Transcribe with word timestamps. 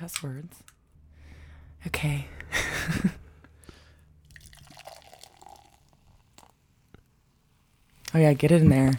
cuss 0.00 0.22
words. 0.22 0.62
Okay. 1.86 2.26
oh 8.14 8.18
yeah, 8.18 8.32
get 8.32 8.50
it 8.50 8.62
in 8.62 8.70
there. 8.70 8.94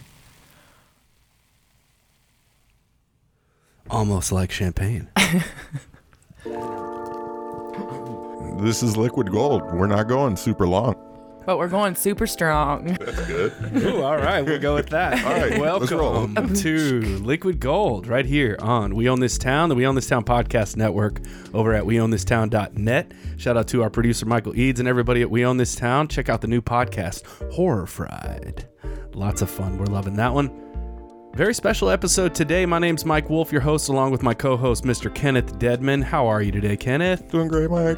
Almost 3.89 4.31
like 4.31 4.51
champagne. 4.51 5.09
This 8.61 8.83
is 8.83 8.95
liquid 8.95 9.31
gold. 9.31 9.63
We're 9.73 9.87
not 9.87 10.07
going 10.07 10.35
super 10.35 10.67
long. 10.67 11.10
But 11.45 11.57
we're 11.57 11.69
going 11.69 11.95
super 11.95 12.27
strong. 12.27 12.85
That's 12.85 13.25
good. 13.25 13.53
Ooh, 13.77 14.03
all 14.03 14.17
right, 14.17 14.41
we'll 14.41 14.59
go 14.59 14.75
with 14.75 14.89
that. 14.89 15.25
All 15.25 15.33
right. 15.33 15.59
Welcome 15.59 16.53
to 16.55 17.01
Liquid 17.23 17.59
Gold 17.59 18.05
right 18.05 18.25
here 18.25 18.57
on 18.59 18.95
We 18.95 19.09
Own 19.09 19.19
This 19.19 19.39
Town, 19.39 19.69
the 19.69 19.75
We 19.75 19.87
Own 19.87 19.95
This 19.95 20.07
Town 20.07 20.23
podcast 20.23 20.77
network 20.77 21.19
over 21.53 21.73
at 21.73 21.83
weownthistown.net. 21.83 23.11
Shout 23.37 23.57
out 23.57 23.67
to 23.69 23.81
our 23.81 23.89
producer 23.89 24.27
Michael 24.27 24.55
Eads 24.55 24.79
and 24.79 24.87
everybody 24.87 25.21
at 25.23 25.31
We 25.31 25.43
Own 25.43 25.57
This 25.57 25.75
Town. 25.75 26.07
Check 26.07 26.29
out 26.29 26.41
the 26.41 26.47
new 26.47 26.61
podcast, 26.61 27.25
Horror 27.51 27.87
Fried. 27.87 28.67
Lots 29.13 29.41
of 29.41 29.49
fun. 29.49 29.79
We're 29.79 29.85
loving 29.85 30.15
that 30.17 30.33
one. 30.33 30.51
Very 31.33 31.53
special 31.55 31.89
episode 31.89 32.35
today. 32.35 32.65
My 32.67 32.77
name's 32.77 33.03
Mike 33.05 33.29
Wolf, 33.29 33.51
your 33.51 33.61
host, 33.61 33.89
along 33.89 34.11
with 34.11 34.21
my 34.21 34.33
co-host, 34.33 34.83
Mr. 34.83 35.13
Kenneth 35.13 35.57
Deadman. 35.57 36.03
How 36.03 36.27
are 36.27 36.41
you 36.41 36.51
today, 36.51 36.77
Kenneth? 36.77 37.29
Doing 37.31 37.47
great, 37.47 37.71
Mike. 37.71 37.97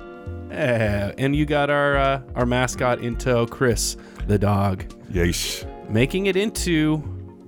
Yeah, 0.54 1.12
and 1.18 1.36
you 1.36 1.48
got 1.48 1.72
our 1.72 1.98
uh, 1.98 2.22
our 2.36 2.46
mascot 2.46 3.00
in 3.00 3.16
tow, 3.16 3.48
Chris, 3.48 3.98
the 4.28 4.38
dog, 4.38 4.86
Yeesh. 5.12 5.68
making 5.90 6.28
it 6.28 6.36
into 6.36 7.02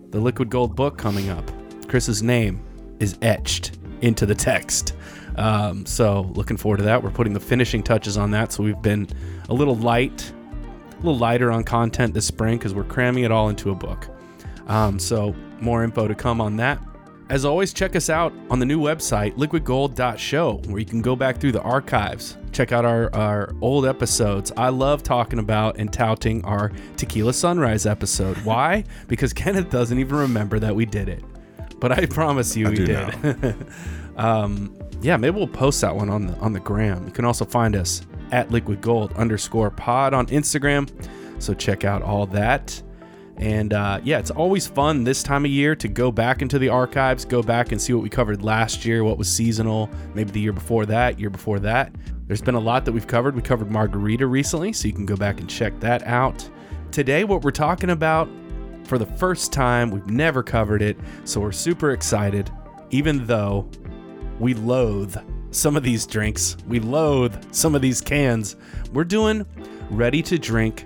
the 0.10 0.20
Liquid 0.20 0.50
Gold 0.50 0.76
book 0.76 0.98
coming 0.98 1.30
up. 1.30 1.52
Chris's 1.88 2.24
name 2.24 2.64
is 3.00 3.16
etched 3.22 3.78
into 4.02 4.26
the 4.26 4.34
text. 4.34 4.96
Um, 5.36 5.86
so 5.86 6.32
looking 6.34 6.58
forward 6.58 6.78
to 6.78 6.84
that. 6.86 7.04
We're 7.04 7.12
putting 7.12 7.34
the 7.34 7.40
finishing 7.40 7.84
touches 7.84 8.18
on 8.18 8.32
that. 8.32 8.52
So 8.52 8.64
we've 8.64 8.82
been 8.82 9.08
a 9.50 9.54
little 9.54 9.76
light, 9.76 10.34
a 10.94 10.96
little 10.98 11.18
lighter 11.18 11.52
on 11.52 11.64
content 11.64 12.16
this 12.16 12.26
spring 12.26 12.58
because 12.58 12.74
we're 12.74 12.86
cramming 12.86 13.24
it 13.24 13.32
all 13.32 13.50
into 13.50 13.70
a 13.70 13.76
book. 13.76 14.08
Um, 14.68 14.98
so 14.98 15.36
more 15.62 15.84
info 15.84 16.08
to 16.08 16.16
come 16.16 16.42
on 16.42 16.58
that. 16.58 16.82
As 17.28 17.44
always, 17.44 17.74
check 17.74 17.96
us 17.96 18.12
out 18.12 18.34
on 18.52 18.60
the 18.60 18.66
new 18.68 18.80
website, 18.80 19.36
liquidgold.show, 19.36 20.62
where 20.68 20.80
you 20.80 20.86
can 20.86 21.02
go 21.02 21.16
back 21.16 21.38
through 21.38 21.54
the 21.54 21.62
archives, 21.62 22.38
check 22.52 22.72
out 22.72 22.86
our, 22.86 23.14
our 23.16 23.52
old 23.62 23.88
episodes. 23.88 24.52
I 24.56 24.70
love 24.70 25.02
talking 25.02 25.40
about 25.40 25.78
and 25.78 25.92
touting 25.92 26.46
our 26.46 26.72
Tequila 26.98 27.34
Sunrise 27.34 27.88
episode. 27.88 28.38
Why? 28.40 28.84
Because 29.08 29.34
Kenneth 29.34 29.70
doesn't 29.70 29.98
even 29.98 30.16
remember 30.16 30.60
that 30.60 30.76
we 30.76 30.86
did 30.86 31.10
it. 31.10 31.24
But 31.80 31.92
I 31.92 32.06
promise 32.06 32.56
you 32.56 32.68
I 32.68 32.70
we 32.70 32.76
did. 32.76 33.56
um, 34.18 34.76
yeah, 35.02 35.18
maybe 35.18 35.38
we'll 35.38 35.48
post 35.48 35.82
that 35.82 35.96
one 35.96 36.10
on 36.10 36.28
the 36.28 36.34
on 36.38 36.54
the 36.54 36.60
gram. 36.60 37.06
You 37.06 37.12
can 37.12 37.24
also 37.24 37.46
find 37.46 37.76
us 37.76 38.02
at 38.32 38.50
liquid 38.52 38.82
gold 38.82 39.14
underscore 39.14 39.70
pod 39.70 40.14
on 40.14 40.26
Instagram. 40.28 40.90
So 41.42 41.54
check 41.54 41.86
out 41.86 42.02
all 42.02 42.26
that. 42.28 42.82
And 43.38 43.74
uh, 43.74 44.00
yeah, 44.04 44.20
it's 44.20 44.32
always 44.32 44.66
fun 44.66 45.04
this 45.04 45.22
time 45.22 45.44
of 45.46 45.52
year 45.52 45.76
to 45.76 45.88
go 45.88 46.12
back 46.12 46.42
into 46.42 46.58
the 46.58 46.70
archives, 46.70 47.26
go 47.26 47.44
back 47.44 47.72
and 47.72 47.82
see 47.82 47.94
what 47.94 48.02
we 48.02 48.10
covered 48.10 48.44
last 48.44 48.86
year, 48.86 49.04
what 49.04 49.18
was 49.18 49.32
seasonal, 49.32 49.90
maybe 50.14 50.32
the 50.32 50.40
year 50.40 50.54
before 50.54 50.86
that, 50.86 51.20
year 51.20 51.30
before 51.30 51.60
that. 51.60 51.94
There's 52.28 52.42
been 52.42 52.56
a 52.56 52.60
lot 52.60 52.86
that 52.86 52.92
we've 52.92 53.08
covered. 53.08 53.36
We 53.36 53.42
covered 53.42 53.70
Margarita 53.70 54.26
recently, 54.26 54.74
so 54.74 54.88
you 54.88 54.94
can 54.94 55.06
go 55.06 55.18
back 55.18 55.40
and 55.40 55.50
check 55.50 55.80
that 55.82 56.04
out. 56.04 56.50
Today, 56.92 57.24
what 57.24 57.44
we're 57.44 57.52
talking 57.52 57.90
about 57.90 58.30
for 58.86 58.98
the 58.98 59.06
first 59.06 59.52
time, 59.52 59.92
we've 59.92 60.10
never 60.10 60.42
covered 60.42 60.82
it, 60.82 60.98
so 61.26 61.42
we're 61.42 61.52
super 61.52 61.92
excited, 61.92 62.50
even 62.92 63.26
though 63.26 63.70
we 64.40 64.54
loathe 64.54 65.18
some 65.52 65.76
of 65.76 65.84
these 65.84 66.06
drinks, 66.06 66.58
we 66.68 66.80
loathe 66.80 67.36
some 67.54 67.76
of 67.76 67.82
these 67.82 68.02
cans. 68.02 68.56
We're 68.94 69.04
doing 69.04 69.46
ready 69.90 70.22
to 70.24 70.38
drink 70.38 70.86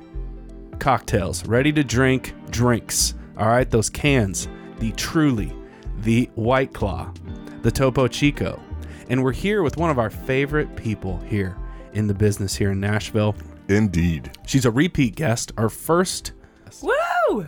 cocktails, 0.80 1.46
ready 1.46 1.72
to 1.74 1.84
drink 1.84 2.34
drinks. 2.50 3.14
All 3.38 3.48
right, 3.48 3.70
those 3.70 3.90
cans, 3.90 4.48
the 4.80 4.92
Truly, 4.94 5.54
the 6.00 6.30
White 6.36 6.74
Claw, 6.74 7.14
the 7.62 7.72
Topo 7.72 8.08
Chico. 8.08 8.62
And 9.10 9.24
we're 9.24 9.34
here 9.34 9.64
with 9.64 9.78
one 9.78 9.90
of 9.90 10.00
our 10.00 10.10
favorite 10.10 10.76
people 10.76 11.18
here 11.22 11.58
in 11.94 12.08
the 12.08 12.14
business 12.14 12.56
here 12.56 12.72
in 12.72 12.80
Nashville. 12.80 13.36
Indeed. 13.68 14.32
She's 14.46 14.66
a 14.66 14.72
repeat 14.72 15.16
guest, 15.16 15.52
our 15.58 15.70
first 15.70 16.34
Woo! 16.82 17.48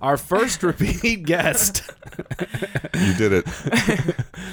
our 0.00 0.16
first 0.16 0.62
repeat 0.62 1.24
guest. 1.24 1.90
You 2.94 3.14
did 3.14 3.32
it. 3.32 3.46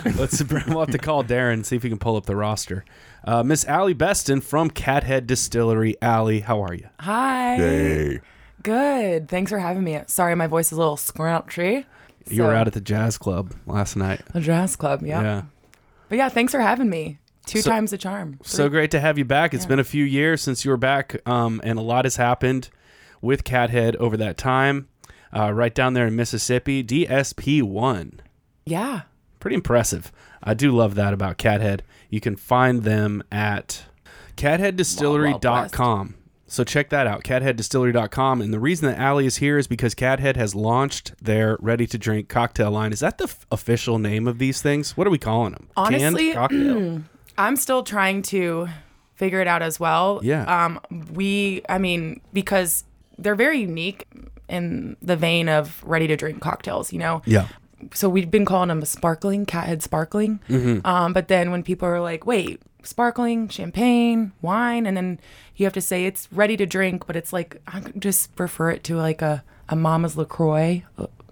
Let's 0.18 0.42
we'll 0.44 0.80
have 0.80 0.92
to 0.92 0.98
call 0.98 1.24
Darren 1.24 1.66
see 1.66 1.76
if 1.76 1.84
he 1.84 1.90
can 1.90 2.00
pull 2.00 2.16
up 2.16 2.26
the 2.26 2.36
roster. 2.36 2.86
Uh, 3.24 3.44
Miss 3.44 3.66
Allie 3.66 3.94
Beston 3.94 4.42
from 4.42 4.70
Cathead 4.72 5.28
Distillery. 5.28 5.96
Allie, 6.02 6.40
how 6.40 6.62
are 6.64 6.74
you? 6.74 6.88
Hi. 7.00 7.56
Yay. 7.58 8.22
Good. 8.64 9.30
Thanks 9.30 9.52
for 9.52 9.60
having 9.60 9.84
me. 9.84 10.00
Sorry, 10.08 10.36
my 10.36 10.48
voice 10.48 10.68
is 10.72 10.78
a 10.78 10.82
little 10.82 10.98
scrouchy. 10.98 11.86
You 12.28 12.44
were 12.44 12.54
out 12.54 12.68
at 12.68 12.74
the 12.74 12.82
jazz 12.82 13.18
club 13.18 13.54
last 13.66 13.96
night. 13.96 14.22
the 14.34 14.42
jazz 14.42 14.76
club. 14.76 15.04
Yeah. 15.04 15.22
Yeah. 15.22 15.42
But 16.10 16.18
yeah, 16.18 16.30
thanks 16.30 16.52
for 16.52 16.60
having 16.60 16.90
me. 16.90 17.20
Two 17.46 17.62
So- 17.62 17.72
times 17.72 17.92
the 17.92 17.98
charm. 17.98 18.38
So 18.44 18.70
great 18.70 18.92
to 18.92 19.00
have 19.00 19.18
you 19.18 19.26
back. 19.26 19.54
It's 19.54 19.66
Yeah. 19.66 19.70
been 19.70 19.80
a 19.80 19.84
few 19.84 20.04
years 20.06 20.42
since 20.42 20.64
you 20.64 20.72
were 20.72 20.78
back, 20.78 21.16
um, 21.28 21.60
and 21.64 21.80
a 21.80 21.82
lot 21.82 22.06
has 22.06 22.18
happened 22.18 22.70
with 23.22 23.44
Cathead 23.44 23.96
over 23.96 24.16
that 24.18 24.38
time. 24.38 24.88
Uh, 25.36 25.52
right 25.52 25.74
down 25.74 25.94
there 25.94 26.08
in 26.08 26.16
Mississippi, 26.16 26.84
DSP 26.84 27.62
one. 27.62 28.20
yeah. 28.66 29.02
Pretty 29.40 29.56
impressive. 29.56 30.12
I 30.44 30.54
do 30.54 30.72
love 30.72 30.96
that 30.96 31.14
about 31.14 31.38
Cathead. 31.38 31.82
You 32.10 32.20
can 32.20 32.36
find 32.36 32.84
them 32.84 33.24
at 33.32 33.84
catheaddistillery.com. 34.38 36.16
So 36.48 36.66
check 36.66 36.90
that 36.90 37.08
out, 37.08 37.24
catheaddistillery.com. 37.24 38.42
And 38.42 38.54
the 38.54 38.60
reason 38.60 38.90
that 38.90 38.98
Allie 39.00 39.26
is 39.26 39.38
here 39.38 39.58
is 39.58 39.68
because 39.68 39.96
Cathead 39.96 40.36
has 40.36 40.54
launched 40.54 41.14
their 41.24 41.58
ready 41.62 41.88
to 41.88 41.98
drink 41.98 42.28
cocktail 42.28 42.72
line. 42.72 42.92
Is 42.92 43.00
that 43.00 43.18
the 43.18 43.24
f- 43.24 43.46
official 43.52 44.00
name 44.00 44.28
of 44.28 44.38
these 44.38 44.62
things? 44.62 44.98
What 44.98 45.08
are 45.08 45.12
we 45.12 45.18
calling 45.18 45.54
them? 45.54 45.70
Honestly, 45.78 46.34
cocktail. 46.34 47.04
I'm 47.38 47.56
still 47.56 47.84
trying 47.84 48.22
to 48.24 48.68
figure 49.16 49.40
it 49.40 49.48
out 49.48 49.62
as 49.62 49.80
well. 49.80 50.20
Yeah. 50.24 50.44
Um, 50.44 50.82
we, 51.14 51.62
I 51.70 51.78
mean, 51.78 52.20
because 52.34 52.84
they're 53.18 53.36
very 53.36 53.60
unique 53.60 54.06
in 54.50 54.98
the 55.02 55.16
vein 55.16 55.48
of 55.48 55.82
ready 55.86 56.08
to 56.08 56.18
drink 56.18 56.42
cocktails, 56.42 56.92
you 56.92 57.00
know? 57.00 57.22
yeah. 57.26 57.48
So 57.94 58.10
we've 58.10 58.32
been 58.32 58.46
calling 58.46 58.70
them 58.70 58.82
a 58.82 58.86
sparkling, 58.86 59.46
cathead 59.46 59.82
sparkling. 59.84 60.40
Mm-hmm. 60.50 60.86
Um, 60.86 61.14
but 61.14 61.28
then 61.28 61.52
when 61.52 61.64
people 61.64 61.88
are 61.88 62.02
like, 62.02 62.26
wait, 62.26 62.62
sparkling, 62.84 63.48
champagne, 63.50 64.32
wine, 64.42 64.86
and 64.86 64.96
then 64.98 65.20
you 65.56 65.66
have 65.66 65.74
to 65.74 65.82
say 65.82 66.06
it's 66.06 66.28
ready 66.32 66.58
to 66.58 66.66
drink, 66.66 67.08
but 67.08 67.16
it's 67.16 67.32
like, 67.32 67.62
I 67.68 67.82
just 67.98 68.32
refer 68.38 68.72
it 68.72 68.84
to 68.86 68.96
like 68.96 69.22
a, 69.22 69.44
a 69.70 69.76
mama's 69.76 70.18
LaCroix, 70.18 70.84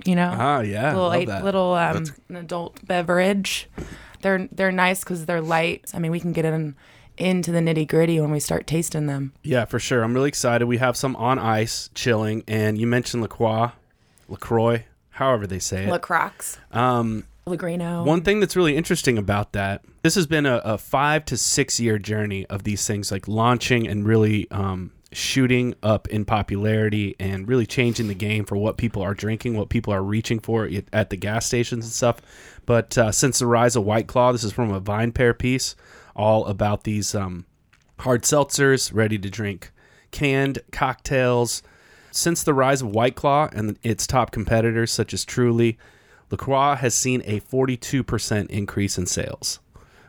you 0.06 0.16
know? 0.16 0.34
Ah, 0.38 0.62
yeah. 0.62 0.94
little 0.94 1.08
light, 1.08 1.44
little 1.44 1.74
um, 1.74 2.06
an 2.30 2.36
adult 2.36 2.86
beverage. 2.86 3.68
They're 4.22 4.50
they're 4.52 4.72
nice 4.72 5.04
because 5.04 5.26
they're 5.26 5.42
light. 5.42 5.92
I 5.94 6.00
mean, 6.00 6.12
we 6.12 6.20
can 6.20 6.34
get 6.34 6.46
in 6.46 6.76
into 7.18 7.52
the 7.52 7.60
nitty 7.60 7.88
gritty 7.88 8.20
when 8.20 8.32
we 8.32 8.40
start 8.40 8.66
tasting 8.66 9.08
them. 9.08 9.34
Yeah, 9.44 9.66
for 9.66 9.80
sure. 9.80 10.04
I'm 10.04 10.14
really 10.14 10.30
excited. 10.30 10.66
We 10.66 10.78
have 10.78 10.96
some 10.96 11.16
on 11.18 11.38
ice 11.38 11.90
chilling, 11.94 12.44
and 12.48 12.78
you 12.78 12.88
mentioned 12.88 13.22
LaCroix, 13.22 13.72
LaCroix, 14.28 14.86
however 15.20 15.46
they 15.46 15.60
say 15.60 15.86
it. 15.86 15.92
Lacroix, 15.92 16.32
Um, 16.72 17.26
Lagrino. 17.46 18.06
One 18.06 18.22
thing 18.22 18.40
that's 18.40 18.56
really 18.56 18.76
interesting 18.78 19.18
about 19.18 19.54
that, 19.54 19.84
this 20.04 20.16
has 20.16 20.28
been 20.28 20.46
a, 20.46 20.58
a 20.64 20.78
five 20.78 21.26
to 21.26 21.38
six 21.38 21.80
year 21.80 21.98
journey 22.00 22.46
of 22.48 22.64
these 22.64 22.86
things, 22.88 23.12
like 23.12 23.28
launching 23.28 23.88
and 23.88 24.06
really 24.06 24.50
um, 24.52 24.92
shooting 25.12 25.74
up 25.82 26.08
in 26.10 26.26
popularity 26.26 27.16
and 27.20 27.48
really 27.48 27.66
changing 27.66 28.08
the 28.08 28.14
game 28.14 28.46
for 28.46 28.56
what 28.56 28.78
people 28.78 29.02
are 29.02 29.16
drinking, 29.16 29.58
what 29.58 29.70
people 29.70 29.92
are 29.94 30.04
reaching 30.04 30.40
for 30.40 30.66
at- 30.66 30.86
at 30.94 31.10
the 31.10 31.18
gas 31.18 31.46
stations 31.48 31.84
and 31.86 31.92
stuff. 31.94 32.22
But 32.68 32.96
uh, 32.98 33.12
since 33.12 33.40
the 33.40 33.48
rise 33.48 33.76
of 33.76 33.84
White 33.84 34.06
Claw, 34.08 34.32
this 34.32 34.44
is 34.44 34.52
from 34.54 34.72
a 34.72 34.80
VinePair 34.80 35.36
piece, 35.38 35.76
all 36.16 36.46
about 36.46 36.84
these 36.84 37.16
um, 37.16 37.46
hard 38.00 38.22
seltzers, 38.24 38.94
ready 38.94 39.18
to 39.18 39.30
drink, 39.30 39.72
canned 40.12 40.60
cocktails. 40.72 41.64
Since 42.20 42.44
the 42.44 42.54
rise 42.54 42.82
of 42.82 42.90
White 42.90 43.16
Claw 43.16 43.48
and 43.54 43.80
its 43.82 44.06
top 44.06 44.32
competitors, 44.32 44.92
such 44.92 45.14
as 45.14 45.24
Truly, 45.24 45.78
LaCroix 46.30 46.76
has 46.76 46.94
seen 46.94 47.22
a 47.26 47.40
42% 47.40 48.50
increase 48.50 48.98
in 48.98 49.06
sales. 49.06 49.60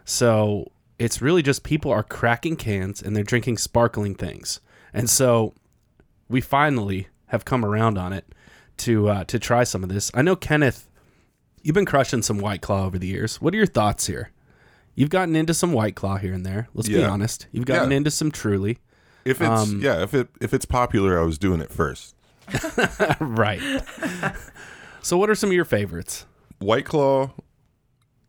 So 0.04 0.72
it's 0.98 1.22
really 1.22 1.42
just 1.42 1.62
people 1.62 1.92
are 1.92 2.02
cracking 2.02 2.56
cans 2.56 3.00
and 3.00 3.14
they're 3.14 3.22
drinking 3.22 3.58
sparkling 3.58 4.16
things. 4.16 4.60
And 4.92 5.08
so 5.08 5.54
we 6.28 6.40
finally 6.40 7.06
have 7.26 7.44
come 7.44 7.64
around 7.64 7.96
on 7.96 8.12
it 8.12 8.24
to 8.78 9.08
uh, 9.08 9.24
to 9.24 9.38
try 9.38 9.62
some 9.62 9.84
of 9.84 9.88
this. 9.88 10.10
I 10.12 10.22
know 10.22 10.34
Kenneth, 10.34 10.88
you've 11.62 11.74
been 11.74 11.86
crushing 11.86 12.22
some 12.22 12.38
White 12.38 12.60
Claw 12.60 12.86
over 12.86 12.98
the 12.98 13.06
years. 13.06 13.40
What 13.40 13.54
are 13.54 13.56
your 13.56 13.66
thoughts 13.66 14.08
here? 14.08 14.32
You've 14.96 15.10
gotten 15.10 15.36
into 15.36 15.54
some 15.54 15.72
White 15.72 15.94
Claw 15.94 16.16
here 16.16 16.32
and 16.32 16.44
there. 16.44 16.68
Let's 16.74 16.88
be 16.88 17.04
honest. 17.04 17.46
You've 17.52 17.66
gotten 17.66 17.92
Yeah. 17.92 17.98
into 17.98 18.10
some 18.10 18.32
Truly. 18.32 18.78
If 19.24 19.40
it's 19.40 19.50
Um, 19.50 19.80
yeah, 19.82 20.02
if 20.02 20.14
it 20.14 20.28
if 20.40 20.54
it's 20.54 20.64
popular, 20.64 21.18
I 21.20 21.24
was 21.24 21.38
doing 21.38 21.60
it 21.60 21.70
first. 21.70 22.14
right. 23.20 23.60
so 25.02 25.16
what 25.16 25.30
are 25.30 25.34
some 25.34 25.50
of 25.50 25.54
your 25.54 25.64
favorites? 25.64 26.26
White 26.58 26.84
Claw. 26.84 27.30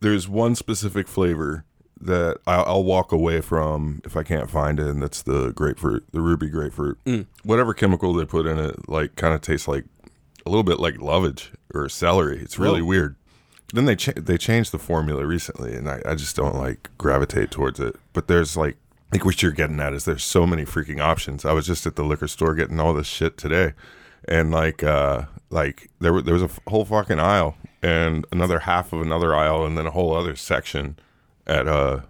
There's 0.00 0.28
one 0.28 0.54
specific 0.56 1.06
flavor 1.06 1.64
that 2.00 2.38
I'll, 2.46 2.64
I'll 2.66 2.84
walk 2.84 3.12
away 3.12 3.40
from 3.40 4.00
if 4.04 4.16
I 4.16 4.22
can't 4.24 4.50
find 4.50 4.80
it, 4.80 4.86
and 4.88 5.00
that's 5.02 5.22
the 5.22 5.52
grapefruit, 5.52 6.04
the 6.12 6.20
ruby 6.20 6.48
grapefruit. 6.48 6.98
Whatever 7.44 7.72
chemical 7.74 8.12
they 8.12 8.24
put 8.24 8.46
in 8.46 8.58
it, 8.58 8.88
like 8.88 9.14
kind 9.16 9.34
of 9.34 9.40
tastes 9.40 9.68
like 9.68 9.84
a 10.44 10.50
little 10.50 10.64
bit 10.64 10.80
like 10.80 11.00
lovage 11.00 11.52
or 11.72 11.88
celery. 11.88 12.38
It's 12.40 12.58
really 12.58 12.82
Whoa. 12.82 12.88
weird. 12.88 13.16
Then 13.74 13.84
they 13.86 13.96
cha- 13.96 14.12
they 14.16 14.36
changed 14.36 14.72
the 14.72 14.78
formula 14.78 15.24
recently, 15.24 15.74
and 15.74 15.88
I, 15.88 16.02
I 16.04 16.14
just 16.16 16.34
don't 16.36 16.56
like 16.56 16.90
gravitate 16.98 17.50
towards 17.50 17.78
it. 17.80 17.96
But 18.12 18.26
there's 18.28 18.56
like 18.56 18.76
like 19.12 19.24
what 19.24 19.42
you're 19.42 19.52
getting 19.52 19.78
at 19.78 19.92
is 19.92 20.04
there's 20.04 20.24
so 20.24 20.46
many 20.46 20.64
freaking 20.64 21.00
options. 21.00 21.44
I 21.44 21.52
was 21.52 21.66
just 21.66 21.86
at 21.86 21.96
the 21.96 22.04
liquor 22.04 22.28
store 22.28 22.54
getting 22.54 22.80
all 22.80 22.94
this 22.94 23.06
shit 23.06 23.36
today, 23.36 23.74
and 24.26 24.50
like 24.50 24.82
uh 24.82 25.24
like 25.50 25.90
there 26.00 26.12
were, 26.12 26.22
there 26.22 26.34
was 26.34 26.42
a 26.42 26.46
f- 26.46 26.60
whole 26.66 26.84
fucking 26.86 27.20
aisle 27.20 27.56
and 27.82 28.24
another 28.32 28.60
half 28.60 28.92
of 28.92 29.02
another 29.02 29.34
aisle 29.34 29.66
and 29.66 29.76
then 29.76 29.86
a 29.86 29.90
whole 29.90 30.14
other 30.14 30.34
section 30.34 30.96
at 31.46 31.68
uh 31.68 32.00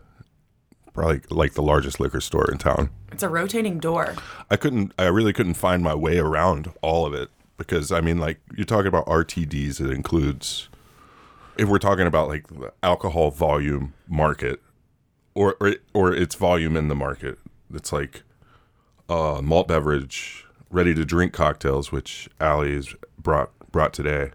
probably 0.92 1.22
like 1.30 1.54
the 1.54 1.62
largest 1.62 1.98
liquor 1.98 2.20
store 2.20 2.48
in 2.50 2.58
town. 2.58 2.90
It's 3.10 3.22
a 3.22 3.28
rotating 3.28 3.78
door. 3.78 4.14
I 4.50 4.56
couldn't 4.56 4.92
I 4.98 5.06
really 5.06 5.32
couldn't 5.32 5.54
find 5.54 5.82
my 5.82 5.94
way 5.94 6.18
around 6.18 6.70
all 6.82 7.04
of 7.04 7.14
it 7.14 7.30
because 7.56 7.90
I 7.90 8.00
mean 8.00 8.18
like 8.18 8.40
you're 8.56 8.64
talking 8.64 8.86
about 8.86 9.06
RTDs 9.06 9.80
it 9.80 9.90
includes 9.90 10.68
if 11.58 11.68
we're 11.68 11.78
talking 11.78 12.06
about 12.06 12.28
like 12.28 12.46
the 12.46 12.72
alcohol 12.82 13.30
volume 13.30 13.94
market 14.06 14.60
or 15.34 15.56
or, 15.60 15.74
or 15.94 16.12
its 16.14 16.34
volume 16.34 16.76
in 16.76 16.88
the 16.88 16.94
market 16.94 17.38
it's 17.72 17.92
like 17.92 18.22
uh 19.08 19.40
malt 19.42 19.68
beverage 19.68 20.46
ready 20.70 20.94
to 20.94 21.04
drink 21.04 21.32
cocktails 21.32 21.90
which 21.92 22.28
Allie's 22.40 22.94
brought 23.18 23.50
brought 23.70 23.92
today 23.92 24.30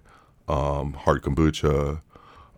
um 0.48 0.94
hard 0.94 1.22
kombucha 1.22 2.02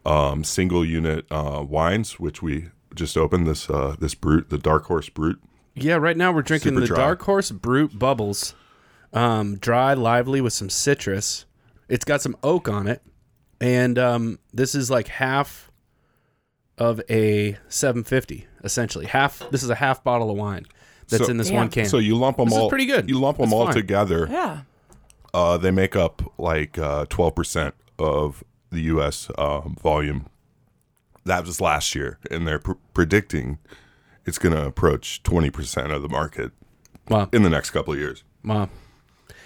um 0.06 0.44
single 0.44 0.86
unit 0.86 1.26
uh 1.32 1.64
wines 1.68 2.20
which 2.20 2.42
we 2.42 2.70
just 2.96 3.18
opened 3.18 3.46
this 3.48 3.70
uh 3.70 3.96
this 4.00 4.16
brut 4.16 4.50
the 4.50 4.58
dark 4.58 4.86
horse 4.86 5.10
brut 5.10 5.36
Yeah, 5.76 5.96
right 5.96 6.18
now 6.18 6.32
we're 6.32 6.42
drinking 6.42 6.72
Super 6.72 6.82
the 6.82 6.88
dry. 6.88 6.98
Dark 6.98 7.22
Horse 7.22 7.52
Brut 7.52 7.98
Bubbles. 7.98 8.54
Um, 9.14 9.58
dry, 9.58 9.94
lively 9.94 10.42
with 10.42 10.52
some 10.54 10.70
citrus. 10.70 11.46
It's 11.88 12.04
got 12.04 12.22
some 12.22 12.36
oak 12.44 12.68
on 12.68 12.88
it. 12.88 13.02
And 13.62 13.98
um, 13.98 14.40
this 14.54 14.76
is 14.76 14.92
like 14.92 15.08
half 15.08 15.69
of 16.80 17.02
a 17.10 17.58
750, 17.68 18.48
essentially. 18.64 19.06
Half. 19.06 19.44
This 19.52 19.62
is 19.64 19.70
a 19.70 19.76
half 19.76 20.04
bottle 20.04 20.32
of 20.32 20.38
wine 20.38 20.66
that's 21.10 21.26
So- 21.26 21.32
in 21.32 21.38
this 21.38 21.50
Yeah. 21.52 21.58
one 21.58 21.70
can. 21.70 21.86
So 21.86 21.98
you 22.00 22.16
lump 22.18 22.38
them 22.38 22.46
This 22.46 22.56
is 22.56 22.60
all 22.60 22.70
pretty 22.70 22.86
good. 22.86 23.10
You 23.10 23.20
lump 23.20 23.38
them 23.38 23.48
That's 23.50 23.54
all 23.54 23.66
fine. 23.66 23.76
together. 23.76 24.28
Yeah. 24.30 24.62
Uh, 25.34 25.58
they 25.58 25.70
make 25.72 25.96
up 25.96 26.24
like 26.40 26.80
uh, 26.80 27.06
twelve 27.08 27.36
percent 27.36 27.76
of 28.00 28.44
the 28.72 28.82
U.S. 28.82 29.30
Um, 29.38 29.76
volume. 29.82 30.26
That 31.26 31.46
was 31.46 31.62
last 31.62 31.94
year, 31.94 32.18
and 32.32 32.48
they're 32.48 32.58
pr- 32.60 32.72
predicting 32.96 33.60
it's 34.26 34.40
going 34.40 34.56
to 34.56 34.66
approach 34.66 35.22
twenty 35.22 35.52
percent 35.52 35.92
of 35.92 36.02
the 36.02 36.10
market 36.10 36.52
wow. 37.10 37.30
in 37.32 37.44
the 37.44 37.50
next 37.50 37.70
couple 37.72 37.94
of 37.94 38.00
years. 38.00 38.24
Wow. 38.44 38.70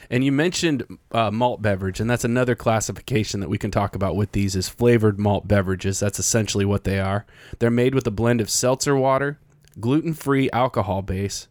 And 0.10 0.24
you 0.24 0.32
mentioned 0.32 0.84
uh, 1.12 1.32
malt 1.32 1.62
beverage, 1.62 2.00
and 2.00 2.10
that's 2.10 2.24
another 2.24 2.56
classification 2.56 3.40
that 3.40 3.50
we 3.50 3.58
can 3.58 3.72
talk 3.72 3.96
about 3.96 4.16
with 4.16 4.32
these 4.34 4.56
is 4.56 4.70
flavored 4.70 5.20
malt 5.20 5.48
beverages. 5.48 6.00
That's 6.00 6.20
essentially 6.20 6.66
what 6.66 6.84
they 6.84 7.00
are. 7.00 7.26
They're 7.60 7.72
made 7.72 7.96
with 7.96 8.06
a 8.08 8.12
blend 8.12 8.42
of 8.42 8.50
seltzer 8.50 8.96
water, 8.96 9.40
gluten-free 9.80 10.50
alcohol 10.52 11.02
base. 11.02 11.48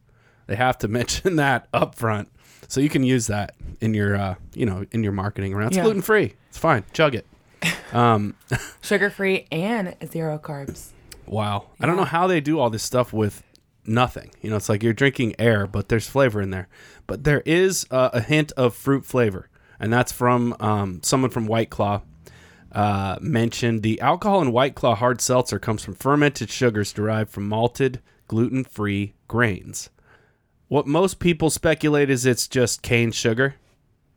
They 0.46 0.56
have 0.56 0.78
to 0.78 0.88
mention 0.98 1.36
that 1.36 1.68
up 1.72 1.94
front, 1.94 2.28
so 2.68 2.80
you 2.80 2.88
can 2.88 3.02
use 3.04 3.26
that 3.28 3.54
in 3.80 3.94
your, 3.94 4.16
uh, 4.16 4.34
you 4.54 4.66
know, 4.66 4.84
in 4.92 5.02
your 5.02 5.12
marketing 5.12 5.54
around. 5.54 5.68
It's 5.68 5.76
Yeah. 5.76 5.84
gluten-free. 5.84 6.34
It's 6.48 6.58
fine. 6.58 6.84
Chug 6.92 7.14
it. 7.14 7.26
Um, 7.92 8.36
Sugar 8.80 9.10
free 9.10 9.46
and 9.52 9.94
zero 10.10 10.38
carbs. 10.38 10.92
Wow. 11.26 11.66
I 11.78 11.84
don't 11.86 11.96
know 11.96 12.04
how 12.06 12.26
they 12.26 12.40
do 12.40 12.58
all 12.58 12.70
this 12.70 12.82
stuff 12.82 13.12
with 13.12 13.42
nothing. 13.84 14.30
You 14.40 14.50
know, 14.50 14.56
it's 14.56 14.68
like 14.68 14.82
you're 14.82 14.92
drinking 14.92 15.34
air, 15.38 15.66
but 15.66 15.88
there's 15.88 16.08
flavor 16.08 16.40
in 16.40 16.50
there. 16.50 16.68
But 17.06 17.24
there 17.24 17.42
is 17.44 17.86
uh, 17.90 18.10
a 18.12 18.20
hint 18.20 18.52
of 18.52 18.74
fruit 18.74 19.04
flavor, 19.04 19.48
and 19.80 19.92
that's 19.92 20.12
from 20.12 20.56
um, 20.60 21.00
someone 21.02 21.30
from 21.30 21.46
White 21.46 21.70
Claw. 21.70 22.02
Uh, 22.70 23.18
mentioned 23.20 23.82
the 23.82 24.00
alcohol 24.00 24.40
in 24.40 24.50
White 24.50 24.74
Claw 24.74 24.94
hard 24.94 25.20
seltzer 25.20 25.58
comes 25.58 25.84
from 25.84 25.94
fermented 25.94 26.48
sugars 26.48 26.90
derived 26.90 27.30
from 27.30 27.46
malted 27.46 28.00
gluten 28.28 28.64
free 28.64 29.12
grains. 29.28 29.90
What 30.68 30.86
most 30.86 31.18
people 31.18 31.50
speculate 31.50 32.08
is 32.08 32.24
it's 32.24 32.48
just 32.48 32.80
cane 32.80 33.12
sugar 33.12 33.56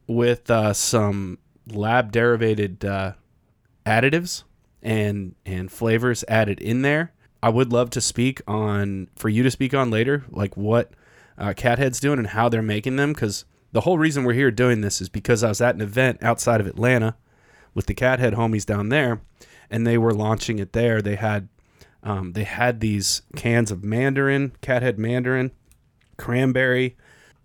with 0.07 0.49
uh, 0.49 0.71
some 0.71 1.39
lab 1.67 2.13
derivated 2.13 2.85
uh, 2.85 3.13
additives 3.85 4.43
and 4.81 5.35
and 5.45 5.69
flavors 5.71 6.23
added 6.29 6.61
in 6.61 6.81
there. 6.81 7.11
I 7.45 7.49
would 7.49 7.71
love 7.71 7.91
to 7.91 8.01
speak 8.01 8.41
on 8.47 9.07
for 9.15 9.29
you 9.29 9.43
to 9.43 9.51
speak 9.51 9.75
on 9.75 9.91
later, 9.91 10.25
like 10.31 10.57
what 10.57 10.89
uh, 11.37 11.53
Cathead's 11.55 11.99
doing 11.99 12.17
and 12.17 12.29
how 12.29 12.49
they're 12.49 12.63
making 12.63 12.95
them. 12.95 13.13
Because 13.13 13.45
the 13.71 13.81
whole 13.81 13.99
reason 13.99 14.23
we're 14.23 14.33
here 14.33 14.49
doing 14.49 14.81
this 14.81 14.99
is 14.99 15.09
because 15.09 15.43
I 15.43 15.49
was 15.49 15.61
at 15.61 15.75
an 15.75 15.81
event 15.81 16.23
outside 16.23 16.59
of 16.59 16.65
Atlanta 16.65 17.15
with 17.75 17.85
the 17.85 17.93
Cathead 17.93 18.33
homies 18.33 18.65
down 18.65 18.89
there, 18.89 19.21
and 19.69 19.85
they 19.85 19.95
were 19.95 20.11
launching 20.11 20.57
it 20.57 20.73
there. 20.73 21.03
They 21.03 21.17
had 21.17 21.47
um, 22.01 22.33
they 22.33 22.45
had 22.45 22.79
these 22.79 23.21
cans 23.35 23.69
of 23.69 23.83
Mandarin, 23.83 24.53
Cathead 24.63 24.97
Mandarin, 24.97 25.51
cranberry, 26.17 26.97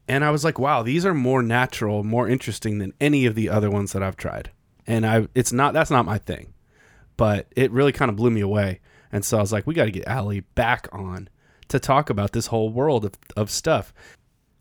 and 0.09 0.25
I 0.25 0.31
was 0.31 0.45
like, 0.45 0.59
wow, 0.59 0.83
these 0.83 1.05
are 1.05 1.13
more 1.13 1.43
natural, 1.43 2.05
more 2.05 2.27
interesting 2.27 2.79
than 2.79 2.95
any 3.03 3.27
of 3.27 3.35
the 3.35 3.51
other 3.51 3.69
ones 3.69 3.93
that 3.93 4.03
I've 4.03 4.17
tried. 4.17 4.51
And 4.87 5.05
I, 5.05 5.29
it's 5.35 5.53
not 5.53 5.75
that's 5.75 5.91
not 5.91 6.07
my 6.07 6.17
thing, 6.17 6.55
but 7.19 7.49
it 7.55 7.71
really 7.71 7.93
kind 7.93 8.09
of 8.09 8.17
blew 8.17 8.31
me 8.31 8.41
away. 8.41 8.81
And 9.13 9.25
so 9.25 9.39
I 9.39 9.41
was 9.41 9.53
like, 9.53 9.67
we 9.67 9.75
got 9.75 9.87
to 9.87 9.91
get 9.91 10.07
Allie 10.07 10.41
back 10.41 10.89
on 10.93 11.29
to 11.69 11.79
talk 11.79 12.11
about 12.11 12.33
this 12.33 12.47
whole 12.47 12.71
world 12.71 13.05
of, 13.05 13.15
of 13.37 13.51
stuff. 13.51 13.93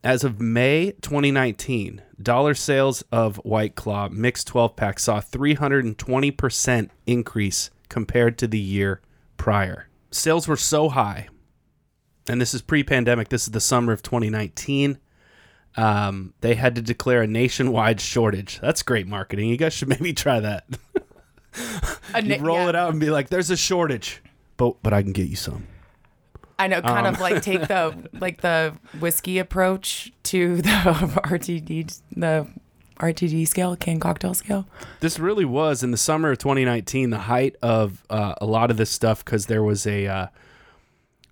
As 0.03 0.23
of 0.23 0.39
May 0.39 0.93
2019, 1.01 2.01
dollar 2.21 2.53
sales 2.53 3.03
of 3.11 3.37
White 3.37 3.75
Claw 3.75 4.07
mixed 4.09 4.47
12 4.47 4.75
pack 4.75 4.99
saw 4.99 5.19
320% 5.19 6.89
increase 7.05 7.69
compared 7.89 8.37
to 8.37 8.47
the 8.47 8.59
year 8.59 9.01
prior. 9.35 9.89
Sales 10.11 10.47
were 10.47 10.55
so 10.55 10.89
high, 10.89 11.27
and 12.29 12.39
this 12.39 12.53
is 12.53 12.61
pre 12.61 12.83
pandemic, 12.83 13.29
this 13.29 13.43
is 13.43 13.51
the 13.51 13.59
summer 13.59 13.91
of 13.91 14.01
2019. 14.01 14.99
Um, 15.75 16.33
they 16.41 16.55
had 16.55 16.75
to 16.75 16.81
declare 16.81 17.21
a 17.21 17.27
nationwide 17.27 18.01
shortage. 18.01 18.59
That's 18.59 18.83
great 18.83 19.07
marketing. 19.07 19.49
You 19.49 19.57
guys 19.57 19.73
should 19.73 19.89
maybe 19.89 20.13
try 20.13 20.39
that. 20.39 20.65
Na- 22.23 22.37
roll 22.39 22.57
yeah. 22.57 22.69
it 22.69 22.75
out 22.75 22.91
and 22.91 22.99
be 22.99 23.09
like, 23.09 23.29
"There's 23.29 23.49
a 23.49 23.57
shortage, 23.57 24.21
but 24.59 24.75
but 24.83 24.93
I 24.93 25.01
can 25.01 25.11
get 25.13 25.27
you 25.27 25.35
some." 25.35 25.65
I 26.59 26.67
know, 26.67 26.81
kind 26.81 27.07
Um, 27.07 27.13
of 27.15 27.19
like 27.21 27.41
take 27.41 27.67
the 27.67 28.09
like 28.19 28.41
the 28.41 28.75
whiskey 28.99 29.39
approach 29.39 30.11
to 30.23 30.57
the 30.57 30.69
RTD 31.23 31.99
the 32.15 32.47
RTD 32.99 33.47
scale, 33.47 33.75
can 33.77 33.97
cocktail 33.99 34.33
scale. 34.33 34.67
This 34.99 35.17
really 35.19 35.45
was 35.45 35.83
in 35.83 35.91
the 35.91 35.97
summer 35.97 36.31
of 36.31 36.37
2019, 36.39 37.11
the 37.11 37.17
height 37.19 37.55
of 37.61 38.03
uh, 38.09 38.35
a 38.41 38.45
lot 38.45 38.69
of 38.71 38.75
this 38.77 38.89
stuff 38.89 39.23
because 39.23 39.45
there 39.45 39.63
was 39.63 39.87
a 39.87 40.05
uh, 40.05 40.27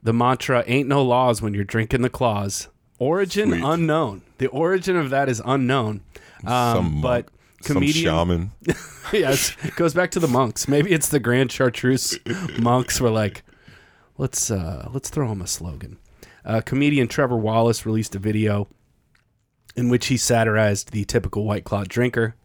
the 0.01 0.13
mantra 0.13 0.63
"Ain't 0.65 0.87
no 0.87 1.03
laws 1.03 1.41
when 1.41 1.53
you're 1.53 1.65
drinking 1.65 2.01
the 2.03 2.09
claws." 2.09 2.69
Origin 2.99 3.49
Sweet. 3.49 3.63
unknown. 3.63 4.21
The 4.39 4.47
origin 4.47 4.95
of 4.95 5.09
that 5.11 5.29
is 5.29 5.41
unknown. 5.45 6.01
Um, 6.45 6.75
some 6.75 7.01
but 7.01 7.27
monk, 7.63 7.73
some 7.73 7.87
shaman. 7.87 8.51
yes, 9.13 9.55
it 9.63 9.75
goes 9.75 9.93
back 9.93 10.11
to 10.11 10.19
the 10.19 10.27
monks. 10.27 10.67
Maybe 10.67 10.91
it's 10.91 11.09
the 11.09 11.19
Grand 11.19 11.51
Chartreuse 11.51 12.19
monks 12.59 12.99
were 13.01 13.09
like, 13.09 13.43
let's 14.17 14.51
uh, 14.51 14.89
let's 14.93 15.09
throw 15.09 15.31
him 15.31 15.41
a 15.41 15.47
slogan. 15.47 15.97
Uh, 16.45 16.61
comedian 16.61 17.07
Trevor 17.07 17.37
Wallace 17.37 17.85
released 17.85 18.15
a 18.15 18.19
video 18.19 18.67
in 19.75 19.89
which 19.89 20.07
he 20.07 20.17
satirized 20.17 20.91
the 20.91 21.05
typical 21.05 21.43
White 21.43 21.63
Claw 21.63 21.83
drinker, 21.83 22.35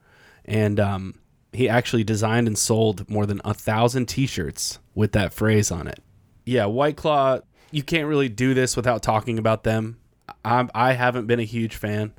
and 0.45 0.81
um, 0.81 1.14
he 1.52 1.69
actually 1.69 2.04
designed 2.04 2.47
and 2.47 2.59
sold 2.59 3.09
more 3.09 3.26
than 3.26 3.40
a 3.45 3.54
thousand 3.54 4.07
T-shirts 4.07 4.78
with 4.95 5.12
that 5.12 5.33
phrase 5.33 5.71
on 5.71 5.87
it. 5.87 6.00
Yeah, 6.45 6.66
White 6.66 6.97
Claw. 6.97 7.40
You 7.71 7.83
can't 7.83 8.07
really 8.07 8.28
do 8.28 8.52
this 8.52 8.76
without 8.76 9.02
talking 9.02 9.38
about 9.38 9.64
them. 9.64 9.99
I, 10.45 10.69
I 10.75 10.92
haven't 10.92 11.26
been 11.26 11.40
a 11.40 11.45
huge 11.45 11.75
fan 11.75 12.12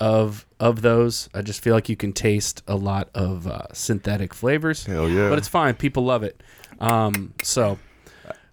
of 0.00 0.46
of 0.58 0.82
those. 0.82 1.28
I 1.34 1.42
just 1.42 1.62
feel 1.62 1.74
like 1.74 1.88
you 1.88 1.96
can 1.96 2.12
taste 2.12 2.62
a 2.66 2.74
lot 2.74 3.10
of 3.14 3.46
uh, 3.46 3.72
synthetic 3.72 4.34
flavors. 4.34 4.86
Hell 4.86 5.08
yeah. 5.08 5.28
But 5.28 5.38
it's 5.38 5.48
fine. 5.48 5.74
People 5.74 6.04
love 6.04 6.22
it. 6.22 6.42
Um, 6.80 7.34
so 7.42 7.78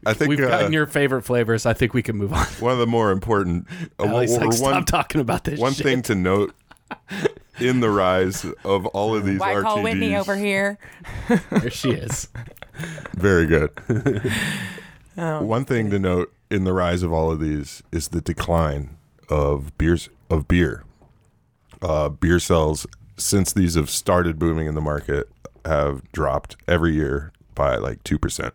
I 0.06 0.14
think 0.14 0.30
we've 0.30 0.40
uh, 0.42 0.50
gotten 0.50 0.74
your 0.74 0.86
favorite 0.86 1.24
flavors. 1.24 1.66
I 1.66 1.74
think 1.74 1.94
we 1.94 2.04
can 2.04 2.18
move 2.18 2.34
on. 2.34 2.46
one 2.60 2.74
of 2.74 2.80
the 2.80 2.88
more 2.88 3.12
important 3.12 3.68
uh, 4.00 4.04
or 4.04 4.26
like, 4.26 4.30
one 4.30 4.52
stop 4.52 4.86
talking 4.86 5.22
about 5.22 5.46
this. 5.46 5.60
one 5.60 5.74
shit." 5.74 5.86
thing 5.86 6.02
to 6.04 6.16
note 6.16 6.54
in 7.60 7.80
the 7.80 7.90
rise 7.90 8.46
of 8.64 8.86
all 8.88 9.16
of 9.16 9.26
these 9.26 9.40
Why 9.40 9.54
RTDs. 9.54 9.64
call 9.64 9.84
Whitney 9.84 10.16
over 10.16 10.36
here? 10.36 10.78
There 11.50 11.72
she 11.72 11.92
is. 11.92 12.28
Very 13.14 13.48
good. 13.48 13.72
Oh. 15.20 15.42
One 15.42 15.66
thing 15.66 15.90
to 15.90 15.98
note 15.98 16.32
in 16.52 16.64
the 16.64 16.74
rise 16.74 17.02
of 17.02 17.12
all 17.12 17.32
of 17.32 17.40
these 17.40 17.82
is 17.92 18.10
the 18.10 18.22
decline 18.22 18.98
of 19.30 19.76
beers 19.80 20.10
of 20.30 20.48
beer. 20.48 20.84
Uh, 21.82 22.10
beer 22.10 22.40
sales 22.40 22.88
since 23.18 23.54
these 23.54 23.76
have 23.76 23.90
started 23.90 24.40
booming 24.40 24.68
in 24.68 24.76
the 24.76 24.82
market 24.82 25.30
have 25.66 26.10
dropped 26.12 26.56
every 26.68 26.94
year 26.94 27.32
by 27.56 27.76
like 27.76 28.04
two 28.04 28.18
percent, 28.18 28.54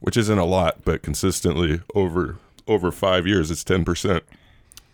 which 0.00 0.16
isn't 0.16 0.38
a 0.38 0.44
lot, 0.44 0.84
but 0.84 1.02
consistently 1.02 1.80
over 1.94 2.38
over 2.66 2.90
five 2.90 3.26
years, 3.26 3.50
it's 3.50 3.64
ten 3.64 3.84
percent. 3.84 4.24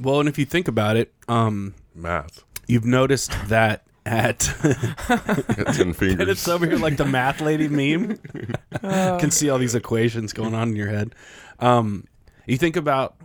Well, 0.01 0.21
and 0.21 0.29
if 0.29 0.39
you 0.39 0.45
think 0.45 0.69
about 0.69 0.97
it, 0.97 1.13
um, 1.29 1.75
Math. 1.95 2.45
you've 2.67 2.85
noticed 2.85 3.33
that 3.49 3.83
at 4.07 4.55
Got 4.63 5.75
ten 5.75 5.95
and 6.01 6.21
it's 6.23 6.49
over 6.49 6.67
here 6.67 6.79
like 6.79 6.97
the 6.97 7.05
math 7.05 7.41
lady 7.41 7.69
meme. 7.69 8.19
Can 8.81 9.31
see 9.31 9.51
all 9.51 9.59
these 9.59 9.75
equations 9.75 10.33
going 10.33 10.55
on 10.55 10.69
in 10.69 10.77
your 10.77 10.89
head. 10.89 11.15
Um, 11.61 12.07
you 12.47 12.57
think 12.57 12.77
about 12.77 13.17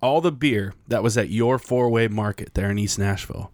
all 0.00 0.20
the 0.20 0.32
beer 0.32 0.74
that 0.88 1.02
was 1.02 1.18
at 1.18 1.28
your 1.28 1.58
four 1.58 1.90
way 1.90 2.08
market 2.08 2.54
there 2.54 2.70
in 2.70 2.78
East 2.78 2.98
Nashville. 2.98 3.50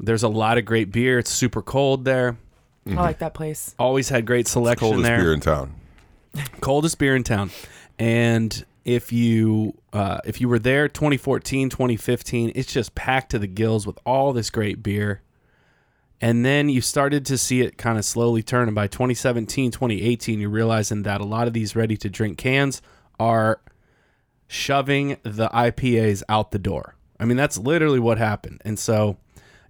There's 0.00 0.22
a 0.22 0.28
lot 0.28 0.58
of 0.58 0.64
great 0.64 0.92
beer. 0.92 1.18
It's 1.18 1.30
super 1.30 1.62
cold 1.62 2.04
there. 2.04 2.36
I 2.86 2.94
like 2.94 3.18
that 3.18 3.34
place. 3.34 3.74
Always 3.78 4.08
had 4.08 4.24
great 4.24 4.48
selection 4.48 4.88
Coldest 4.88 5.04
there. 5.04 5.20
beer 5.20 5.32
in 5.34 5.40
town. 5.40 5.74
coldest 6.60 6.98
beer 6.98 7.14
in 7.14 7.22
town. 7.22 7.50
And 7.98 8.64
if 8.84 9.12
you 9.12 9.74
uh, 9.92 10.20
if 10.24 10.40
you 10.40 10.48
were 10.48 10.58
there 10.58 10.88
2014, 10.88 11.68
2015, 11.68 12.52
it's 12.54 12.72
just 12.72 12.94
packed 12.94 13.30
to 13.32 13.38
the 13.38 13.46
gills 13.46 13.86
with 13.86 13.98
all 14.06 14.32
this 14.32 14.48
great 14.48 14.82
beer. 14.82 15.20
And 16.20 16.44
then 16.44 16.68
you 16.68 16.80
started 16.80 17.24
to 17.26 17.38
see 17.38 17.60
it 17.60 17.76
kind 17.78 17.98
of 17.98 18.04
slowly 18.04 18.42
turn. 18.42 18.68
And 18.68 18.74
by 18.74 18.86
2017, 18.86 19.70
2018, 19.70 20.40
you're 20.40 20.50
realizing 20.50 21.02
that 21.04 21.20
a 21.20 21.24
lot 21.24 21.46
of 21.46 21.52
these 21.52 21.76
ready 21.76 21.96
to 21.98 22.08
drink 22.08 22.38
cans 22.38 22.82
are 23.20 23.60
shoving 24.48 25.18
the 25.22 25.48
IPAs 25.48 26.22
out 26.28 26.50
the 26.50 26.58
door. 26.58 26.96
I 27.20 27.24
mean, 27.24 27.36
that's 27.36 27.58
literally 27.58 28.00
what 28.00 28.18
happened. 28.18 28.62
And 28.64 28.78
so, 28.78 29.16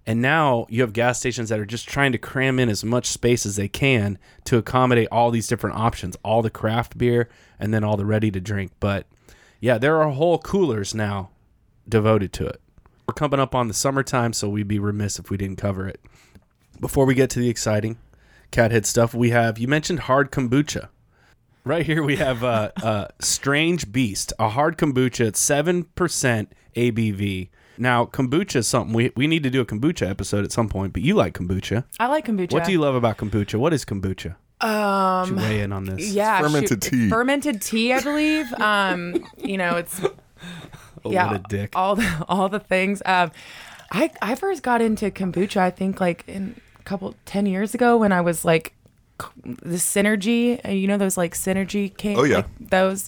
and 0.09 0.23
now 0.23 0.65
you 0.69 0.81
have 0.81 0.91
gas 0.91 1.19
stations 1.19 1.49
that 1.49 1.59
are 1.59 1.67
just 1.67 1.87
trying 1.87 2.11
to 2.13 2.17
cram 2.17 2.57
in 2.57 2.67
as 2.67 2.83
much 2.83 3.05
space 3.05 3.45
as 3.45 3.57
they 3.57 3.67
can 3.67 4.17
to 4.43 4.57
accommodate 4.57 5.07
all 5.11 5.29
these 5.29 5.45
different 5.45 5.75
options, 5.75 6.17
all 6.23 6.41
the 6.41 6.49
craft 6.49 6.97
beer 6.97 7.29
and 7.59 7.71
then 7.71 7.83
all 7.83 7.95
the 7.95 8.07
ready 8.07 8.31
to 8.31 8.39
drink. 8.39 8.71
But 8.79 9.05
yeah, 9.59 9.77
there 9.77 10.01
are 10.01 10.09
whole 10.09 10.39
coolers 10.39 10.95
now 10.95 11.29
devoted 11.87 12.33
to 12.33 12.47
it. 12.47 12.59
We're 13.07 13.13
coming 13.13 13.39
up 13.39 13.53
on 13.53 13.67
the 13.67 13.73
summertime, 13.75 14.33
so 14.33 14.49
we'd 14.49 14.67
be 14.67 14.79
remiss 14.79 15.19
if 15.19 15.29
we 15.29 15.37
didn't 15.37 15.59
cover 15.59 15.87
it. 15.87 16.01
Before 16.79 17.05
we 17.05 17.13
get 17.13 17.29
to 17.29 17.39
the 17.39 17.49
exciting 17.49 17.99
cathead 18.51 18.87
stuff, 18.87 19.13
we 19.13 19.29
have 19.29 19.59
you 19.59 19.67
mentioned 19.67 19.99
hard 19.99 20.31
kombucha. 20.31 20.89
Right 21.63 21.85
here 21.85 22.01
we 22.01 22.15
have 22.15 22.43
uh, 22.43 22.71
uh, 22.81 23.09
Strange 23.19 23.91
Beast, 23.91 24.33
a 24.39 24.49
hard 24.49 24.75
kombucha 24.75 25.27
at 25.27 25.37
seven 25.37 25.83
percent 25.83 26.51
ABV. 26.75 27.49
Now 27.79 28.05
kombucha 28.05 28.57
is 28.57 28.67
something 28.67 28.93
we 28.93 29.11
we 29.15 29.25
need 29.27 29.43
to 29.43 29.49
do 29.49 29.61
a 29.61 29.65
kombucha 29.65 30.09
episode 30.09 30.43
at 30.45 30.51
some 30.51 30.69
point. 30.69 30.93
But 30.93 31.01
you 31.01 31.15
like 31.15 31.33
kombucha. 31.33 31.85
I 31.99 32.07
like 32.07 32.25
kombucha. 32.27 32.51
What 32.53 32.65
do 32.65 32.71
you 32.71 32.79
love 32.79 32.95
about 32.95 33.17
kombucha? 33.17 33.57
What 33.59 33.73
is 33.73 33.85
kombucha? 33.85 34.35
Um, 34.61 35.21
Would 35.21 35.29
you 35.29 35.35
weigh 35.49 35.61
in 35.61 35.71
on 35.71 35.85
this? 35.85 36.11
yeah, 36.11 36.41
fermented 36.41 36.83
shoot, 36.83 36.91
tea. 36.91 37.09
Fermented 37.09 37.61
tea, 37.61 37.93
I 37.93 38.01
believe. 38.01 38.53
Um, 38.59 39.25
you 39.37 39.57
know, 39.57 39.77
it's 39.77 40.01
Oh, 41.05 41.11
yeah, 41.11 41.27
what 41.31 41.35
a 41.37 41.43
dick. 41.47 41.69
all 41.75 41.95
the 41.95 42.25
all 42.27 42.49
the 42.49 42.59
things. 42.59 43.01
Um, 43.05 43.31
I 43.91 44.11
I 44.21 44.35
first 44.35 44.61
got 44.63 44.81
into 44.81 45.09
kombucha. 45.11 45.57
I 45.57 45.69
think 45.71 46.01
like 46.01 46.25
in 46.27 46.55
a 46.79 46.83
couple 46.83 47.15
ten 47.25 47.45
years 47.45 47.73
ago 47.73 47.95
when 47.97 48.11
I 48.11 48.19
was 48.21 48.43
like 48.43 48.73
the 49.43 49.77
synergy. 49.77 50.59
uh, 50.65 50.71
You 50.71 50.87
know 50.87 50.97
those 50.97 51.15
like 51.17 51.33
synergy 51.35 51.95
came. 51.95 52.17
Oh, 52.19 52.23
yeah. 52.25 52.37
like, 52.37 52.45
those. 52.69 53.07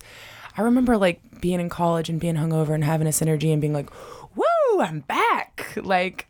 I 0.57 0.61
remember 0.61 0.97
like 0.97 1.19
being 1.41 1.59
in 1.59 1.69
college 1.69 2.07
and 2.09 2.19
being 2.19 2.35
hungover 2.35 2.73
and 2.73 2.83
having 2.83 3.07
a 3.07 3.11
synergy 3.11 3.51
and 3.51 3.59
being 3.61 3.73
like, 3.73 3.89
"Woo, 4.81 4.87
I'm 4.87 4.99
back!" 5.01 5.77
Like, 5.81 6.27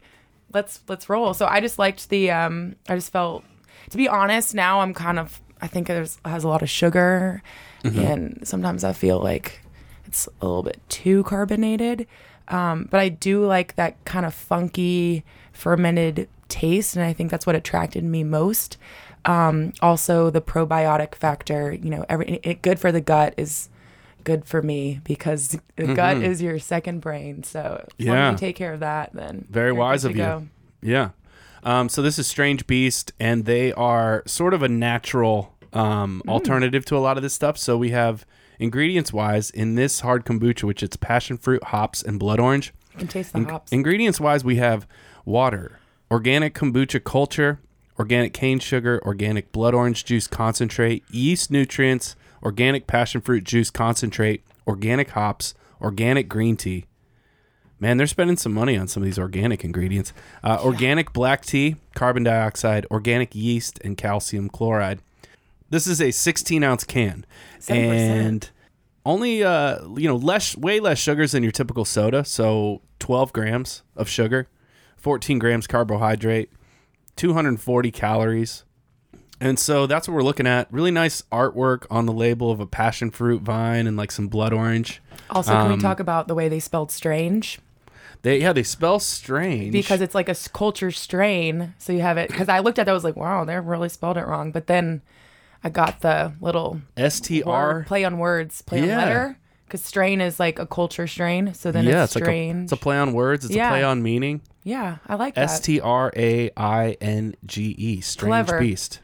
let's 0.53 0.81
let's 0.88 1.10
roll. 1.10 1.34
So 1.34 1.46
I 1.46 1.60
just 1.62 1.79
liked 1.79 2.10
the. 2.10 2.31
Um, 2.31 2.75
I 2.89 2.96
just 2.96 3.12
felt. 3.12 3.43
To 3.89 3.98
be 3.98 4.08
honest, 4.08 4.53
now 4.53 4.81
I'm 4.81 4.93
kind 4.93 5.20
of. 5.20 5.41
I 5.62 5.67
think 5.67 5.88
there's 5.88 6.20
has 6.25 6.43
a 6.43 6.48
lot 6.48 6.62
of 6.62 6.70
sugar, 6.70 7.41
and 7.84 8.39
sometimes 8.48 8.84
I 8.84 8.93
feel 8.93 9.20
like 9.20 9.62
it's 10.05 10.27
a 10.41 10.46
little 10.46 10.63
bit 10.63 10.79
too 10.89 11.24
carbonated. 11.24 12.08
Um, 12.48 12.88
but 12.89 13.00
I 13.00 13.10
do 13.10 13.46
like 13.46 13.75
that 13.75 14.03
kind 14.05 14.25
of 14.25 14.34
funky 14.34 15.24
fermented 15.53 16.27
taste, 16.50 16.96
and 16.96 17.05
I 17.05 17.13
think 17.13 17.31
that's 17.31 17.46
what 17.46 17.55
attracted 17.55 18.03
me 18.03 18.24
most. 18.24 18.77
Um, 19.25 19.74
also, 19.81 20.29
the 20.29 20.41
probiotic 20.41 21.15
factor, 21.15 21.72
you 21.72 21.89
know, 21.89 22.05
every 22.10 22.39
it, 22.43 22.62
good 22.62 22.79
for 22.79 22.91
the 22.91 23.01
gut 23.01 23.34
is 23.38 23.70
good 24.24 24.46
for 24.46 24.62
me 24.62 25.00
because 25.04 25.58
the 25.75 25.94
gut 25.94 26.18
is 26.18 26.42
your 26.42 26.60
second 26.60 27.00
brain. 27.01 27.44
So 27.44 27.86
Yeah. 27.98 28.32
you 28.32 28.38
take 28.38 28.56
care 28.56 28.74
of 28.74 28.80
that, 28.82 29.12
then 29.13 29.46
Very 29.50 29.72
wise 29.72 30.04
of 30.06 30.12
you. 30.12 30.18
go. 30.18 30.48
Yeah. 30.82 31.10
Um, 31.63 31.90
so 31.90 32.01
this 32.01 32.18
is 32.18 32.25
Strange 32.28 32.66
Beast, 32.66 33.12
and 33.20 33.46
they 33.46 33.72
are 33.74 34.24
sort 34.25 34.54
of 34.54 34.63
a 34.63 34.70
natural 34.70 35.56
um, 35.74 36.22
alternative 36.28 36.84
to 36.86 36.98
a 36.98 37.00
lot 37.00 37.18
of 37.18 37.24
this 37.24 37.34
stuff. 37.34 37.58
So 37.58 37.78
we 37.78 37.92
have 37.92 38.25
ingredients 38.60 39.13
wise 39.13 39.50
in 39.51 39.75
this 39.75 40.01
hard 40.01 40.25
kombucha, 40.25 40.63
which 40.63 40.84
it's 40.84 40.98
passion 40.98 41.38
fruit, 41.38 41.63
hops, 41.66 42.01
and 42.04 42.20
blood 42.20 42.40
orange. 42.40 42.74
You 42.94 43.00
can 43.00 43.08
taste 43.08 43.34
the 43.34 43.44
hops. 43.44 43.72
Ingredients 43.72 44.20
wise, 44.20 44.44
we 44.44 44.58
have 44.58 44.86
water, 45.24 45.80
organic 46.10 46.54
kombucha 46.56 47.01
culture, 47.04 47.60
organic 48.00 48.34
cane 48.34 48.60
sugar, 48.60 49.00
organic 49.06 49.51
blood 49.51 49.74
orange 49.74 50.04
juice 50.04 50.28
concentrate, 50.28 51.04
yeast 51.12 51.51
nutrients, 51.51 52.16
organic 52.43 52.88
passion 52.88 53.21
fruit 53.21 53.43
juice 53.43 53.69
concentrate, 53.69 54.43
organic 54.67 55.12
hops, 55.12 55.53
organic 55.81 56.27
green 56.29 56.57
tea. 56.57 56.86
Man, 57.79 57.98
they're 57.98 58.05
spending 58.05 58.38
some 58.38 58.53
money 58.53 58.77
on 58.77 58.88
some 58.88 59.01
of 59.01 59.05
these 59.05 59.17
organic 59.17 59.63
ingredients. 59.63 60.13
Uh, 60.43 60.60
Organic 60.62 61.13
black 61.13 61.43
tea, 61.43 61.77
carbon 61.95 62.24
dioxide, 62.24 62.86
organic 62.91 63.33
yeast, 63.33 63.79
and 63.83 63.98
calcium 63.98 64.50
chloride. 64.50 65.00
This 65.71 65.88
is 65.88 66.00
a 66.00 66.12
16 66.12 66.63
ounce 66.63 66.83
can, 66.83 67.25
7%. 67.60 67.71
and 67.71 68.50
only 69.03 69.43
uh, 69.43 69.79
you 69.95 70.07
know 70.07 70.15
less, 70.15 70.55
way 70.55 70.79
less 70.79 71.00
sugars 71.00 71.31
than 71.31 71.41
your 71.41 71.51
typical 71.51 71.83
soda. 71.83 72.24
So 72.24 72.81
12 73.00 73.33
grams 73.33 73.81
of 73.95 74.07
sugar, 74.07 74.48
14 74.98 75.39
grams 75.39 75.65
carbohydrate, 75.65 76.51
240 77.15 77.91
calories. 77.91 78.63
And 79.41 79.57
so 79.60 79.88
that's 79.88 80.07
what 80.07 80.13
we're 80.13 80.21
looking 80.24 80.45
at. 80.48 80.71
Really 80.71 80.91
nice 80.91 81.24
artwork 81.31 81.86
on 81.89 82.05
the 82.05 82.13
label 82.13 82.51
of 82.51 82.60
a 82.60 82.67
passion 82.67 83.10
fruit 83.10 83.41
vine 83.41 83.88
and 83.88 83.98
like 83.98 84.12
some 84.12 84.27
blood 84.27 84.53
orange. 84.53 85.01
also, 85.31 85.51
can 85.51 85.65
um, 85.71 85.74
we 85.74 85.77
talk 85.79 86.00
about 86.00 86.27
the 86.27 86.36
way 86.36 86.48
they 86.48 86.60
spelled 86.60 86.91
strange? 86.91 87.60
They 88.21 88.39
yeah, 88.39 88.53
they 88.53 88.62
spell 88.62 89.00
strange 89.00 89.71
because 89.71 90.00
it's 90.00 90.13
like 90.13 90.29
a 90.29 90.36
culture 90.53 90.91
strain. 90.91 91.74
So 91.79 91.91
you 91.91 92.01
have 92.01 92.17
it 92.19 92.29
because 92.29 92.50
I 92.50 92.60
looked 92.60 92.77
at 92.77 92.86
that, 92.86 92.91
I 92.91 92.93
was 92.93 93.03
like, 93.03 93.15
wow, 93.15 93.43
they 93.43 93.60
really 93.60 93.89
spelled 93.89 94.15
it 94.17 94.27
wrong. 94.27 94.51
But 94.51 94.67
then 94.67 95.01
I 95.63 95.69
got 95.69 96.01
the 96.01 96.33
little 96.39 96.81
str 97.10 97.81
play 97.88 98.03
on 98.03 98.19
words, 98.19 98.62
play 98.62 98.86
Yeah. 98.86 99.00
on 99.00 99.05
letter. 99.07 99.38
Because 99.65 99.83
strain 99.83 100.21
is 100.21 100.39
like 100.39 100.60
a 100.60 100.67
culture 100.67 101.07
strain. 101.07 101.53
So 101.55 101.71
then 101.71 101.86
Yeah, 101.86 102.03
it's 102.03 102.12
it's 102.12 102.15
like 102.15 102.24
a, 102.24 102.25
strange. 102.25 102.63
it's 102.65 102.71
a 102.74 102.77
play 102.77 102.98
on 102.98 103.13
words. 103.13 103.45
It's 103.45 103.55
a 103.55 103.57
play 103.57 103.83
on 103.83 104.03
meaning. 104.03 104.41
yeah, 104.63 104.98
I 105.07 105.15
like 105.15 105.33
that. 105.36 105.45
S 105.45 105.60
T 105.62 105.79
R 105.79 106.12
A 106.15 106.51
I 106.55 106.98
N 107.01 107.36
G 107.45 107.74
E. 107.77 108.01
Strange 108.01 108.29
Clever. 108.29 108.60
beast. 108.60 109.00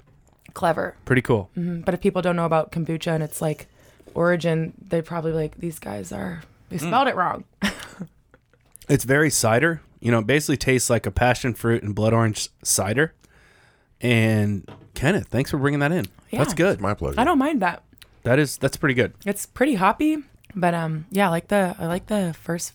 Clever. 0.58 0.96
Pretty 1.06 1.22
cool. 1.22 1.52
Mhm. 1.56 1.86
But 1.86 1.94
if 1.94 2.02
people 2.02 2.22
don't 2.24 2.36
know 2.36 2.46
about 2.46 2.72
kombucha 2.72 3.12
and 3.14 3.22
it's 3.24 3.42
like 3.44 3.68
origin, 4.16 4.74
they 4.82 5.04
probably 5.04 5.32
like 5.32 5.58
these 5.60 5.78
guys 5.78 6.12
are 6.12 6.42
Mm. 6.42 6.70
they 6.70 6.78
spelled 6.80 7.08
it 7.08 7.16
wrong. 7.16 7.44
It's 8.90 9.04
very 9.04 9.30
cider. 9.30 9.82
You 10.00 10.12
know, 10.12 10.20
it 10.20 10.28
basically 10.28 10.56
tastes 10.58 10.90
like 10.90 11.06
a 11.06 11.12
passion 11.12 11.54
fruit 11.54 11.84
and 11.84 11.94
blood 11.94 12.14
orange 12.14 12.48
cider. 12.64 13.14
And 14.00 14.70
Kenneth, 14.94 15.28
thanks 15.28 15.52
for 15.52 15.58
bringing 15.58 15.82
that 15.82 15.92
in. 15.92 16.06
Yeah. 16.30 16.40
That's 16.40 16.54
Yeah. 16.54 16.56
good. 16.58 16.80
My 16.82 16.94
pleasure. 16.94 17.20
I 17.20 17.24
don't 17.26 17.38
mind 17.38 17.62
that. 17.62 17.84
That 18.24 18.40
is 18.40 18.58
that's 18.58 18.78
pretty 18.78 18.94
good. 18.96 19.14
It's 19.26 19.46
pretty 19.46 19.76
hoppy, 19.76 20.24
but 20.56 20.74
um, 20.74 21.06
yeah, 21.12 21.28
I 21.28 21.30
like 21.30 21.50
the 21.50 21.76
I 21.78 21.86
like 21.88 22.08
the 22.08 22.34
first 22.42 22.74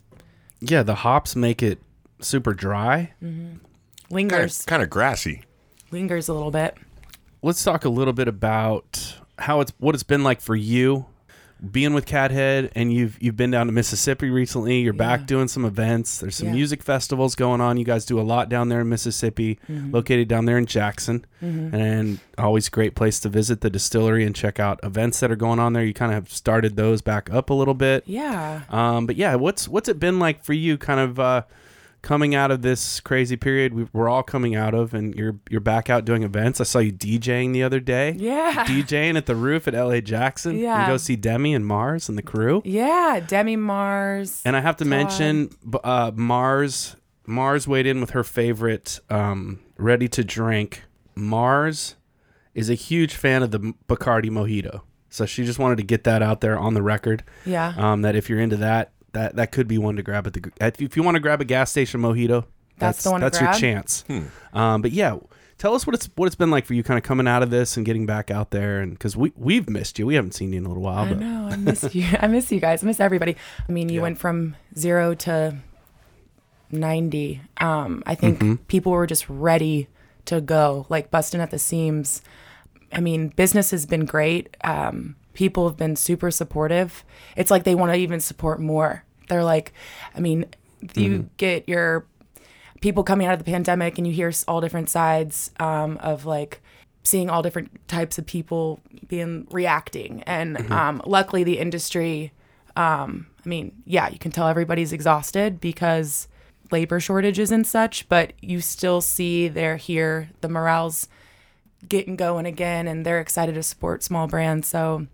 Yeah, 0.61 0.83
the 0.83 0.97
hops 0.97 1.35
make 1.35 1.63
it 1.63 1.81
super 2.21 2.53
dry. 2.55 3.13
lingers 4.11 4.65
kind 4.67 4.83
of 4.83 4.91
grassy. 4.91 5.45
lingers 5.91 6.29
a 6.29 6.35
little 6.35 6.51
bit. 6.51 6.77
Let's 7.43 7.63
talk 7.65 7.85
a 7.85 7.89
little 7.89 8.13
bit 8.13 8.29
about 8.29 9.17
how 9.39 9.61
it's 9.61 9.73
what 9.79 9.95
it's 9.95 10.05
been 10.05 10.23
like 10.23 10.41
for 10.41 10.55
you 10.55 11.07
being 11.71 11.95
with 11.95 12.07
Cathead 12.07 12.71
and 12.75 12.93
you've 12.93 13.21
you've 13.23 13.37
been 13.37 13.51
down 13.53 13.67
to 13.67 13.73
Mississippi 13.73 14.31
recently. 14.31 14.81
You're 14.81 14.93
back 14.93 15.27
doing 15.27 15.47
some 15.49 15.65
events. 15.65 16.19
There's 16.19 16.35
some 16.37 16.49
Yeah. 16.49 16.55
music 16.55 16.83
festivals 16.83 17.35
going 17.37 17.61
on. 17.61 17.77
You 17.77 17.85
guys 17.85 18.05
do 18.05 18.19
a 18.19 18.23
lot 18.23 18.49
down 18.49 18.69
there 18.69 18.81
in 18.81 18.89
Mississippi, 18.89 19.59
Mm-hmm. 19.69 19.93
located 19.93 20.27
down 20.29 20.45
there 20.45 20.59
in 20.59 20.67
Jackson. 20.67 21.25
And 21.41 22.21
always 22.39 22.69
a 22.69 22.71
great 22.71 22.95
place 22.95 23.19
to 23.21 23.29
visit 23.29 23.61
the 23.61 23.71
distillery 23.71 24.25
and 24.25 24.35
check 24.35 24.61
out 24.61 24.79
events 24.85 25.19
that 25.21 25.31
are 25.33 25.37
going 25.37 25.59
on 25.59 25.73
there. 25.73 25.85
You 25.85 25.95
kind 25.95 26.13
of 26.13 26.15
have 26.15 26.33
started 26.33 26.77
those 26.77 27.03
back 27.03 27.33
up 27.33 27.51
a 27.51 27.55
little 27.55 27.75
bit. 27.75 28.05
Yeah. 28.07 28.63
Um, 28.71 29.07
but 29.07 29.17
yeah, 29.17 29.35
what's 29.35 29.67
what's 29.69 29.89
it 29.89 29.99
been 29.99 30.19
like 30.21 30.45
for 30.45 30.53
you? 30.53 30.79
Kind 30.79 31.01
of 31.01 31.19
uh, 31.21 31.43
coming 32.03 32.35
out 32.35 32.51
of 32.51 32.63
this 32.63 32.99
crazy 33.01 33.37
period 33.37 33.73
we, 33.73 33.87
we're 33.93 34.09
all 34.09 34.23
coming 34.25 34.55
out 34.55 34.75
of, 34.75 34.93
and 34.93 35.15
you're 35.15 35.37
you're 35.49 35.61
back 35.61 35.89
out 35.89 36.05
doing 36.05 36.23
events. 36.23 36.61
I 36.61 36.65
saw 36.65 36.81
you 36.81 36.93
DJing 36.93 37.53
the 37.53 37.63
other 37.63 37.81
day. 37.81 38.15
Yeah. 38.19 38.65
DJing 38.69 39.17
at 39.17 39.27
the 39.27 39.37
roof 39.37 39.67
at 39.69 39.75
LA 39.75 40.01
Jackson. 40.01 40.59
Yeah. 40.59 40.87
go 40.87 40.97
see 40.97 41.17
Demi 41.17 41.55
and 41.55 41.65
Mars 41.67 42.09
and 42.09 42.19
the 42.19 42.23
crew. 42.23 42.61
Yeah, 42.65 43.21
Demi 43.27 43.57
Mars. 43.57 44.43
And 44.45 44.57
I 44.57 44.61
have 44.61 44.77
to 44.79 44.85
Todd. 44.85 44.91
mention 44.91 45.51
uh, 45.83 46.11
Mars. 46.15 46.97
Mars 47.25 47.69
weighed 47.69 47.87
in 47.87 48.01
with 48.01 48.11
her 48.11 48.25
favorite 48.25 48.99
um, 49.09 49.61
ready 49.79 50.09
to 50.09 50.25
drink. 50.25 50.83
Mars 51.15 51.95
is 52.55 52.69
a 52.69 52.75
huge 52.75 53.15
fan 53.15 53.43
of 53.43 53.51
the 53.53 53.75
Bacardi 53.89 54.29
Mojito. 54.29 54.83
So 55.09 55.25
she 55.27 55.45
just 55.45 55.59
wanted 55.59 55.77
to 55.77 55.83
get 55.85 56.05
that 56.05 56.23
out 56.23 56.41
there 56.41 56.59
on 56.59 56.75
the 56.75 56.83
record. 56.83 57.23
Yeah. 57.47 57.75
Um, 57.77 58.03
that 58.03 58.17
if 58.17 58.29
you're 58.29 58.41
into 58.41 58.57
that, 58.57 58.93
that 59.13 59.37
that 59.37 59.53
could 59.53 59.69
be 59.69 59.79
one 59.79 59.97
to 59.97 60.03
grab 60.03 60.27
at 60.27 60.33
the. 60.35 60.51
If 60.79 60.97
you 60.97 61.03
want 61.03 61.17
to 61.17 61.21
grab 61.21 61.41
a 61.41 61.45
gas 61.45 61.71
station 61.71 62.01
mojito, 62.01 62.45
That's 62.79 63.03
the 63.05 63.11
one 63.11 63.21
to 63.21 63.27
That's 63.27 63.39
grab? 63.39 63.53
your 63.55 63.59
chance. 63.61 64.05
Um, 64.53 64.83
but 64.83 64.91
yeah, 64.93 65.17
tell 65.59 65.75
us 65.75 65.87
what 65.87 65.95
it's 65.95 66.09
what 66.17 66.27
it's 66.27 66.35
been 66.37 66.51
like 66.51 66.65
for 66.67 66.75
you, 66.75 66.83
kind 66.83 66.99
of 66.99 67.05
coming 67.05 67.29
out 67.29 67.43
of 67.43 67.51
this 67.51 67.77
and 67.77 67.85
getting 67.87 68.07
back 68.07 68.31
out 68.31 68.51
there, 68.51 68.81
and 68.81 68.93
because 68.93 69.17
we 69.17 69.33
we've 69.37 69.69
missed 69.69 69.99
you, 69.99 70.07
we 70.07 70.15
haven't 70.15 70.33
seen 70.33 70.53
you 70.53 70.59
in 70.59 70.65
a 70.65 70.69
little 70.69 70.83
while. 70.83 71.05
I 71.05 71.09
But 71.11 71.19
know. 71.21 71.49
I 71.51 71.57
miss 71.57 71.95
you. 71.95 72.07
I 72.21 72.27
miss 72.27 72.51
you 72.51 72.61
guys. 72.61 72.83
I 72.83 72.87
miss 72.87 73.01
everybody. 73.01 73.37
I 73.69 73.73
mean, 73.73 73.89
you 73.89 73.97
Yeah. 73.97 74.03
went 74.03 74.19
from 74.19 74.57
zero 74.77 75.15
to 75.15 75.57
90. 76.71 77.41
Um, 77.59 78.03
I 78.07 78.15
think 78.15 78.39
Mm-hmm. 78.39 78.55
people 78.65 78.93
were 78.93 79.07
just 79.07 79.29
ready 79.29 79.89
to 80.27 80.41
go, 80.41 80.87
like 80.89 81.11
busting 81.11 81.41
at 81.41 81.51
the 81.51 81.59
seams. 81.59 82.23
I 82.93 83.01
mean, 83.01 83.29
business 83.29 83.71
has 83.73 83.87
been 83.87 84.05
great. 84.05 84.57
Um, 84.65 85.17
people 85.35 85.69
have 85.69 85.77
been 85.77 85.97
super 85.97 86.31
supportive. 86.31 87.05
It's 87.37 87.51
like 87.51 87.65
they 87.65 87.75
want 87.75 87.93
to 87.93 87.99
even 87.99 88.21
support 88.21 88.61
more. 88.61 89.05
They're 89.29 89.45
like, 89.45 89.73
I 90.15 90.21
mean, 90.21 90.47
you 90.95 91.11
Mm-hmm. 91.11 91.27
get 91.37 91.69
your 91.69 92.07
people 92.81 93.05
coming 93.05 93.27
out 93.29 93.33
of 93.35 93.39
the 93.39 93.45
pandemic 93.51 93.99
and 93.99 94.07
you 94.07 94.13
hear 94.13 94.33
all 94.49 94.61
different 94.61 94.91
sides 94.91 95.53
um, 95.61 95.97
of 95.99 96.27
like 96.27 96.61
seeing 97.05 97.31
all 97.31 97.43
different 97.43 97.87
types 97.89 98.19
of 98.19 98.27
people 98.27 98.81
being 99.07 99.47
reacting 99.53 100.23
and 100.25 100.57
Mm-hmm. 100.57 100.73
um, 100.73 101.03
luckily 101.07 101.45
the 101.45 101.59
industry 101.61 102.33
um, 102.75 103.27
i 103.45 103.49
mean 103.49 103.71
yeah 103.85 104.09
you 104.09 104.19
can 104.19 104.33
tell 104.33 104.49
everybody's 104.49 104.93
exhausted 104.93 105.61
because 105.61 106.27
labor 106.73 106.99
shortages 106.99 107.53
and 107.53 107.65
such 107.67 108.09
but 108.09 108.33
you 108.41 108.61
still 108.61 109.01
see 109.01 109.47
they're 109.47 109.77
here 109.77 110.31
the 110.41 110.49
morale's 110.49 111.07
getting 111.89 112.17
going 112.17 112.47
again 112.47 112.89
and 112.89 113.05
they're 113.07 113.21
excited 113.21 113.55
to 113.55 113.63
support 113.63 114.03
small 114.03 114.27
brands 114.27 114.67
so 114.67 115.07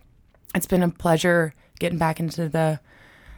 it's 0.54 0.66
been 0.66 0.82
a 0.82 0.88
pleasure 0.90 1.54
getting 1.78 1.98
back 1.98 2.20
into 2.20 2.48
the 2.48 2.80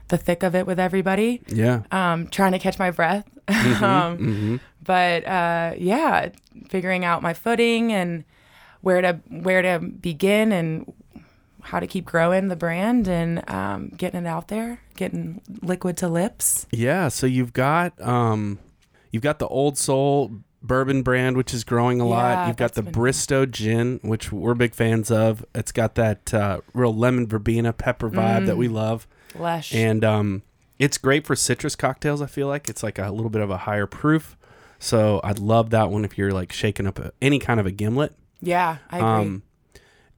the 0.09 0.17
thick 0.17 0.43
of 0.43 0.55
it 0.57 0.67
with 0.67 0.81
everybody 0.81 1.41
yeah, 1.47 1.83
um, 1.93 2.27
trying 2.29 2.53
to 2.53 2.59
catch 2.59 2.79
my 2.79 2.91
breath. 2.91 3.29
Mm-hmm, 3.51 3.85
um, 3.85 4.61
But 4.83 5.27
uh, 5.27 5.75
yeah, 5.77 6.31
figuring 6.69 7.05
out 7.05 7.21
my 7.23 7.35
footing 7.35 7.93
and 7.93 8.25
where 8.81 9.01
to 9.03 9.21
where 9.29 9.61
to 9.63 9.79
begin 9.81 10.53
and 10.53 10.93
how 11.63 11.79
to 11.81 11.87
keep 11.87 12.05
growing 12.07 12.49
the 12.49 12.57
brand 12.57 13.07
and 13.09 13.49
um, 13.51 13.89
getting 13.97 14.21
it 14.25 14.27
out 14.27 14.49
there, 14.49 14.81
getting 14.97 15.41
liquid 15.63 15.97
to 15.99 16.09
lips. 16.09 16.67
yeah. 16.71 17.09
So 17.09 17.27
you've 17.27 17.53
got 17.53 18.01
um, 18.01 18.59
you've 19.11 19.23
got 19.23 19.39
the 19.39 19.49
Old 19.49 19.77
Soul 19.77 20.31
bourbon 20.63 21.03
brand, 21.03 21.37
which 21.37 21.55
is 21.55 21.65
growing 21.65 22.01
a 22.01 22.07
lot. 22.07 22.31
Yeah, 22.33 22.47
You've 22.49 22.57
got 22.57 22.75
the 22.75 22.83
been- 22.83 22.93
Bristow 22.93 23.47
gin, 23.47 23.99
which 24.03 24.31
we're 24.33 24.55
big 24.55 24.75
fans 24.75 25.11
of. 25.11 25.45
It's 25.55 25.73
got 25.73 25.95
that 25.97 26.33
uh, 26.35 26.61
real 26.75 26.95
lemon 26.95 27.27
verbena 27.27 27.73
pepper 27.73 28.11
vibe 28.11 28.47
that 28.47 28.57
we 28.57 28.69
Mm. 28.69 28.73
love. 28.73 29.07
Lush. 29.39 29.73
and 29.75 30.05
um, 30.05 30.43
it's 30.79 30.99
great 30.99 31.25
for 31.27 31.37
citrus 31.37 31.77
cocktails. 31.77 32.21
I 32.21 32.27
feel 32.27 32.49
like 32.49 32.69
it's 32.69 32.83
like 32.83 32.99
a 32.99 33.11
little 33.11 33.31
bit 33.31 33.43
of 33.43 33.49
a 33.51 33.59
higher 33.59 33.87
proof, 33.87 34.37
so 34.79 35.21
I'd 35.23 35.39
love 35.39 35.71
that 35.71 35.91
one 35.91 36.05
if 36.05 36.19
you're 36.19 36.33
like 36.33 36.51
shaking 36.53 36.87
up 36.87 36.99
a, 36.99 37.13
any 37.23 37.39
kind 37.39 37.61
of 37.61 37.67
a 37.67 37.71
gimlet. 37.71 38.15
yeah, 38.41 38.79
I 38.91 38.97
agree. 38.99 39.09
Um, 39.09 39.43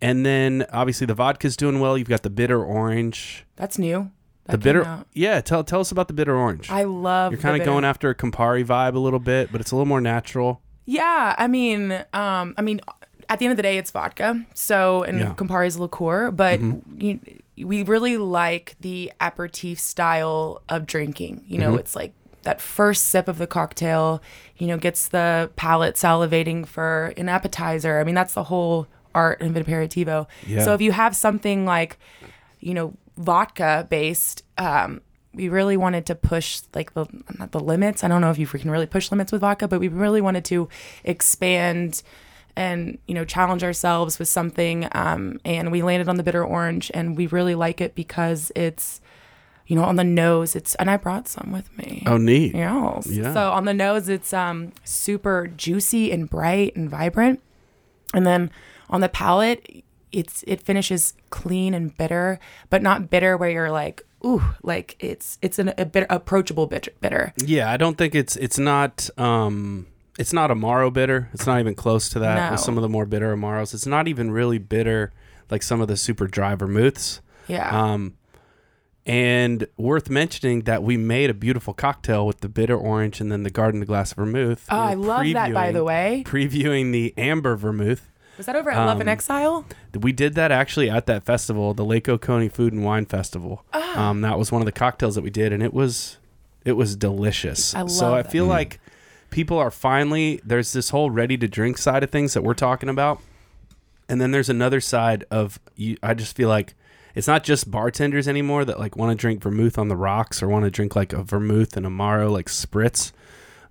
and 0.00 0.24
then 0.26 0.64
obviously 0.72 1.06
the 1.06 1.14
vodka's 1.14 1.56
doing 1.56 1.78
well. 1.78 1.96
You've 1.98 2.08
got 2.08 2.22
the 2.22 2.30
bitter 2.30 2.64
orange, 2.64 3.44
That's 3.56 3.78
new. 3.78 4.10
The 4.46 4.58
bitter. 4.58 4.84
out. 4.84 5.06
Yeah, 5.12 5.40
tell 5.40 5.62
tell 5.64 5.80
us 5.80 5.92
about 5.92 6.08
the 6.08 6.14
bitter 6.14 6.36
orange. 6.36 6.68
I 6.70 6.82
love. 6.84 7.32
you're 7.32 7.40
kind 7.40 7.60
of 7.60 7.64
going 7.64 7.84
after 7.84 8.10
a 8.10 8.14
Campari 8.14 8.64
vibe 8.64 8.94
a 8.94 8.98
little 8.98 9.20
bit, 9.20 9.52
but 9.52 9.60
it's 9.60 9.70
a 9.70 9.76
little 9.76 9.86
more 9.86 10.00
natural. 10.00 10.60
Yeah, 10.84 11.34
I 11.38 11.46
mean, 11.46 11.92
um, 12.12 12.54
I 12.58 12.62
mean, 12.62 12.80
at 13.28 13.38
the 13.38 13.44
end 13.44 13.52
of 13.52 13.56
the 13.56 13.62
day, 13.62 13.78
it's 13.78 13.90
vodka. 13.92 14.44
So 14.54 15.04
and 15.04 15.18
Yeah. 15.18 15.26
Mm-hmm. 15.26 15.44
Campari 15.46 15.66
is 15.68 15.78
liqueur, 15.78 16.32
but 16.32 16.60
you, 16.98 17.20
we 17.56 17.84
really 17.84 18.16
like 18.18 18.74
the 18.80 19.12
aperitif 19.20 19.78
style 19.78 20.60
of 20.68 20.86
drinking. 20.86 21.44
You 21.46 21.58
know, 21.58 21.70
Mm-hmm. 21.70 21.78
it's 21.78 21.94
like 21.94 22.12
that 22.42 22.60
first 22.60 23.04
sip 23.04 23.28
of 23.28 23.38
the 23.38 23.46
cocktail. 23.46 24.20
You 24.58 24.66
know, 24.66 24.76
gets 24.76 25.06
the 25.08 25.50
palate 25.54 25.94
salivating 25.94 26.66
for 26.66 27.14
an 27.16 27.28
appetizer. 27.28 28.00
I 28.00 28.04
mean, 28.04 28.16
that's 28.16 28.34
the 28.34 28.44
whole 28.44 28.88
art 29.14 29.40
of 29.40 29.54
an 29.54 29.64
aperitivo. 29.64 30.26
Yeah. 30.48 30.64
So 30.64 30.74
if 30.74 30.80
you 30.80 30.90
have 30.90 31.14
something 31.14 31.64
like, 31.64 31.96
you 32.58 32.74
know, 32.74 32.94
vodka 33.16 33.86
based. 33.90 34.42
Um, 34.58 35.00
we 35.34 35.48
really 35.48 35.76
wanted 35.76 36.04
to 36.06 36.14
push 36.14 36.62
like 36.74 36.94
the 36.94 37.06
the 37.50 37.60
limits. 37.60 38.04
I 38.04 38.08
don't 38.08 38.20
know 38.20 38.30
if 38.30 38.38
you 38.38 38.46
can 38.46 38.70
really 38.70 38.86
push 38.86 39.10
limits 39.10 39.32
with 39.32 39.40
vodka, 39.40 39.68
but 39.68 39.80
we 39.80 39.88
really 39.88 40.20
wanted 40.20 40.44
to 40.46 40.68
expand 41.04 42.02
and 42.54 42.98
you 43.06 43.14
know 43.14 43.24
challenge 43.24 43.64
ourselves 43.64 44.18
with 44.18 44.28
something. 44.28 44.88
Um, 44.92 45.40
and 45.44 45.72
we 45.72 45.82
landed 45.82 46.08
on 46.08 46.16
the 46.16 46.22
bitter 46.22 46.44
orange, 46.44 46.90
and 46.92 47.16
we 47.16 47.26
really 47.26 47.54
like 47.54 47.80
it 47.80 47.94
because 47.94 48.52
it's 48.54 49.00
you 49.66 49.76
know 49.76 49.84
on 49.84 49.96
the 49.96 50.04
nose. 50.04 50.54
It's 50.54 50.74
and 50.76 50.90
I 50.90 50.96
brought 50.96 51.28
some 51.28 51.50
with 51.52 51.76
me. 51.78 52.02
Oh, 52.06 52.18
neat. 52.18 52.54
Yes. 52.54 53.06
Yeah. 53.06 53.32
So 53.32 53.50
on 53.52 53.64
the 53.64 53.74
nose, 53.74 54.08
it's 54.08 54.32
um 54.32 54.72
super 54.84 55.50
juicy 55.56 56.12
and 56.12 56.28
bright 56.28 56.76
and 56.76 56.90
vibrant, 56.90 57.42
and 58.12 58.26
then 58.26 58.50
on 58.90 59.00
the 59.00 59.08
palate, 59.08 59.84
it's 60.12 60.44
it 60.46 60.60
finishes 60.60 61.14
clean 61.30 61.74
and 61.74 61.96
bitter, 61.96 62.38
but 62.70 62.82
not 62.82 63.10
bitter 63.10 63.36
where 63.36 63.50
you're 63.50 63.70
like 63.70 64.02
ooh 64.24 64.42
like 64.62 64.96
it's 65.00 65.38
it's 65.42 65.58
an, 65.58 65.72
a 65.78 65.84
bit 65.84 66.06
approachable 66.10 66.66
bitter. 66.66 66.92
bitter. 67.00 67.32
Yeah, 67.38 67.70
I 67.70 67.76
don't 67.76 67.98
think 67.98 68.14
it's 68.14 68.36
it's 68.36 68.58
not 68.58 69.08
um 69.18 69.86
it's 70.18 70.32
not 70.32 70.50
Amaro 70.50 70.92
bitter. 70.92 71.28
It's 71.32 71.46
not 71.46 71.58
even 71.58 71.74
close 71.74 72.08
to 72.10 72.18
that 72.20 72.52
with 72.52 72.60
some 72.60 72.76
of 72.76 72.82
the 72.82 72.88
more 72.88 73.06
bitter 73.06 73.34
Amaros. 73.34 73.74
It's 73.74 73.86
not 73.86 74.08
even 74.08 74.30
really 74.30 74.58
bitter 74.58 75.12
like 75.50 75.62
some 75.62 75.80
of 75.80 75.88
the 75.88 75.96
super 75.96 76.26
dry 76.26 76.54
vermouths. 76.54 77.20
Yeah. 77.48 77.68
Um 77.68 78.14
and 79.04 79.66
worth 79.76 80.08
mentioning 80.08 80.62
that 80.62 80.84
we 80.84 80.96
made 80.96 81.28
a 81.28 81.34
beautiful 81.34 81.74
cocktail 81.74 82.24
with 82.24 82.40
the 82.40 82.48
bitter 82.48 82.76
orange 82.76 83.20
and 83.20 83.32
then 83.32 83.42
the 83.42 83.50
garden 83.50 83.84
glass 83.84 84.12
vermouth. 84.12 84.64
oh, 84.70 84.78
I 84.78 84.94
love 84.94 85.26
that 85.32 85.52
by 85.52 85.72
the 85.72 85.82
way. 85.82 86.22
Previewing 86.24 86.92
the 86.92 87.12
amber 87.16 87.56
vermouth. 87.56 88.08
Was 88.36 88.46
that 88.46 88.56
over 88.56 88.70
at 88.70 88.86
Love 88.86 89.00
and 89.00 89.08
um, 89.08 89.12
Exile? 89.12 89.64
We 89.98 90.12
did 90.12 90.34
that 90.34 90.50
actually 90.50 90.88
at 90.88 91.06
that 91.06 91.24
festival, 91.24 91.74
the 91.74 91.84
Lake 91.84 92.08
Oconee 92.08 92.48
Food 92.48 92.72
and 92.72 92.84
Wine 92.84 93.04
Festival. 93.04 93.64
Ah. 93.72 94.08
Um, 94.08 94.22
that 94.22 94.38
was 94.38 94.50
one 94.50 94.62
of 94.62 94.66
the 94.66 94.72
cocktails 94.72 95.14
that 95.16 95.22
we 95.22 95.30
did, 95.30 95.52
and 95.52 95.62
it 95.62 95.74
was 95.74 96.18
it 96.64 96.72
was 96.72 96.96
delicious. 96.96 97.74
I 97.74 97.86
so 97.86 98.06
love 98.06 98.14
I 98.14 98.22
that. 98.22 98.32
feel 98.32 98.46
like 98.46 98.80
people 99.30 99.58
are 99.58 99.70
finally 99.70 100.40
there's 100.44 100.72
this 100.72 100.90
whole 100.90 101.10
ready 101.10 101.36
to 101.36 101.48
drink 101.48 101.78
side 101.78 102.02
of 102.02 102.10
things 102.10 102.34
that 102.34 102.42
we're 102.42 102.54
talking 102.54 102.88
about, 102.88 103.20
and 104.08 104.20
then 104.20 104.30
there's 104.30 104.48
another 104.48 104.80
side 104.80 105.24
of 105.30 105.60
you. 105.76 105.96
I 106.02 106.14
just 106.14 106.34
feel 106.34 106.48
like 106.48 106.74
it's 107.14 107.26
not 107.26 107.44
just 107.44 107.70
bartenders 107.70 108.26
anymore 108.26 108.64
that 108.64 108.78
like 108.78 108.96
want 108.96 109.10
to 109.10 109.20
drink 109.20 109.42
vermouth 109.42 109.76
on 109.76 109.88
the 109.88 109.96
rocks 109.96 110.42
or 110.42 110.48
want 110.48 110.64
to 110.64 110.70
drink 110.70 110.96
like 110.96 111.12
a 111.12 111.22
vermouth 111.22 111.76
and 111.76 111.84
amaro 111.84 112.30
like 112.30 112.46
spritz. 112.46 113.12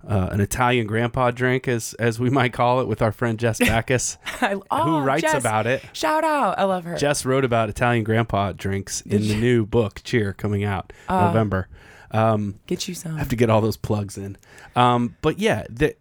Uh, 0.06 0.28
an 0.32 0.40
Italian 0.40 0.86
grandpa 0.86 1.30
drink, 1.30 1.68
as 1.68 1.94
as 1.94 2.18
we 2.18 2.28
might 2.28 2.52
call 2.52 2.80
it, 2.80 2.88
with 2.88 3.00
our 3.02 3.12
friend 3.12 3.38
Jess 3.38 3.58
Backus, 3.60 4.18
I, 4.40 4.56
oh, 4.70 4.82
who 4.84 4.98
writes 5.00 5.22
Jess, 5.22 5.34
about 5.40 5.66
it. 5.66 5.82
Shout 5.92 6.24
out! 6.24 6.58
I 6.58 6.64
love 6.64 6.84
her. 6.84 6.96
Jess 6.96 7.24
wrote 7.24 7.44
about 7.44 7.68
Italian 7.68 8.02
grandpa 8.04 8.52
drinks 8.52 9.00
in 9.02 9.22
the 9.28 9.36
new 9.40 9.64
book 9.64 10.00
Cheer 10.02 10.32
coming 10.32 10.64
out 10.64 10.92
Uh. 11.08 11.26
November. 11.26 11.68
Um, 12.10 12.58
Get 12.66 12.88
you 12.88 12.94
some. 12.94 13.14
I 13.14 13.18
have 13.20 13.28
to 13.30 13.36
get 13.36 13.48
all 13.48 13.60
those 13.60 13.76
plugs 13.76 14.18
in. 14.18 14.36
Um, 14.76 15.16
but 15.22 15.38
yeah, 15.38 15.64
the, 15.70 15.94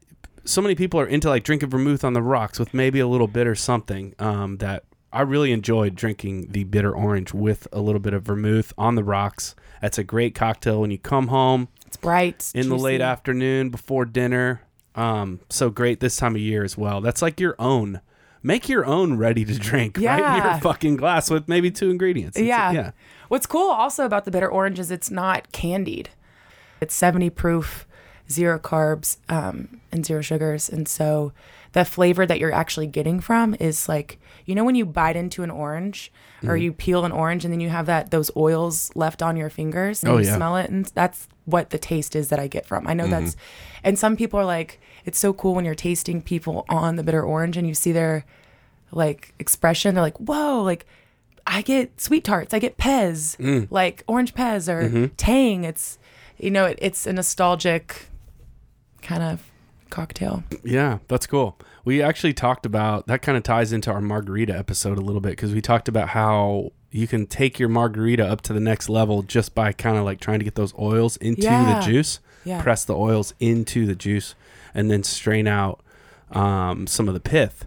so 0.43 0.61
many 0.61 0.75
people 0.75 0.99
are 0.99 1.05
into 1.07 1.29
like 1.29 1.43
drinking 1.43 1.69
vermouth 1.69 2.03
on 2.03 2.13
the 2.13 2.21
rocks 2.21 2.59
with 2.59 2.73
maybe 2.73 2.99
a 2.99 3.07
little 3.07 3.27
bitter 3.27 3.55
something 3.55 4.13
um, 4.19 4.57
that 4.57 4.83
I 5.13 5.21
really 5.21 5.51
enjoyed 5.53 5.95
drinking 5.95 6.47
the 6.51 6.63
bitter 6.65 6.91
orange 6.93 7.33
with 7.33 7.67
a 7.71 7.79
little 7.79 7.99
bit 8.01 8.13
of 8.13 8.23
vermouth 8.23 8.73
on 8.77 8.95
the 8.95 9.03
rocks. 9.03 9.55
That's 9.81 9.97
a 9.97 10.03
great 10.03 10.35
cocktail 10.35 10.81
when 10.81 10.91
you 10.91 10.97
come 10.97 11.27
home 11.29 11.69
It's 11.91 11.97
bright. 11.97 12.51
in 12.55 12.69
the 12.69 12.77
late 12.77 13.01
afternoon 13.01 13.69
before 13.69 14.05
dinner. 14.05 14.61
Um, 14.95 15.41
so 15.49 15.69
great 15.69 15.99
this 15.99 16.15
time 16.15 16.35
of 16.35 16.41
year 16.41 16.63
as 16.63 16.77
well. 16.77 17.01
That's 17.01 17.21
like 17.21 17.39
your 17.41 17.53
own. 17.59 17.99
Make 18.41 18.69
your 18.69 18.85
own 18.85 19.17
ready 19.17 19.43
to 19.43 19.59
drink 19.59 19.97
right 19.97 20.03
in 20.03 20.19
Yeah. 20.19 20.51
your 20.53 20.61
fucking 20.61 20.95
glass 20.95 21.29
with 21.29 21.49
maybe 21.49 21.69
two 21.69 21.89
ingredients. 21.89 22.37
It's- 22.37 22.47
Yeah. 22.47 22.71
yeah. 22.71 22.91
What's 23.27 23.45
cool 23.45 23.69
also 23.69 24.05
about 24.05 24.23
the 24.23 24.31
bitter 24.31 24.49
orange 24.49 24.79
is 24.79 24.89
it's 24.89 25.11
not 25.11 25.51
candied. 25.51 26.09
It's 26.79 26.95
70 26.95 27.29
proof, 27.29 27.85
zero 28.31 28.57
carbs, 28.57 29.17
um, 29.27 29.81
and 29.91 30.05
zero 30.05 30.21
sugars. 30.21 30.69
And 30.69 30.87
so 30.87 31.33
the 31.73 31.85
flavor 31.85 32.25
that 32.25 32.39
you're 32.39 32.51
actually 32.53 32.87
getting 32.87 33.19
from 33.19 33.55
is 33.59 33.87
like, 33.87 34.19
you 34.45 34.53
know, 34.55 34.63
when 34.63 34.75
you 34.75 34.85
bite 34.85 35.15
into 35.15 35.43
an 35.43 35.51
orange 35.51 36.11
or 36.43 36.49
Mm-hmm. 36.55 36.63
you 36.63 36.73
peel 36.73 37.05
an 37.05 37.11
orange 37.11 37.45
and 37.45 37.53
then 37.53 37.59
you 37.61 37.69
have 37.69 37.85
that 37.85 38.09
those 38.11 38.31
oils 38.35 38.91
left 38.95 39.21
on 39.21 39.37
your 39.37 39.49
fingers 39.49 40.03
and 40.03 40.11
Oh, 40.11 40.17
you 40.17 40.25
yeah. 40.25 40.35
smell 40.35 40.57
it. 40.57 40.69
And 40.69 40.85
that's 40.87 41.27
what 41.45 41.69
the 41.69 41.77
taste 41.77 42.15
is 42.15 42.29
that 42.29 42.39
I 42.39 42.47
get 42.47 42.65
from. 42.65 42.87
I 42.87 42.93
know 42.93 43.03
Mm-hmm. 43.05 43.11
that's, 43.25 43.35
and 43.83 43.97
some 43.97 44.15
people 44.17 44.39
are 44.39 44.45
like, 44.45 44.79
it's 45.05 45.17
so 45.19 45.33
cool 45.33 45.53
when 45.55 45.65
you're 45.65 45.75
tasting 45.75 46.21
people 46.21 46.65
on 46.67 46.95
the 46.95 47.03
bitter 47.03 47.21
orange 47.23 47.57
and 47.57 47.67
you 47.67 47.73
see 47.73 47.91
their 47.91 48.25
like 48.91 49.33
expression. 49.39 49.95
They're 49.95 50.03
like, 50.03 50.17
whoa, 50.17 50.61
like 50.63 50.85
I 51.47 51.61
get 51.61 52.01
sweet 52.01 52.23
tarts, 52.23 52.53
I 52.53 52.59
get 52.59 52.77
Pez, 52.77 53.37
Mm. 53.37 53.67
like 53.71 54.03
orange 54.07 54.33
Pez 54.33 54.67
or 54.67 54.89
Mm-hmm. 54.89 55.05
Tang. 55.17 55.63
It's 55.63 55.97
you 56.37 56.49
know, 56.51 56.65
it, 56.65 56.79
it's 56.81 57.05
a 57.05 57.13
nostalgic 57.13 58.07
kind 59.01 59.21
of 59.23 59.50
cocktail. 59.91 60.43
Yeah, 60.63 60.99
that's 61.07 61.27
cool. 61.27 61.57
We 61.85 62.01
actually 62.01 62.33
talked 62.33 62.65
about 62.65 63.05
that 63.07 63.21
kind 63.21 63.37
of 63.37 63.43
ties 63.43 63.71
into 63.73 63.91
our 63.91 64.01
margarita 64.01 64.57
episode 64.57 64.97
a 64.97 65.01
little 65.01 65.21
bit 65.21 65.31
because 65.31 65.53
we 65.53 65.61
talked 65.61 65.87
about 65.87 66.09
how 66.09 66.71
you 66.89 67.07
can 67.07 67.25
take 67.27 67.59
your 67.59 67.69
margarita 67.69 68.25
up 68.27 68.41
to 68.41 68.53
the 68.53 68.59
next 68.59 68.89
level 68.89 69.21
just 69.23 69.53
by 69.55 69.71
kind 69.71 69.97
of 69.97 70.03
like 70.03 70.19
trying 70.19 70.39
to 70.39 70.45
get 70.45 70.55
those 70.55 70.73
oils 70.79 71.17
into 71.17 71.43
Yeah. 71.43 71.79
the 71.79 71.85
juice, 71.85 72.19
Yeah. 72.43 72.61
press 72.61 72.83
the 72.85 72.95
oils 72.95 73.33
into 73.39 73.85
the 73.85 73.95
juice, 73.95 74.35
and 74.73 74.89
then 74.91 75.03
strain 75.03 75.47
out 75.47 75.81
um, 76.31 76.87
some 76.87 77.07
of 77.07 77.13
the 77.13 77.19
pith 77.19 77.65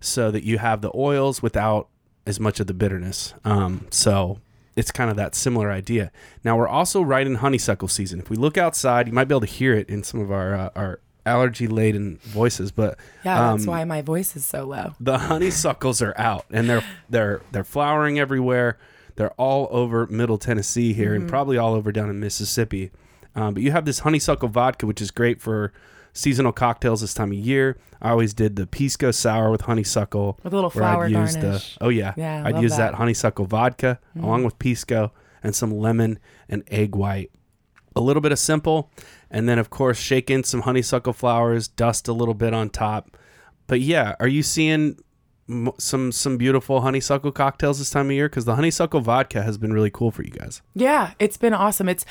so 0.00 0.30
that 0.30 0.44
you 0.44 0.58
have 0.58 0.80
the 0.80 0.90
oils 0.94 1.42
without 1.42 1.88
as 2.26 2.38
much 2.38 2.60
of 2.60 2.66
the 2.66 2.74
bitterness. 2.74 3.34
Um, 3.44 3.86
so 3.90 4.38
it's 4.76 4.92
kind 4.92 5.10
of 5.10 5.16
that 5.16 5.34
similar 5.34 5.70
idea. 5.72 6.12
Now 6.44 6.56
we're 6.56 6.68
also 6.68 7.02
right 7.02 7.26
in 7.26 7.36
honeysuckle 7.36 7.88
season. 7.88 8.20
If 8.20 8.30
we 8.30 8.36
look 8.36 8.56
outside, 8.56 9.08
you 9.08 9.12
might 9.12 9.24
be 9.24 9.32
able 9.34 9.40
to 9.40 9.46
hear 9.46 9.74
it 9.74 9.88
in 9.88 10.02
some 10.04 10.20
of 10.20 10.30
our 10.30 10.54
uh, 10.54 10.70
our 10.76 11.00
allergy 11.28 11.68
laden 11.68 12.18
voices, 12.22 12.72
but 12.72 12.98
Yeah, 13.24 13.50
that's 13.52 13.62
um, 13.64 13.66
why 13.70 13.84
my 13.84 14.02
voice 14.02 14.34
is 14.34 14.44
so 14.44 14.64
low. 14.64 14.94
the 14.98 15.18
honeysuckles 15.18 16.02
are 16.02 16.14
out 16.18 16.44
and 16.50 16.68
they're 16.68 16.84
they're 17.08 17.40
they're 17.52 17.64
flowering 17.64 18.18
everywhere. 18.18 18.78
They're 19.16 19.32
all 19.32 19.68
over 19.70 20.06
Middle 20.06 20.38
Tennessee 20.38 20.92
here 20.92 21.14
and 21.14 21.28
probably 21.28 21.58
all 21.58 21.74
over 21.74 21.90
down 21.92 22.08
in 22.10 22.20
Mississippi. 22.20 22.90
Um, 23.34 23.54
but 23.54 23.62
you 23.62 23.72
have 23.72 23.84
this 23.84 24.00
honeysuckle 24.00 24.48
vodka, 24.48 24.86
which 24.86 25.00
is 25.00 25.10
great 25.10 25.40
for 25.40 25.72
seasonal 26.12 26.52
cocktails 26.52 27.00
this 27.00 27.14
time 27.14 27.30
of 27.32 27.38
year. 27.38 27.76
I 28.00 28.10
always 28.10 28.32
did 28.32 28.54
the 28.56 28.66
pisco 28.66 29.10
sour 29.10 29.50
with 29.50 29.62
honeysuckle, 29.62 30.38
With 30.44 30.52
a 30.52 30.56
little 30.56 30.70
I'd 30.70 30.78
flower 30.78 31.06
use 31.08 31.36
garnish. 31.36 31.74
the 31.76 31.84
oh 31.84 31.88
yeah, 31.88 32.14
Yeah, 32.16 32.42
I'd 32.46 32.58
use 32.62 32.72
that. 32.72 32.76
that. 32.78 32.86
Mm-hmm. 32.92 32.96
honeysuckle 32.98 33.44
vodka 33.46 33.98
along 34.20 34.44
with 34.44 34.58
pisco 34.60 35.12
and 35.42 35.54
some 35.54 35.72
lemon 35.76 36.18
and 36.48 36.62
egg 36.68 36.94
white. 36.94 37.30
A 37.98 38.00
little 38.00 38.20
bit 38.20 38.30
of 38.30 38.38
simple, 38.38 38.90
and 39.28 39.48
then 39.48 39.58
of 39.58 39.70
course 39.70 39.98
shake 39.98 40.30
in 40.30 40.44
some 40.44 40.62
honeysuckle 40.62 41.12
flowers, 41.12 41.66
dust 41.66 42.06
a 42.06 42.12
little 42.12 42.34
bit 42.34 42.54
on 42.54 42.70
top. 42.70 43.16
But 43.66 43.80
yeah, 43.80 44.14
are 44.20 44.28
you 44.28 44.44
seeing 44.44 44.96
some 45.78 46.12
some 46.12 46.36
beautiful 46.36 46.82
honeysuckle 46.82 47.32
cocktails 47.32 47.80
this 47.80 47.90
time 47.90 48.06
of 48.06 48.12
year? 48.12 48.28
Because 48.28 48.44
the 48.44 48.54
honeysuckle 48.54 49.00
vodka 49.00 49.42
has 49.42 49.58
been 49.58 49.72
really 49.72 49.90
cool 49.90 50.12
for 50.12 50.22
you 50.22 50.30
guys. 50.30 50.62
Yeah, 50.74 51.12
it's 51.18 51.36
been 51.36 51.54
awesome. 51.54 51.88
It's 51.88 52.04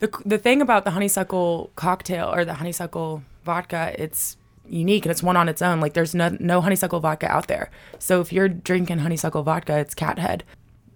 the 0.00 0.10
the 0.24 0.38
thing 0.38 0.62
about 0.62 0.84
the 0.84 0.92
honeysuckle 0.92 1.72
cocktail 1.76 2.32
or 2.32 2.44
the 2.44 2.54
honeysuckle 2.54 3.22
vodka. 3.44 3.94
It's 3.98 4.38
unique 4.66 5.04
and 5.04 5.10
it's 5.10 5.22
one 5.22 5.36
on 5.36 5.48
its 5.48 5.60
own. 5.60 5.78
Like 5.80 5.92
there's 5.92 6.14
no 6.14 6.36
no 6.40 6.62
honeysuckle 6.62 7.00
vodka 7.00 7.30
out 7.30 7.48
there. 7.48 7.70
So 7.98 8.20
if 8.20 8.32
you're 8.32 8.48
drinking 8.48 8.98
honeysuckle 8.98 9.42
vodka, 9.42 9.78
it's 9.78 9.94
Cathead. 9.94 10.42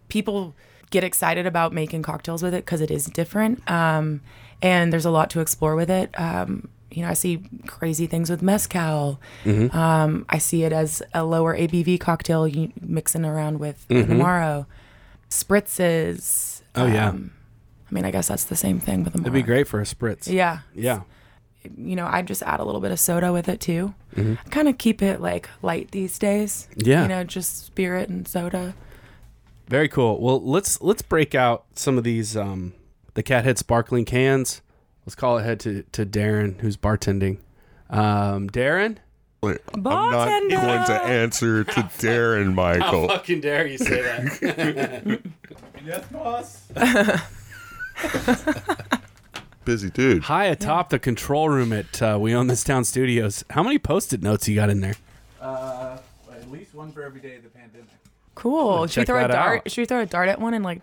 People 0.09 0.55
get 0.90 1.05
excited 1.05 1.46
about 1.46 1.72
making 1.72 2.03
cocktails 2.03 2.42
with 2.42 2.55
it 2.55 2.64
because 2.64 2.81
it 2.81 2.90
is 2.90 3.07
different. 3.07 3.68
Um, 3.70 4.20
and 4.62 4.92
there's 4.92 5.05
a 5.05 5.11
lot 5.11 5.31
to 5.31 5.40
explore 5.40 5.77
with 5.77 5.90
it. 5.90 6.18
Um, 6.18 6.68
you 6.90 7.03
know, 7.03 7.09
I 7.09 7.14
see 7.14 7.42
crazy 7.66 8.07
things 8.07 8.31
with 8.31 8.42
mezcal. 8.42 9.20
Um, 9.46 10.24
I 10.29 10.38
see 10.38 10.64
it 10.64 10.72
as 10.72 11.03
a 11.12 11.22
lower 11.24 11.57
ABV 11.57 12.01
cocktail 12.01 12.48
you 12.48 12.72
mixing 12.81 13.24
around 13.24 13.61
with 13.61 13.87
Amaro. 13.88 14.66
Spritzes. 15.29 16.62
Oh, 16.74 16.87
yeah. 16.87 17.11
Um, 17.11 17.33
I 17.90 17.94
mean, 17.94 18.05
I 18.05 18.11
guess 18.11 18.29
that's 18.29 18.44
the 18.44 18.57
same 18.57 18.81
thing 18.81 19.05
with 19.05 19.14
Amaro. 19.14 19.20
It'd 19.20 19.33
be 19.33 19.42
great 19.42 19.68
for 19.68 19.81
a 19.81 19.85
spritz. 19.85 20.31
Yeah. 20.33 20.61
Yeah. 20.74 21.03
You 21.77 21.96
know, 21.96 22.07
I 22.07 22.22
just 22.22 22.42
add 22.42 22.61
a 22.61 22.64
little 22.64 22.81
bit 22.81 22.92
of 22.92 23.01
soda 23.01 23.33
with 23.33 23.48
it 23.48 23.61
too. 23.61 23.94
Mm-hmm. 24.16 24.48
Kind 24.48 24.68
of 24.68 24.79
keep 24.79 25.03
it 25.03 25.20
like 25.20 25.48
light 25.62 25.90
these 25.90 26.18
days. 26.18 26.68
Yeah. 26.77 27.03
You 27.03 27.09
know, 27.09 27.24
just 27.24 27.66
spirit 27.66 28.09
and 28.09 28.27
soda. 28.27 28.74
Very 29.68 29.88
cool. 29.88 30.20
Well, 30.20 30.42
let's 30.42 30.81
let's 30.81 31.02
break 31.02 31.35
out 31.35 31.64
some 31.74 31.98
of 31.98 32.04
these 32.04 32.37
um 32.37 32.74
the 33.14 33.22
cathead 33.22 33.59
sparkling 33.59 34.04
cans. 34.04 34.62
Let's 35.04 35.14
call 35.14 35.38
ahead 35.38 35.61
to 35.61 35.83
to 35.92 36.07
Darren 36.07 36.61
who's 36.61 36.76
bartending. 36.76 37.38
Um, 37.90 38.48
Darren. 38.50 38.98
I'm 39.42 39.57
not 39.76 39.83
Bartender! 39.83 40.57
going 40.57 40.85
to 40.87 41.02
answer 41.04 41.64
to 41.64 41.81
Darren, 42.00 42.54
Michael. 42.54 43.09
fucking 43.09 43.40
dare 43.40 43.66
you 43.66 43.78
say 43.78 44.02
that? 44.02 45.20
Yes, 45.85 46.04
boss. 46.09 46.64
Busy 49.64 49.90
dude. 49.90 50.24
High 50.24 50.46
atop 50.46 50.90
the 50.90 50.98
control 50.98 51.48
room 51.48 51.72
at 51.72 52.02
uh, 52.02 52.18
We 52.20 52.35
Own 52.35 52.48
This 52.48 52.64
Town 52.64 52.85
Studios. 52.85 53.44
How 53.50 53.62
many 53.62 53.78
post-it 53.78 54.22
notes 54.22 54.48
you 54.48 54.57
got 54.57 54.70
in 54.70 54.81
there? 54.81 54.96
Uh, 55.40 55.98
at 56.33 56.50
least 56.50 56.74
one 56.74 56.90
for 56.90 57.02
every 57.04 57.20
day 57.20 57.37
of 57.37 57.42
the 57.42 57.48
pandemic. 57.48 57.58
Cool. 58.38 58.87
Should 58.87 59.01
we 59.01 59.05
throw 59.07 59.24
a 59.24 59.29
dart? 59.29 59.62
out. 59.66 59.70
Should 59.70 59.83
we 59.83 59.87
throw 59.87 60.01
a 60.01 60.07
dart 60.07 60.29
at 60.29 60.40
one 60.40 60.55
and 60.55 60.64
like 60.64 60.81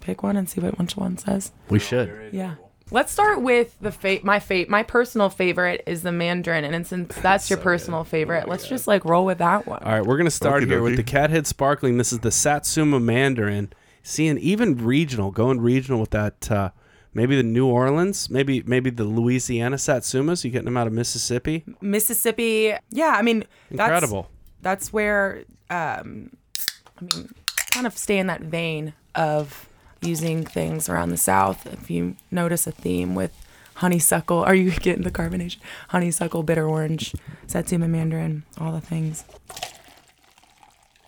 pick 0.00 0.22
one 0.22 0.36
and 0.36 0.48
see 0.48 0.60
what 0.60 0.78
which 0.78 0.96
one 0.96 1.18
says? 1.18 1.52
We 1.68 1.78
should. 1.78 2.30
Yeah. 2.32 2.54
Let's 2.90 3.12
start 3.12 3.42
with 3.42 3.76
the 3.80 3.90
fa- 3.90 4.20
my 4.22 4.38
fate. 4.38 4.70
My 4.70 4.82
personal 4.84 5.28
favorite 5.28 5.82
is 5.86 6.02
the 6.02 6.12
Mandarin, 6.12 6.64
and 6.64 6.86
since 6.86 7.14
that's 7.16 7.50
your 7.50 7.58
personal 7.58 8.04
favorite, 8.04 8.48
let's 8.48 8.68
just 8.68 8.86
like 8.86 9.04
roll 9.04 9.24
with 9.26 9.38
that 9.38 9.66
one. 9.66 9.82
All 9.82 9.92
right, 9.92 10.06
we're 10.06 10.16
gonna 10.16 10.30
start 10.30 10.62
Okie 10.62 10.68
here 10.68 10.82
with 10.82 10.92
dokie. 10.92 10.96
the 10.96 11.02
Cathead 11.04 11.46
Sparkling. 11.46 11.98
This 11.98 12.12
is 12.12 12.20
the 12.20 12.30
Satsuma 12.30 13.00
Mandarin. 13.00 13.72
Seeing 14.04 14.38
even 14.38 14.76
regional, 14.76 15.32
going 15.32 15.60
regional 15.60 15.98
with 16.00 16.10
that. 16.10 16.48
Uh, 16.48 16.70
maybe 17.12 17.34
the 17.34 17.42
New 17.42 17.66
Orleans, 17.66 18.30
maybe 18.30 18.62
maybe 18.64 18.88
the 18.90 19.02
Louisiana 19.04 19.76
Satsumas. 19.76 20.44
You 20.44 20.50
getting 20.52 20.66
them 20.66 20.76
out 20.76 20.86
of 20.86 20.92
Mississippi? 20.92 21.64
Mississippi, 21.80 22.72
yeah, 22.90 23.16
I 23.18 23.22
mean, 23.22 23.40
that's, 23.68 23.90
Incredible. 23.90 24.30
That's 24.62 24.92
where, 24.92 25.42
um, 25.70 26.30
I 26.98 27.04
mean, 27.04 27.30
kind 27.72 27.86
of 27.86 27.96
stay 27.96 28.18
in 28.18 28.26
that 28.28 28.40
vein 28.42 28.94
of 29.14 29.68
using 30.00 30.44
things 30.44 30.88
around 30.88 31.10
the 31.10 31.16
South. 31.16 31.66
If 31.66 31.90
you 31.90 32.16
notice 32.30 32.66
a 32.66 32.72
theme 32.72 33.14
with 33.14 33.32
honeysuckle, 33.76 34.38
are 34.38 34.54
you 34.54 34.70
getting 34.80 35.02
the 35.04 35.10
carbonation? 35.10 35.58
Honeysuckle, 35.88 36.42
bitter 36.42 36.66
orange, 36.66 37.14
Satsuma 37.46 37.88
Mandarin, 37.88 38.44
all 38.58 38.72
the 38.72 38.80
things. 38.80 39.24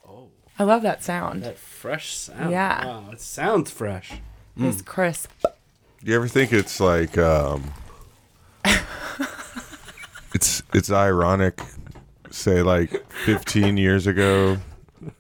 Oh, 0.07 0.29
I 0.59 0.65
love 0.65 0.83
that 0.83 1.03
sound. 1.03 1.43
that 1.43 1.59
fresh 1.59 2.15
sound. 2.15 2.51
Yeah. 2.51 2.87
wow, 2.87 3.11
it 3.13 3.21
sounds 3.21 3.71
fresh. 3.71 4.13
It's 4.61 4.83
crisp. 4.83 5.31
Do 5.43 6.11
you 6.11 6.17
ever 6.17 6.27
think 6.27 6.53
it's 6.53 6.81
like 6.81 7.17
um 7.17 7.73
it's 10.35 10.63
it's 10.75 10.91
ironic 10.91 11.61
say 12.31 12.63
like 12.63 13.09
15 13.25 13.77
years 13.77 14.07
ago 14.09 14.59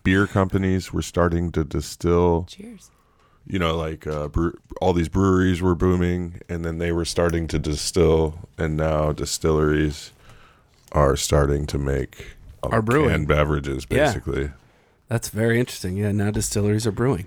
beer 0.09 0.27
companies 0.27 0.92
were 0.92 1.03
starting 1.03 1.53
to 1.53 1.62
distill 1.64 2.44
Cheers. 2.49 2.90
you 3.47 3.59
know 3.59 3.77
like 3.77 4.07
uh 4.07 4.29
bre- 4.29 4.57
all 4.81 4.92
these 4.94 5.09
breweries 5.09 5.61
were 5.61 5.75
booming 5.75 6.40
and 6.49 6.64
then 6.64 6.79
they 6.79 6.92
were 6.92 7.05
starting 7.05 7.47
to 7.49 7.59
distill 7.59 8.49
and 8.57 8.77
now 8.77 9.12
distilleries 9.12 10.12
are 10.92 11.14
starting 11.16 11.66
to 11.66 11.79
make 11.79 12.37
uh, 12.62 12.68
Are 12.73 12.81
brewing. 12.83 13.11
canned 13.11 13.29
beverages 13.29 13.87
Yeah. 13.90 14.07
basically 14.07 14.51
That's 15.09 15.29
very 15.29 15.59
interesting. 15.61 15.97
Yeah, 15.97 16.12
now 16.12 16.31
distilleries 16.31 16.87
are 16.87 16.92
brewing. 16.92 17.27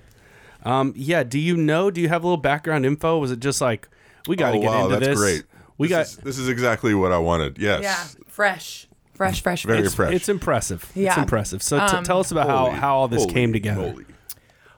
Um, 0.64 0.94
yeah. 0.96 1.24
Do 1.24 1.40
you 1.40 1.56
know? 1.58 1.90
Do 1.90 2.00
you 2.02 2.10
have 2.10 2.24
a 2.24 2.28
little 2.28 2.38
background 2.52 2.86
info? 2.86 3.18
Was 3.18 3.32
it 3.32 3.40
just 3.40 3.60
like 3.62 3.88
we 4.28 4.36
got 4.36 4.52
to 4.52 4.58
oh 4.58 4.62
get 4.62 4.70
wow 4.70 4.86
into 4.86 5.00
that's 5.00 5.08
this? 5.08 5.20
great 5.20 5.44
We 5.80 5.88
this 5.88 5.96
got. 5.96 6.02
is, 6.06 6.16
this 6.18 6.38
is 6.38 6.48
exactly 6.50 6.94
what 6.94 7.12
i 7.12 7.18
wanted 7.18 7.58
yes 7.58 7.82
Yeah, 7.82 8.04
fresh, 8.28 8.88
fresh, 9.30 9.42
fresh, 9.42 9.64
Very 9.64 9.78
fresh. 9.80 9.86
it's, 9.86 9.96
fresh. 9.96 10.14
it's 10.14 10.30
impressive. 10.30 10.92
It's 10.96 11.18
impressive. 11.18 11.62
So 11.64 11.78
t- 11.78 11.98
Um, 11.98 12.04
tell 12.04 12.20
us 12.20 12.32
about 12.32 12.48
how, 12.48 12.58
Holy- 12.66 12.78
how 12.78 12.96
all 12.96 13.08
this 13.08 13.22
holy 13.24 13.34
came 13.34 13.54
together. 13.54 13.82
moly. 13.92 14.06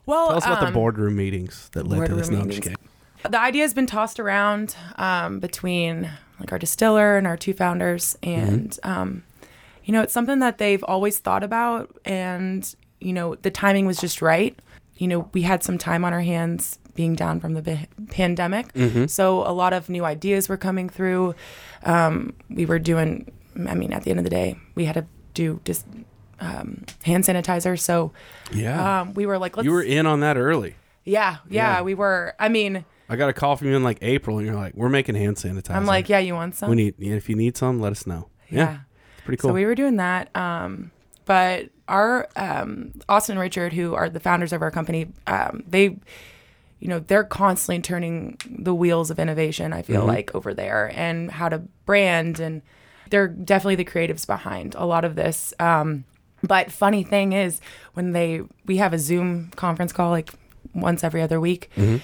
Well, 0.06 0.28
Tell 0.30 0.38
us 0.38 0.46
about 0.46 0.60
the 0.60 0.68
um, 0.68 0.74
boardroom 0.74 1.16
meetings 1.16 1.70
that 1.74 1.88
led 1.88 2.08
to 2.08 2.16
this. 2.16 2.28
boardroom 2.28 2.40
No, 2.40 2.44
I'm 2.44 2.50
just 2.50 2.66
meetings. 2.66 2.78
kidding. 3.22 3.32
the 3.32 3.40
idea 3.42 3.62
has 3.62 3.74
been 3.74 3.86
tossed 3.88 4.20
around 4.20 4.76
um, 4.98 5.40
between 5.40 6.10
like 6.40 6.52
our 6.52 6.60
distiller 6.60 7.16
and 7.18 7.26
our 7.26 7.38
two 7.38 7.54
founders 7.54 8.18
and 8.22 8.78
um, 8.84 9.24
you 9.86 9.94
know 9.94 10.02
it's 10.02 10.12
something 10.12 10.40
that 10.40 10.58
they've 10.58 10.84
always 10.84 11.20
thought 11.20 11.42
about 11.44 11.96
and 12.04 12.76
you 13.00 13.14
know 13.14 13.36
the 13.36 13.52
timing 13.52 13.86
was 13.86 13.98
just 13.98 14.22
right 14.22 14.58
you 14.98 15.08
know 15.08 15.30
we 15.34 15.44
had 15.44 15.64
some 15.64 15.78
time 15.78 16.04
on 16.04 16.12
our 16.12 16.22
hands 16.22 16.80
being 16.96 17.16
down 17.16 17.40
from 17.40 17.54
the 17.54 17.62
bi- 17.62 17.88
pandemic 18.10 18.68
so 19.08 19.40
a 19.48 19.54
lot 19.54 19.72
of 19.72 19.88
new 19.90 20.04
ideas 20.04 20.50
were 20.50 20.58
coming 20.58 20.90
through 20.90 21.34
um, 21.84 22.34
we 22.50 22.66
were 22.66 22.80
doing 22.80 23.32
i 23.68 23.74
mean 23.76 23.92
at 23.94 24.04
the 24.04 24.10
end 24.10 24.20
of 24.20 24.24
the 24.24 24.30
day 24.30 24.58
we 24.76 24.86
had 24.86 24.94
to 24.96 25.06
do 25.34 25.60
just 25.66 25.86
um, 26.40 26.84
hand 27.04 27.24
sanitizer 27.24 27.80
so 27.80 28.12
Yeah. 28.52 29.02
um, 29.02 29.14
we 29.14 29.26
were 29.26 29.38
like 29.38 29.56
let's 29.58 29.66
you 29.66 29.72
were 29.72 29.82
in 29.84 30.06
on 30.06 30.20
that 30.22 30.38
early. 30.38 30.76
yeah, 31.06 31.38
yeah 31.50 31.78
Yeah. 31.78 31.82
we 31.82 31.94
were 31.94 32.34
i 32.40 32.50
mean 32.50 32.86
I 33.10 33.16
got 33.16 33.30
a 33.30 33.34
call 33.34 33.56
from 33.58 33.68
you 33.68 33.76
in 33.76 33.84
like 33.84 33.98
April, 34.02 34.38
and 34.38 34.48
you're 34.48 34.56
like, 34.56 34.74
"We're 34.76 34.90
making 34.90 35.16
hand 35.16 35.36
sanitizer." 35.36 35.76
i'm 35.76 35.86
like 35.86 36.08
yeah 36.10 36.20
you 36.20 36.34
want 36.34 36.56
some 36.56 36.70
"We 36.70 36.76
need. 36.78 36.96
If 36.98 37.30
you 37.30 37.36
need 37.36 37.56
some, 37.58 37.80
let 37.80 37.92
us 37.92 38.08
know." 38.08 38.30
Yeah, 38.50 38.58
Yeah. 38.60 38.78
it's 39.14 39.22
pretty 39.26 39.38
cool. 39.42 39.50
So 39.50 39.54
we 39.54 39.66
were 39.66 39.76
doing 39.76 39.98
that. 39.98 40.36
Um, 40.36 40.90
but 41.26 41.70
our 41.88 42.28
um, 42.38 42.94
Austin 43.10 43.34
and 43.34 43.42
Richard, 43.42 43.74
who 43.74 43.94
are 43.94 44.10
the 44.10 44.22
founders 44.22 44.52
of 44.54 44.62
our 44.62 44.72
company, 44.72 45.10
um, 45.28 45.64
they, 45.68 45.84
you 46.80 46.88
know, 46.88 47.00
they're 47.00 47.26
constantly 47.26 47.82
turning 47.82 48.38
the 48.50 48.74
wheels 48.74 49.12
of 49.12 49.20
innovation. 49.20 49.74
I 49.74 49.82
feel 49.84 50.00
Mm-hmm. 50.00 50.08
like 50.10 50.34
over 50.34 50.54
there 50.54 50.92
and 50.96 51.30
how 51.30 51.50
to 51.50 51.60
brand, 51.86 52.40
and 52.40 52.62
they're 53.14 53.28
definitely 53.28 53.76
the 53.76 53.86
creatives 53.86 54.26
behind 54.26 54.74
a 54.76 54.88
lot 54.88 55.06
of 55.06 55.14
this. 55.14 55.54
Um, 55.60 56.04
but 56.42 56.72
funny 56.72 57.04
thing 57.04 57.32
is, 57.32 57.62
when 57.94 58.12
they 58.12 58.42
we 58.66 58.78
have 58.78 58.92
a 58.92 58.98
Zoom 58.98 59.52
conference 59.56 59.94
call 59.94 60.10
like 60.10 60.34
once 60.74 61.04
every 61.04 61.22
other 61.22 61.40
week. 61.40 61.70
Mm-hmm. 61.78 61.98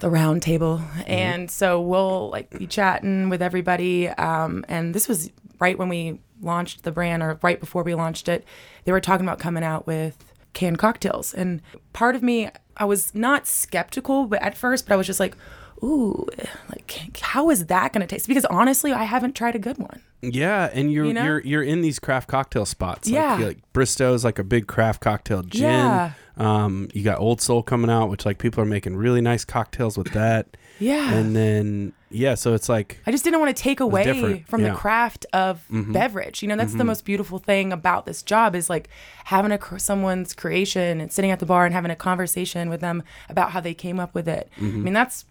The 0.00 0.10
round 0.10 0.42
table, 0.42 0.82
and 1.06 1.48
so 1.48 1.80
we'll 1.80 2.28
like 2.30 2.50
be 2.58 2.66
chatting 2.66 3.28
with 3.28 3.40
everybody. 3.40 4.08
Um, 4.08 4.64
and 4.68 4.92
this 4.92 5.06
was 5.06 5.30
right 5.60 5.78
when 5.78 5.88
we 5.88 6.18
launched 6.42 6.82
the 6.82 6.90
brand 6.90 7.22
or 7.22 7.38
right 7.42 7.60
before 7.60 7.84
we 7.84 7.94
launched 7.94 8.28
it, 8.28 8.44
they 8.84 8.92
were 8.92 9.00
talking 9.00 9.24
about 9.24 9.38
coming 9.38 9.62
out 9.62 9.86
with 9.86 10.24
canned 10.52 10.78
cocktails. 10.78 11.32
And 11.32 11.62
part 11.92 12.16
of 12.16 12.24
me, 12.24 12.50
I 12.76 12.86
was 12.86 13.14
not 13.14 13.46
skeptical, 13.46 14.26
but 14.26 14.42
at 14.42 14.56
first, 14.56 14.88
but 14.88 14.94
I 14.94 14.96
was 14.96 15.06
just 15.06 15.20
like, 15.20 15.36
ooh, 15.82 16.26
like 16.70 17.18
how 17.20 17.50
is 17.50 17.66
that 17.66 17.92
going 17.92 18.00
to 18.00 18.06
taste? 18.06 18.26
Because 18.26 18.44
honestly, 18.46 18.92
I 18.92 19.04
haven't 19.04 19.36
tried 19.36 19.54
a 19.54 19.60
good 19.60 19.78
one. 19.78 20.02
Yeah, 20.32 20.70
and 20.72 20.92
you're 20.92 21.06
You 21.06 21.12
know? 21.12 21.24
you're 21.24 21.40
you're 21.40 21.62
in 21.62 21.80
these 21.80 21.98
craft 21.98 22.28
cocktail 22.28 22.66
spots. 22.66 23.08
Yeah. 23.08 23.34
like, 23.34 23.44
like 23.44 23.72
Bristow's 23.72 24.24
like 24.24 24.38
a 24.38 24.44
big 24.44 24.66
craft 24.66 25.00
cocktail 25.00 25.42
gin. 25.42 25.62
Yeah. 25.62 26.12
Um, 26.36 26.88
you 26.92 27.04
got 27.04 27.20
Old 27.20 27.40
Soul 27.40 27.62
coming 27.62 27.90
out, 27.90 28.10
which 28.10 28.26
like 28.26 28.38
people 28.38 28.60
are 28.62 28.66
making 28.66 28.96
really 28.96 29.20
nice 29.20 29.44
cocktails 29.44 29.96
with 29.96 30.12
that. 30.12 30.56
Yeah. 30.80 31.14
And 31.14 31.36
then 31.36 31.92
yeah, 32.10 32.34
so 32.34 32.54
it's 32.54 32.68
like 32.68 33.00
I 33.06 33.10
just 33.10 33.24
didn't 33.24 33.40
want 33.40 33.56
to 33.56 33.62
take 33.62 33.80
away 33.80 34.04
from 34.46 34.60
yeah. 34.60 34.68
Mm-hmm. 34.68 34.74
the 34.74 34.78
craft 34.78 35.26
of 35.32 35.64
beverage. 35.70 36.42
You 36.42 36.48
know, 36.48 36.56
that's 36.56 36.74
the 36.74 36.84
most 36.84 37.04
beautiful 37.04 37.38
thing 37.38 37.72
about 37.72 38.06
this 38.06 38.22
job 38.22 38.54
is 38.54 38.70
like 38.70 38.88
having 39.24 39.52
a 39.52 39.58
cr- 39.58 39.78
someone's 39.78 40.34
creation 40.34 41.00
and 41.00 41.12
sitting 41.12 41.30
at 41.30 41.38
the 41.38 41.46
bar 41.46 41.64
and 41.64 41.74
having 41.74 41.90
a 41.90 41.96
conversation 41.96 42.68
with 42.68 42.80
them 42.80 43.02
about 43.28 43.50
how 43.50 43.60
they 43.60 43.74
came 43.74 44.00
up 44.00 44.14
with 44.14 44.28
it. 44.28 44.48
Mm-hmm. 44.56 44.76
I 44.76 44.80
mean, 44.80 44.94
that's 44.94 45.24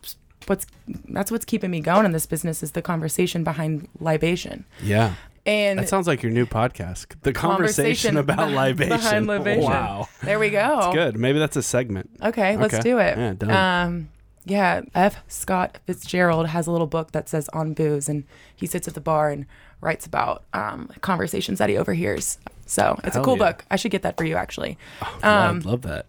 what's 0.48 0.66
that's 1.10 1.32
what's 1.32 1.46
keeping 1.46 1.72
me 1.72 1.80
going 1.80 2.06
in 2.06 2.12
this 2.12 2.26
business 2.26 2.64
is 2.64 2.72
the 2.72 2.82
conversation 2.82 3.44
behind 3.44 3.88
libation. 4.00 4.66
yeah. 4.84 5.16
And 5.46 5.78
That 5.78 5.90
sounds 5.90 6.08
like 6.08 6.24
your 6.24 6.32
new 6.32 6.46
podcast. 6.46 7.16
The 7.24 7.34
conversation, 7.34 8.16
about 8.16 8.52
libation. 8.52 8.96
behind 8.96 9.28
libation. 9.28 9.64
Wow. 9.64 10.08
there 10.22 10.40
we 10.40 10.50
go. 10.50 10.92
Good. 10.94 11.18
Maybe 11.18 11.38
that's 11.38 11.58
a 11.58 11.62
segment. 11.62 12.10
Okay, 12.24 12.56
let's 12.56 12.80
do 12.80 12.98
it. 13.00 13.18
Yeah, 13.18 13.34
done. 13.34 13.52
Um, 13.52 14.10
yeah, 14.46 14.84
F. 14.96 15.18
Scott 15.28 15.80
Fitzgerald 15.86 16.48
has 16.48 16.66
a 16.66 16.72
little 16.72 16.88
book 16.88 17.12
that 17.12 17.28
says 17.28 17.50
on 17.50 17.74
booze, 17.74 18.08
and 18.08 18.24
he 18.56 18.66
sits 18.68 18.88
at 18.88 18.94
the 18.94 19.02
bar 19.02 19.32
and 19.32 19.46
writes 19.82 20.06
about 20.06 20.44
um, 20.54 20.90
conversations 21.02 21.60
that 21.60 21.68
he 21.70 21.76
overhears. 21.78 22.38
So 22.66 22.98
it's 23.04 23.16
Hell 23.16 23.24
a 23.24 23.26
cool 23.26 23.38
yeah. 23.38 23.52
book. 23.52 23.66
I 23.70 23.76
should 23.76 23.92
get 23.92 24.04
that 24.04 24.16
for 24.16 24.24
you, 24.24 24.36
actually. 24.38 24.78
I 25.02 25.52
love 25.52 25.82
that. 25.82 26.06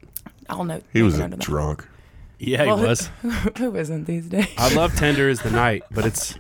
I'll 0.49 0.63
note. 0.63 0.85
He 0.93 1.03
was 1.03 1.17
a 1.17 1.19
note 1.19 1.25
of 1.25 1.31
that. 1.33 1.41
drunk. 1.41 1.89
Yeah, 2.47 2.65
Well, 2.67 2.79
he 2.79 2.87
was. 2.87 3.11
Who 3.59 3.75
isn't 3.77 4.07
these 4.07 4.29
days? 4.29 4.49
I 4.59 4.75
love 4.75 4.95
Tender 4.95 5.29
is 5.29 5.41
the 5.41 5.51
Night, 5.51 5.83
but 5.91 6.05
it's 6.07 6.39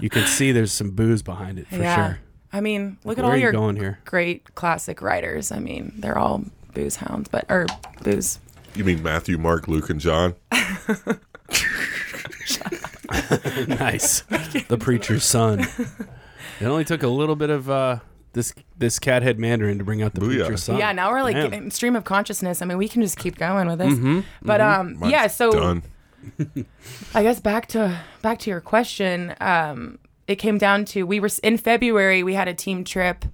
you 0.00 0.08
can 0.08 0.26
see 0.26 0.52
there's 0.52 0.72
some 0.72 0.90
booze 0.92 1.22
behind 1.22 1.58
it 1.58 1.66
for 1.66 1.76
yeah. 1.76 1.96
sure. 1.96 2.20
I 2.52 2.60
mean, 2.60 2.98
look 3.04 3.18
at 3.18 3.24
all 3.24 3.32
are 3.32 3.36
you 3.36 3.42
your 3.42 3.52
going 3.52 3.76
here? 3.76 4.00
great 4.04 4.54
classic 4.54 5.02
writers. 5.02 5.52
I 5.52 5.58
mean, 5.58 5.92
they're 5.96 6.18
all 6.18 6.44
booze 6.74 6.96
hounds, 6.96 7.28
but 7.28 7.44
or 7.48 7.66
booze. 8.02 8.38
You 8.74 8.84
mean 8.84 9.02
Matthew, 9.02 9.38
Mark, 9.38 9.68
Luke, 9.68 9.90
and 9.90 10.00
John? 10.00 10.34
nice. 13.66 14.20
the 14.68 14.78
preacher's 14.78 15.24
son. 15.24 15.66
It 16.60 16.66
only 16.66 16.84
took 16.84 17.02
a 17.02 17.08
little 17.08 17.36
bit 17.36 17.50
of 17.50 17.68
uh, 17.70 17.98
this 18.32 18.54
this 18.78 18.98
cathead 18.98 19.38
Mandarin 19.38 19.78
to 19.78 19.84
bring 19.84 20.02
out 20.02 20.14
the 20.14 20.20
Booyah. 20.20 20.40
preacher's 20.40 20.62
son. 20.64 20.78
Yeah, 20.78 20.92
now 20.92 21.10
we're 21.10 21.22
like 21.22 21.36
Damn. 21.36 21.52
in 21.52 21.70
stream 21.70 21.96
of 21.96 22.04
consciousness. 22.04 22.62
I 22.62 22.64
mean, 22.66 22.78
we 22.78 22.88
can 22.88 23.02
just 23.02 23.18
keep 23.18 23.36
going 23.36 23.68
with 23.68 23.78
this. 23.78 23.92
Mm-hmm. 23.94 24.20
But 24.42 24.60
um, 24.60 24.98
Mine's 24.98 25.12
yeah. 25.12 25.26
So 25.26 25.52
done. 25.52 25.82
I 27.14 27.22
guess 27.22 27.40
back 27.40 27.66
to 27.68 28.00
back 28.22 28.38
to 28.40 28.50
your 28.50 28.60
question. 28.60 29.34
Um, 29.40 29.98
it 30.26 30.36
came 30.36 30.58
down 30.58 30.84
to 30.86 31.04
we 31.04 31.18
were 31.18 31.30
in 31.42 31.58
February. 31.58 32.22
We 32.22 32.34
had 32.34 32.46
a 32.48 32.54
team 32.54 32.84
trip, 32.84 33.24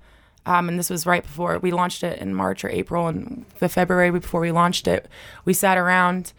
um, 0.46 0.68
and 0.68 0.78
this 0.78 0.88
was 0.88 1.04
right 1.04 1.22
before 1.22 1.58
we 1.58 1.72
launched 1.72 2.02
it 2.02 2.20
in 2.20 2.34
March 2.34 2.64
or 2.64 2.70
April. 2.70 3.08
And 3.08 3.44
the 3.58 3.68
February 3.68 4.10
before 4.10 4.40
we 4.40 4.52
launched 4.52 4.88
it, 4.88 5.08
we 5.44 5.52
sat 5.52 5.76
around, 5.76 6.32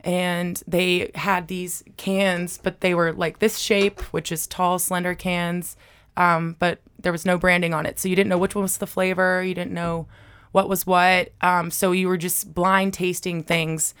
and 0.00 0.62
they 0.66 1.10
had 1.14 1.48
these 1.48 1.82
cans, 1.96 2.58
but 2.62 2.80
they 2.80 2.94
were 2.94 3.12
like 3.12 3.38
this 3.38 3.58
shape, 3.58 4.00
which 4.12 4.30
is 4.30 4.46
tall, 4.46 4.78
slender 4.78 5.14
cans. 5.14 5.76
Um, 6.16 6.56
but 6.58 6.80
there 7.02 7.12
was 7.12 7.26
no 7.26 7.38
branding 7.38 7.74
on 7.74 7.86
it, 7.86 7.98
so 7.98 8.08
you 8.08 8.16
didn't 8.16 8.30
know 8.30 8.38
which 8.38 8.54
one 8.54 8.62
was 8.62 8.78
the 8.78 8.86
flavor. 8.86 9.42
You 9.42 9.54
didn't 9.54 9.72
know 9.72 10.06
what 10.52 10.68
was 10.68 10.86
what. 10.86 11.32
Um, 11.40 11.70
so 11.70 11.92
you 11.92 12.08
were 12.08 12.16
just 12.16 12.54
blind 12.54 12.94
tasting 12.94 13.42
things. 13.42 13.94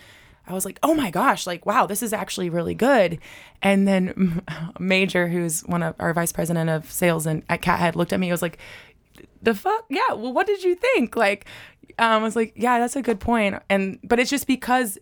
I 0.46 0.52
was 0.52 0.64
like, 0.64 0.78
oh 0.82 0.94
my 0.94 1.10
gosh, 1.10 1.46
like, 1.46 1.64
wow, 1.64 1.86
this 1.86 2.02
is 2.02 2.12
actually 2.12 2.50
really 2.50 2.74
good. 2.74 3.18
And 3.62 3.86
then 3.86 4.42
Major, 4.78 5.28
who's 5.28 5.62
one 5.62 5.82
of 5.82 5.94
our 5.98 6.12
vice 6.12 6.32
president 6.32 6.68
of 6.68 6.90
sales 6.90 7.26
and 7.26 7.42
at 7.48 7.62
Cathead, 7.62 7.94
looked 7.94 8.12
at 8.12 8.20
me. 8.20 8.26
He 8.26 8.32
was 8.32 8.42
like, 8.42 8.58
the 9.40 9.54
fuck? 9.54 9.86
Yeah. 9.88 10.12
Well, 10.14 10.32
what 10.32 10.46
did 10.46 10.62
you 10.62 10.74
think? 10.74 11.16
Like, 11.16 11.46
um, 11.98 12.22
I 12.22 12.24
was 12.24 12.36
like, 12.36 12.52
yeah, 12.56 12.78
that's 12.78 12.96
a 12.96 13.02
good 13.02 13.20
point. 13.20 13.62
And, 13.68 13.98
but 14.02 14.18
it's 14.18 14.30
just 14.30 14.46
because 14.46 14.98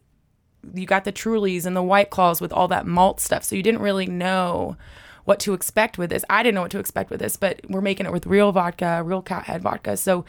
you 0.74 0.86
got 0.86 1.04
the 1.04 1.12
Trulies 1.12 1.64
and 1.64 1.74
the 1.74 1.82
White 1.82 2.10
Claws 2.10 2.40
with 2.40 2.52
all 2.52 2.68
that 2.68 2.86
malt 2.86 3.20
stuff. 3.20 3.44
So 3.44 3.56
you 3.56 3.62
didn't 3.62 3.80
really 3.80 4.06
know 4.06 4.76
what 5.24 5.38
to 5.40 5.52
expect 5.54 5.98
with 5.98 6.10
this. 6.10 6.24
I 6.30 6.42
didn't 6.42 6.54
know 6.56 6.62
what 6.62 6.70
to 6.72 6.78
expect 6.78 7.10
with 7.10 7.20
this, 7.20 7.36
but 7.36 7.60
we're 7.68 7.80
making 7.80 8.06
it 8.06 8.12
with 8.12 8.26
real 8.26 8.52
vodka, 8.52 9.02
real 9.04 9.22
Cathead 9.22 9.60
vodka. 9.60 9.96
So 9.96 10.24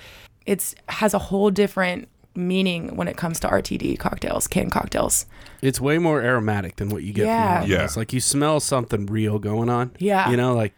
it's 0.45 0.75
has 0.89 1.13
a 1.13 1.19
whole 1.19 1.51
different 1.51 2.07
meaning 2.35 2.95
when 2.95 3.07
it 3.07 3.17
comes 3.17 3.39
to 3.41 3.47
RTD 3.47 3.99
cocktails, 3.99 4.47
canned 4.47 4.71
cocktails. 4.71 5.25
It's 5.61 5.81
way 5.81 5.97
more 5.97 6.21
aromatic 6.21 6.77
than 6.77 6.89
what 6.89 7.03
you 7.03 7.11
get 7.13 7.25
Yeah. 7.25 7.61
from. 7.61 7.69
Yeah. 7.69 7.83
It's 7.83 7.97
like 7.97 8.13
you 8.13 8.19
smell 8.21 8.59
something 8.59 9.05
real 9.07 9.37
going 9.37 9.69
on. 9.69 9.91
Yeah. 9.99 10.29
You 10.29 10.37
know, 10.37 10.53
like 10.55 10.73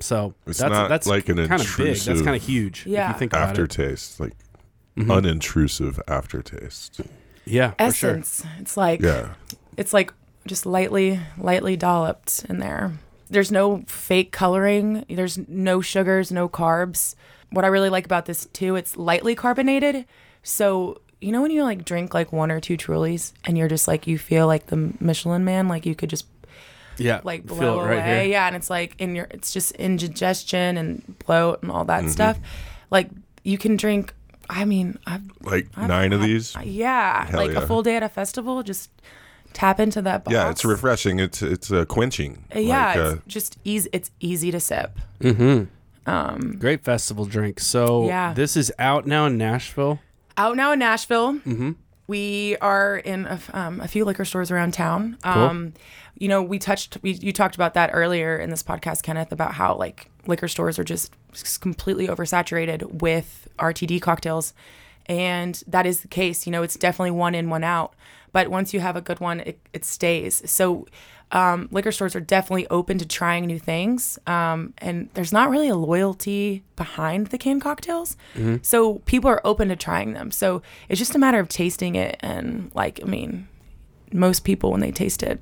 so 0.00 0.34
It's 0.46 0.58
that's 0.58 0.72
not 0.72 0.88
that's 0.88 1.06
like 1.06 1.28
an 1.28 1.36
kind 1.48 1.60
of 1.60 1.74
big. 1.76 1.96
That's 1.96 2.22
kind 2.22 2.36
of 2.36 2.42
huge. 2.42 2.86
Yeah. 2.86 3.10
If 3.10 3.14
you 3.16 3.18
think 3.18 3.32
about 3.32 3.48
it. 3.48 3.50
Aftertaste, 3.50 4.20
like 4.20 4.32
Mm-hmm. 4.96 5.10
unintrusive 5.10 5.98
aftertaste. 6.06 7.00
Yeah. 7.46 7.70
For 7.70 7.92
sure. 7.92 8.10
Essence. 8.10 8.44
It's 8.60 8.76
like 8.76 9.00
Yeah. 9.00 9.30
it's 9.76 9.92
like 9.94 10.12
just 10.46 10.66
lightly 10.66 11.18
lightly 11.38 11.76
dolloped 11.76 12.44
in 12.48 12.58
there. 12.58 12.92
There's 13.32 13.50
no 13.50 13.82
fake 13.86 14.30
coloring. 14.32 15.04
There's 15.08 15.38
no 15.48 15.80
sugars, 15.80 16.30
no 16.30 16.48
carbs. 16.48 17.14
What 17.50 17.64
I 17.64 17.68
really 17.68 17.88
like 17.90 18.04
about 18.04 18.26
this 18.26 18.46
too, 18.46 18.76
it's 18.76 18.96
lightly 18.96 19.34
carbonated. 19.34 20.04
So 20.42 21.00
you 21.20 21.30
know 21.32 21.40
when 21.42 21.50
you 21.50 21.62
like 21.62 21.84
drink 21.84 22.14
like 22.14 22.32
one 22.32 22.50
or 22.50 22.60
two 22.60 22.76
Trulies 22.76 23.32
and 23.44 23.56
you're 23.56 23.68
just 23.68 23.86
like 23.86 24.06
you 24.06 24.18
feel 24.18 24.46
like 24.46 24.66
the 24.66 24.92
Michelin 25.00 25.44
Man, 25.44 25.68
like 25.68 25.86
you 25.86 25.94
could 25.94 26.10
just 26.10 26.26
Yeah. 26.98 27.20
like 27.24 27.46
Feel 27.46 27.56
blow 27.56 27.80
it 27.80 27.86
right 27.86 27.92
away. 27.98 28.22
here. 28.24 28.30
Yeah, 28.32 28.46
and 28.48 28.56
it's 28.56 28.68
like 28.70 28.94
in 28.98 29.14
your 29.14 29.26
it's 29.30 29.52
just 29.52 29.72
indigestion 29.72 30.76
and 30.76 31.18
bloat 31.26 31.62
and 31.62 31.70
all 31.70 31.84
Mm-hmm. 31.86 32.06
that 32.06 32.12
stuff. 32.12 32.38
Like 32.90 33.08
you 33.44 33.56
can 33.58 33.76
drink. 33.76 34.14
I 34.50 34.64
mean, 34.64 34.98
I've 35.06 35.22
Like 35.42 35.68
I've 35.76 35.88
nine 35.88 36.12
of 36.12 36.20
had- 36.20 36.28
these. 36.28 36.54
Yeah, 36.64 37.26
Hell 37.26 37.40
like 37.40 37.52
yeah. 37.52 37.62
a 37.62 37.66
full 37.66 37.82
day 37.82 37.96
at 37.96 38.02
a 38.02 38.08
festival, 38.08 38.62
just 38.62 38.90
tap 39.54 39.78
into 39.80 40.02
that 40.02 40.24
box. 40.24 40.32
Yeah, 40.32 40.50
it's 40.50 40.64
refreshing. 40.64 41.20
It's 41.20 41.42
it's 41.42 41.70
uh, 41.72 41.84
quenching. 41.84 42.44
Uh, 42.54 42.58
Yeah, 42.60 42.86
Like, 42.86 42.96
uh, 42.96 43.16
just 43.26 43.58
easy. 43.64 43.88
It's 43.92 44.10
easy 44.20 44.50
to 44.50 44.60
sip. 44.60 44.98
Mm-hmm. 45.20 46.58
Great 46.58 46.84
festival 46.84 47.24
drink. 47.24 47.60
So 47.60 48.06
Yeah. 48.06 48.32
this 48.34 48.56
is 48.56 48.72
out 48.78 49.06
now 49.06 49.26
in 49.26 49.38
Nashville. 49.38 50.00
Out 50.36 50.56
now 50.56 50.72
in 50.72 50.78
Nashville. 50.78 51.34
Mm-hmm. 51.34 51.72
We 52.08 52.56
are 52.60 52.96
in 52.98 53.26
a, 53.26 53.30
f- 53.32 53.54
um, 53.54 53.80
a 53.80 53.88
few 53.88 54.04
liquor 54.04 54.24
stores 54.24 54.50
around 54.50 54.74
town. 54.74 55.16
Um, 55.24 55.72
you 56.18 56.28
know, 56.28 56.42
we 56.42 56.58
touched, 56.58 56.98
we, 57.02 57.12
you 57.12 57.32
talked 57.32 57.54
about 57.54 57.74
that 57.74 57.90
earlier 57.92 58.36
in 58.36 58.50
this 58.50 58.62
podcast, 58.62 59.02
Kenneth, 59.02 59.32
about 59.32 59.54
how 59.54 59.76
like 59.76 60.10
liquor 60.26 60.48
stores 60.48 60.78
are 60.78 60.84
just 60.84 61.14
completely 61.60 62.08
oversaturated 62.08 63.00
with 63.00 63.48
RTD 63.58 64.02
cocktails. 64.02 64.52
And 65.06 65.62
that 65.66 65.86
is 65.86 66.00
the 66.00 66.08
case. 66.08 66.46
You 66.46 66.52
know, 66.52 66.62
it's 66.62 66.76
definitely 66.76 67.12
one 67.12 67.34
in, 67.34 67.48
one 67.50 67.64
out. 67.64 67.94
But 68.32 68.48
once 68.48 68.72
you 68.74 68.80
have 68.80 68.96
a 68.96 69.00
good 69.00 69.20
one, 69.20 69.40
it, 69.40 69.58
it 69.72 69.84
stays. 69.84 70.42
So 70.50 70.86
um, 71.32 71.68
liquor 71.70 71.92
stores 71.92 72.14
are 72.14 72.20
definitely 72.20 72.66
open 72.68 72.98
to 72.98 73.06
trying 73.06 73.46
new 73.46 73.58
things. 73.58 74.18
Um, 74.26 74.74
and 74.78 75.08
there's 75.14 75.32
not 75.32 75.50
really 75.50 75.68
a 75.68 75.74
loyalty 75.74 76.62
behind 76.76 77.28
the 77.28 77.38
canned 77.38 77.62
cocktails. 77.62 78.16
So 78.62 78.96
people 79.00 79.30
are 79.30 79.40
open 79.44 79.68
to 79.68 79.76
trying 79.76 80.12
them. 80.12 80.30
So 80.30 80.62
it's 80.88 80.98
just 80.98 81.14
a 81.14 81.18
matter 81.18 81.38
of 81.38 81.48
tasting 81.48 81.94
it. 81.94 82.16
And 82.20 82.70
like, 82.74 83.00
I 83.02 83.06
mean, 83.06 83.48
most 84.12 84.44
people, 84.44 84.70
when 84.72 84.80
they 84.80 84.92
taste 84.92 85.22
it, 85.22 85.40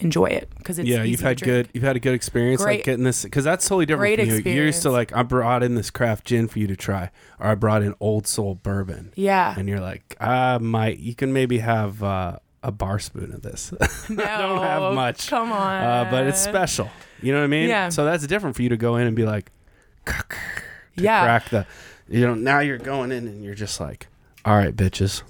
enjoy 0.00 0.26
it 0.26 0.48
because 0.58 0.78
it's 0.78 0.88
yeah, 0.88 1.02
you've 1.02 1.20
had 1.20 1.40
good. 1.40 1.68
You've 1.72 1.84
had 1.84 1.96
a 1.96 2.00
good 2.00 2.14
experience 2.14 2.60
like 2.62 2.84
getting 2.84 3.04
this 3.04 3.22
because 3.24 3.44
that's 3.44 3.66
totally 3.68 3.86
different. 3.86 4.16
great 4.16 4.28
from 4.28 4.46
you. 4.50 4.56
You're 4.56 4.66
used 4.66 4.82
to 4.82 4.90
like 4.90 5.14
I 5.14 5.22
brought 5.22 5.62
in 5.62 5.74
this 5.76 5.90
craft 5.90 6.24
gin 6.26 6.48
for 6.48 6.58
you 6.58 6.66
to 6.66 6.76
try, 6.76 7.10
or 7.38 7.46
I 7.46 7.54
brought 7.54 7.82
in 7.82 7.94
Old 8.00 8.26
Soul 8.26 8.56
bourbon, 8.56 9.12
Yeah. 9.14 9.54
and 9.56 9.68
you're 9.68 9.80
like, 9.80 10.16
I 10.20 10.58
might. 10.58 10.98
You 10.98 11.14
can 11.14 11.32
maybe 11.32 11.58
have 11.58 12.02
uh, 12.02 12.38
a 12.62 12.72
bar 12.72 12.98
spoon 12.98 13.32
of 13.32 13.42
this. 13.42 13.72
no, 14.08 14.24
I 14.24 14.38
don't 14.38 14.58
have 14.62 14.94
much. 14.94 15.28
Come 15.28 15.52
on. 15.52 15.82
uh, 15.84 16.08
but 16.10 16.26
it's 16.26 16.40
special. 16.40 16.90
You 17.22 17.32
know 17.32 17.38
what 17.38 17.44
I 17.44 17.48
mean? 17.48 17.68
Yeah. 17.68 17.88
So 17.90 18.04
that's 18.04 18.26
different 18.26 18.56
for 18.56 18.62
you 18.62 18.68
to 18.70 18.76
go 18.76 18.96
in 18.96 19.06
and 19.06 19.14
be 19.16 19.24
like, 19.24 19.50
Yeah. 20.96 21.22
crack 21.24 21.48
the. 21.50 21.66
You 22.08 22.26
know, 22.26 22.34
now 22.34 22.58
you're 22.60 22.76
going 22.78 23.12
in 23.12 23.26
and 23.26 23.42
you're 23.42 23.54
just 23.54 23.80
like, 23.80 24.08
all 24.44 24.56
right, 24.56 24.74
bitches. 24.76 25.22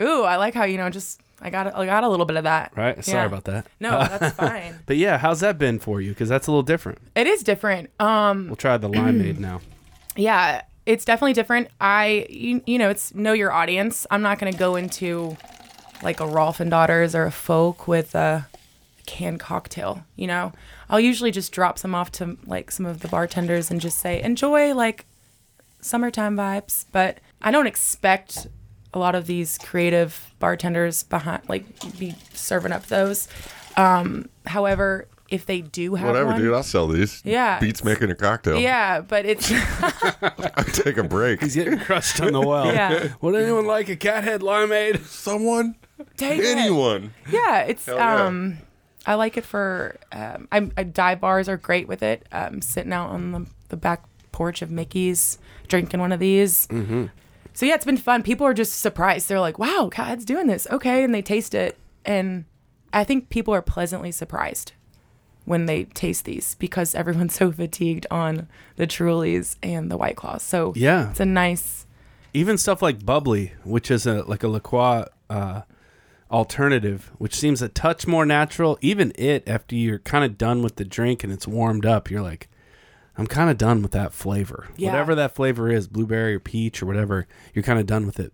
Ooh, 0.00 0.22
I 0.22 0.36
like 0.36 0.54
how 0.54 0.64
you 0.64 0.78
know 0.78 0.88
just 0.88 1.20
I 1.40 1.50
got 1.50 1.74
I 1.74 1.86
got 1.86 2.04
a 2.04 2.08
little 2.08 2.26
bit 2.26 2.36
of 2.36 2.44
that. 2.44 2.72
Right? 2.76 3.02
Sorry 3.04 3.18
Yeah. 3.18 3.26
about 3.26 3.44
that. 3.44 3.66
No, 3.80 3.90
that's 3.98 4.34
fine. 4.36 4.80
But 4.86 4.96
yeah, 4.98 5.18
how's 5.18 5.40
that 5.40 5.58
been 5.58 5.78
for 5.78 6.00
you? 6.00 6.10
Because 6.10 6.28
that's 6.28 6.46
a 6.46 6.50
little 6.50 6.62
different. 6.62 6.98
It 7.14 7.26
is 7.26 7.42
different. 7.42 7.90
Um, 8.00 8.46
We'll 8.48 8.56
try 8.56 8.76
the 8.76 8.88
limeade 8.88 9.38
now. 9.38 9.60
yeah, 10.16 10.62
it's 10.86 11.04
definitely 11.04 11.32
different. 11.34 11.68
I 11.80 12.26
you, 12.28 12.62
you 12.66 12.78
know 12.78 12.90
it's 12.90 13.14
know 13.14 13.32
your 13.32 13.52
audience. 13.52 14.06
I'm 14.10 14.22
not 14.22 14.38
gonna 14.38 14.52
go 14.52 14.76
into 14.76 15.36
like 16.02 16.20
a 16.20 16.26
Rolf 16.26 16.60
and 16.60 16.70
Daughters 16.70 17.14
or 17.14 17.24
a 17.24 17.30
folk 17.30 17.86
with 17.88 18.14
a 18.14 18.46
canned 19.06 19.40
cocktail. 19.40 20.04
You 20.16 20.26
know, 20.26 20.52
I'll 20.88 21.00
usually 21.00 21.30
just 21.30 21.52
drop 21.52 21.78
some 21.78 21.94
off 21.94 22.10
to 22.12 22.36
like 22.46 22.70
some 22.70 22.86
of 22.86 23.00
the 23.00 23.08
bartenders 23.08 23.70
and 23.70 23.80
just 23.80 23.98
say 23.98 24.20
enjoy 24.22 24.74
like 24.74 25.04
summertime 25.80 26.36
vibes. 26.36 26.84
But 26.92 27.18
I 27.42 27.50
don't 27.50 27.66
expect 27.66 28.46
a 28.92 28.98
lot 28.98 29.14
of 29.14 29.26
these 29.26 29.58
creative 29.58 30.32
bartenders 30.38 31.02
behind 31.04 31.42
like 31.48 31.64
be 31.98 32.14
serving 32.32 32.72
up 32.72 32.86
those. 32.86 33.28
Um, 33.76 34.28
however, 34.46 35.06
if 35.30 35.46
they 35.46 35.60
do 35.60 35.94
have 35.94 36.08
Whatever, 36.08 36.30
one, 36.30 36.40
dude. 36.40 36.54
I'll 36.54 36.62
sell 36.62 36.88
these. 36.88 37.22
Yeah. 37.24 37.60
Beats 37.60 37.84
making 37.84 38.10
a 38.10 38.14
cocktail. 38.16 38.58
yeah, 38.58 39.00
but 39.00 39.24
it's 39.24 39.50
I 39.52 40.64
take 40.72 40.96
a 40.96 41.04
break. 41.04 41.40
He's 41.40 41.54
getting 41.54 41.78
crushed 41.78 42.20
on 42.20 42.32
the 42.32 42.40
well. 42.40 42.66
Yeah. 42.66 43.12
Would 43.20 43.36
anyone 43.36 43.66
like 43.66 43.88
a 43.88 43.96
cathead 43.96 44.40
limeade? 44.40 45.04
Someone, 45.06 45.76
take 46.16 46.40
it. 46.40 46.58
anyone. 46.58 47.14
Yeah, 47.30 47.60
it's 47.60 47.86
yeah. 47.86 48.24
um 48.24 48.58
I 49.06 49.14
like 49.14 49.36
it 49.36 49.44
for 49.44 49.96
um 50.12 50.48
I, 50.50 50.68
I 50.76 50.82
dive 50.82 51.20
bars 51.20 51.48
are 51.48 51.56
great 51.56 51.86
with 51.86 52.02
it. 52.02 52.26
Um 52.32 52.60
sitting 52.60 52.92
out 52.92 53.10
on 53.10 53.30
the, 53.32 53.46
the 53.68 53.76
back 53.76 54.02
porch 54.32 54.62
of 54.62 54.70
Mickey's 54.70 55.38
drinking 55.68 56.00
one 56.00 56.10
of 56.12 56.18
these. 56.18 56.66
Mm-hmm. 56.68 57.06
So 57.52 57.66
yeah, 57.66 57.74
it's 57.74 57.84
been 57.84 57.96
fun. 57.96 58.22
People 58.22 58.46
are 58.46 58.54
just 58.54 58.80
surprised. 58.80 59.28
They're 59.28 59.40
like, 59.40 59.58
"Wow, 59.58 59.88
Cat's 59.92 60.24
doing 60.24 60.46
this." 60.46 60.66
Okay, 60.70 61.02
and 61.04 61.14
they 61.14 61.22
taste 61.22 61.54
it 61.54 61.76
and 62.04 62.44
I 62.92 63.04
think 63.04 63.28
people 63.28 63.54
are 63.54 63.62
pleasantly 63.62 64.10
surprised 64.10 64.72
when 65.44 65.66
they 65.66 65.84
taste 65.84 66.24
these 66.24 66.54
because 66.56 66.94
everyone's 66.94 67.34
so 67.40 67.52
fatigued 67.52 68.06
on 68.10 68.48
the 68.76 68.86
Trulies 68.86 69.56
and 69.62 69.90
the 69.90 69.96
White 69.96 70.16
Claws. 70.16 70.42
So 70.42 70.72
Yeah. 70.76 71.10
it's 71.10 71.20
a 71.20 71.24
nice 71.26 71.86
Even 72.32 72.56
stuff 72.58 72.80
like 72.82 73.04
bubly, 73.04 73.52
which 73.64 73.90
is 73.90 74.06
a 74.06 74.22
like 74.22 74.42
a 74.42 74.48
La 74.48 74.58
Croix 74.60 75.04
uh, 75.28 75.62
alternative, 76.30 77.10
which 77.18 77.34
seems 77.34 77.60
a 77.62 77.68
touch 77.68 78.06
more 78.06 78.24
natural. 78.26 78.78
Even 78.80 79.12
it, 79.16 79.48
after 79.48 79.74
you're 79.74 79.98
kind 79.98 80.24
of 80.24 80.38
done 80.38 80.62
with 80.62 80.76
the 80.76 80.84
drink 80.84 81.24
and 81.24 81.32
it's 81.32 81.46
warmed 81.46 81.84
up, 81.86 82.10
you're 82.10 82.22
like, 82.22 82.48
I'm 83.18 83.26
kind 83.26 83.50
of 83.50 83.58
done 83.58 83.82
with 83.82 83.92
that 83.92 84.12
flavor. 84.12 84.68
Yeah. 84.76 84.90
Whatever 84.92 85.14
that 85.16 85.34
flavor 85.34 85.70
is, 85.70 85.86
blueberry 85.88 86.34
or 86.34 86.40
peach 86.40 86.82
or 86.82 86.86
whatever, 86.86 87.26
you're 87.54 87.62
kind 87.62 87.78
of 87.78 87.86
done 87.86 88.06
with 88.06 88.18
it. 88.20 88.32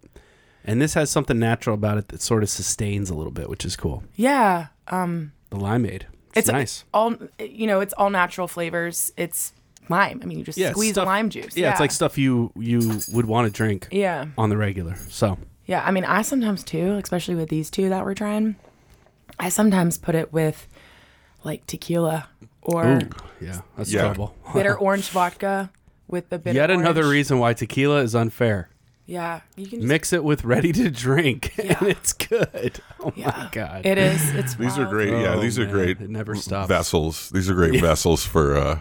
And 0.65 0.81
this 0.83 0.95
has 0.95 1.11
something 1.11 1.39
natural 1.39 1.75
about 1.75 1.99
it 1.99 2.09
that 2.09 2.21
sort 2.21 2.43
of 2.43 2.49
sustains 2.51 3.09
a 3.11 3.15
little 3.15 3.33
bit, 3.33 3.49
which 3.49 3.65
is 3.65 3.77
cool. 3.77 4.03
yeah. 4.15 4.67
Um 4.89 5.33
The 5.51 5.57
limeade. 5.57 6.03
It's, 6.35 6.49
it's 6.49 6.53
nice. 6.53 6.85
all 6.93 7.15
you 7.39 7.67
know 7.67 7.81
it's 7.81 7.95
all 7.95 8.11
natural 8.11 8.47
flavors 8.47 9.11
it's 9.17 9.55
lime 9.89 10.21
i 10.23 10.27
mean 10.27 10.39
you 10.39 10.45
just 10.45 10.59
Yeah, 10.59 10.73
squeeze 10.73 10.93
stuff- 10.93 11.07
lime 11.07 11.31
juice 11.31 11.57
Yeah, 11.57 11.71
it's 11.71 11.81
like 11.81 11.91
stuff 11.91 12.19
you 12.19 12.53
you 12.57 13.01
would 13.11 13.25
want 13.25 13.47
to 13.47 13.51
drink 13.53 13.89
yeah 13.91 14.27
on 14.37 14.51
the 14.51 14.57
regular. 14.59 14.97
So 15.09 15.39
yeah 15.65 15.83
i 15.87 15.91
mean 15.91 16.05
i 16.05 16.21
sometimes 16.21 16.63
too 16.63 17.01
especially 17.03 17.37
with 17.37 17.49
these 17.49 17.71
two 17.71 17.89
that 17.89 18.05
we're 18.05 18.13
trying 18.15 18.57
i 19.41 19.49
sometimes 19.49 19.97
put 19.97 20.15
it 20.15 20.31
with 20.31 20.69
like 21.43 21.65
tequila 21.67 22.29
or 22.61 22.85
Ooh, 22.87 23.09
yeah, 23.41 23.61
that's 23.77 23.93
Yeah. 23.93 24.03
trouble. 24.03 24.35
bitter 24.55 24.77
orange 24.79 25.09
vodka 25.11 25.71
with 26.09 26.29
the 26.31 26.39
bitter 26.39 26.57
Yet 26.57 26.71
another 26.71 27.09
reason 27.09 27.39
why 27.39 27.53
tequila 27.53 28.01
is 28.03 28.15
unfair. 28.15 28.69
yeah 29.07 29.41
you 29.57 29.67
can 29.67 29.81
just, 29.81 29.89
Mix 29.89 30.13
it 30.13 30.25
with 30.25 30.45
ready 30.45 30.73
to 30.73 30.91
drink, 30.91 31.53
Yeah. 31.59 31.77
and 31.81 31.89
it's 31.89 32.13
good. 32.13 32.81
Oh 33.01 33.13
yeah 33.15 33.31
my 33.37 33.49
god, 33.53 33.87
it 33.87 33.99
is 33.99 34.35
it's 34.35 34.55
These 34.57 34.79
are 34.79 34.87
great. 34.87 35.11
yeah, 35.11 35.35
Oh, 35.35 35.41
these 35.41 35.59
are 35.59 35.67
great. 35.67 36.01
It 36.01 36.11
never 36.11 36.35
stops. 36.35 36.69
Vessels. 36.69 37.31
These 37.31 37.49
are 37.51 37.55
great 37.55 37.81
vessels 37.81 38.25
for 38.25 38.57
uh 38.57 38.79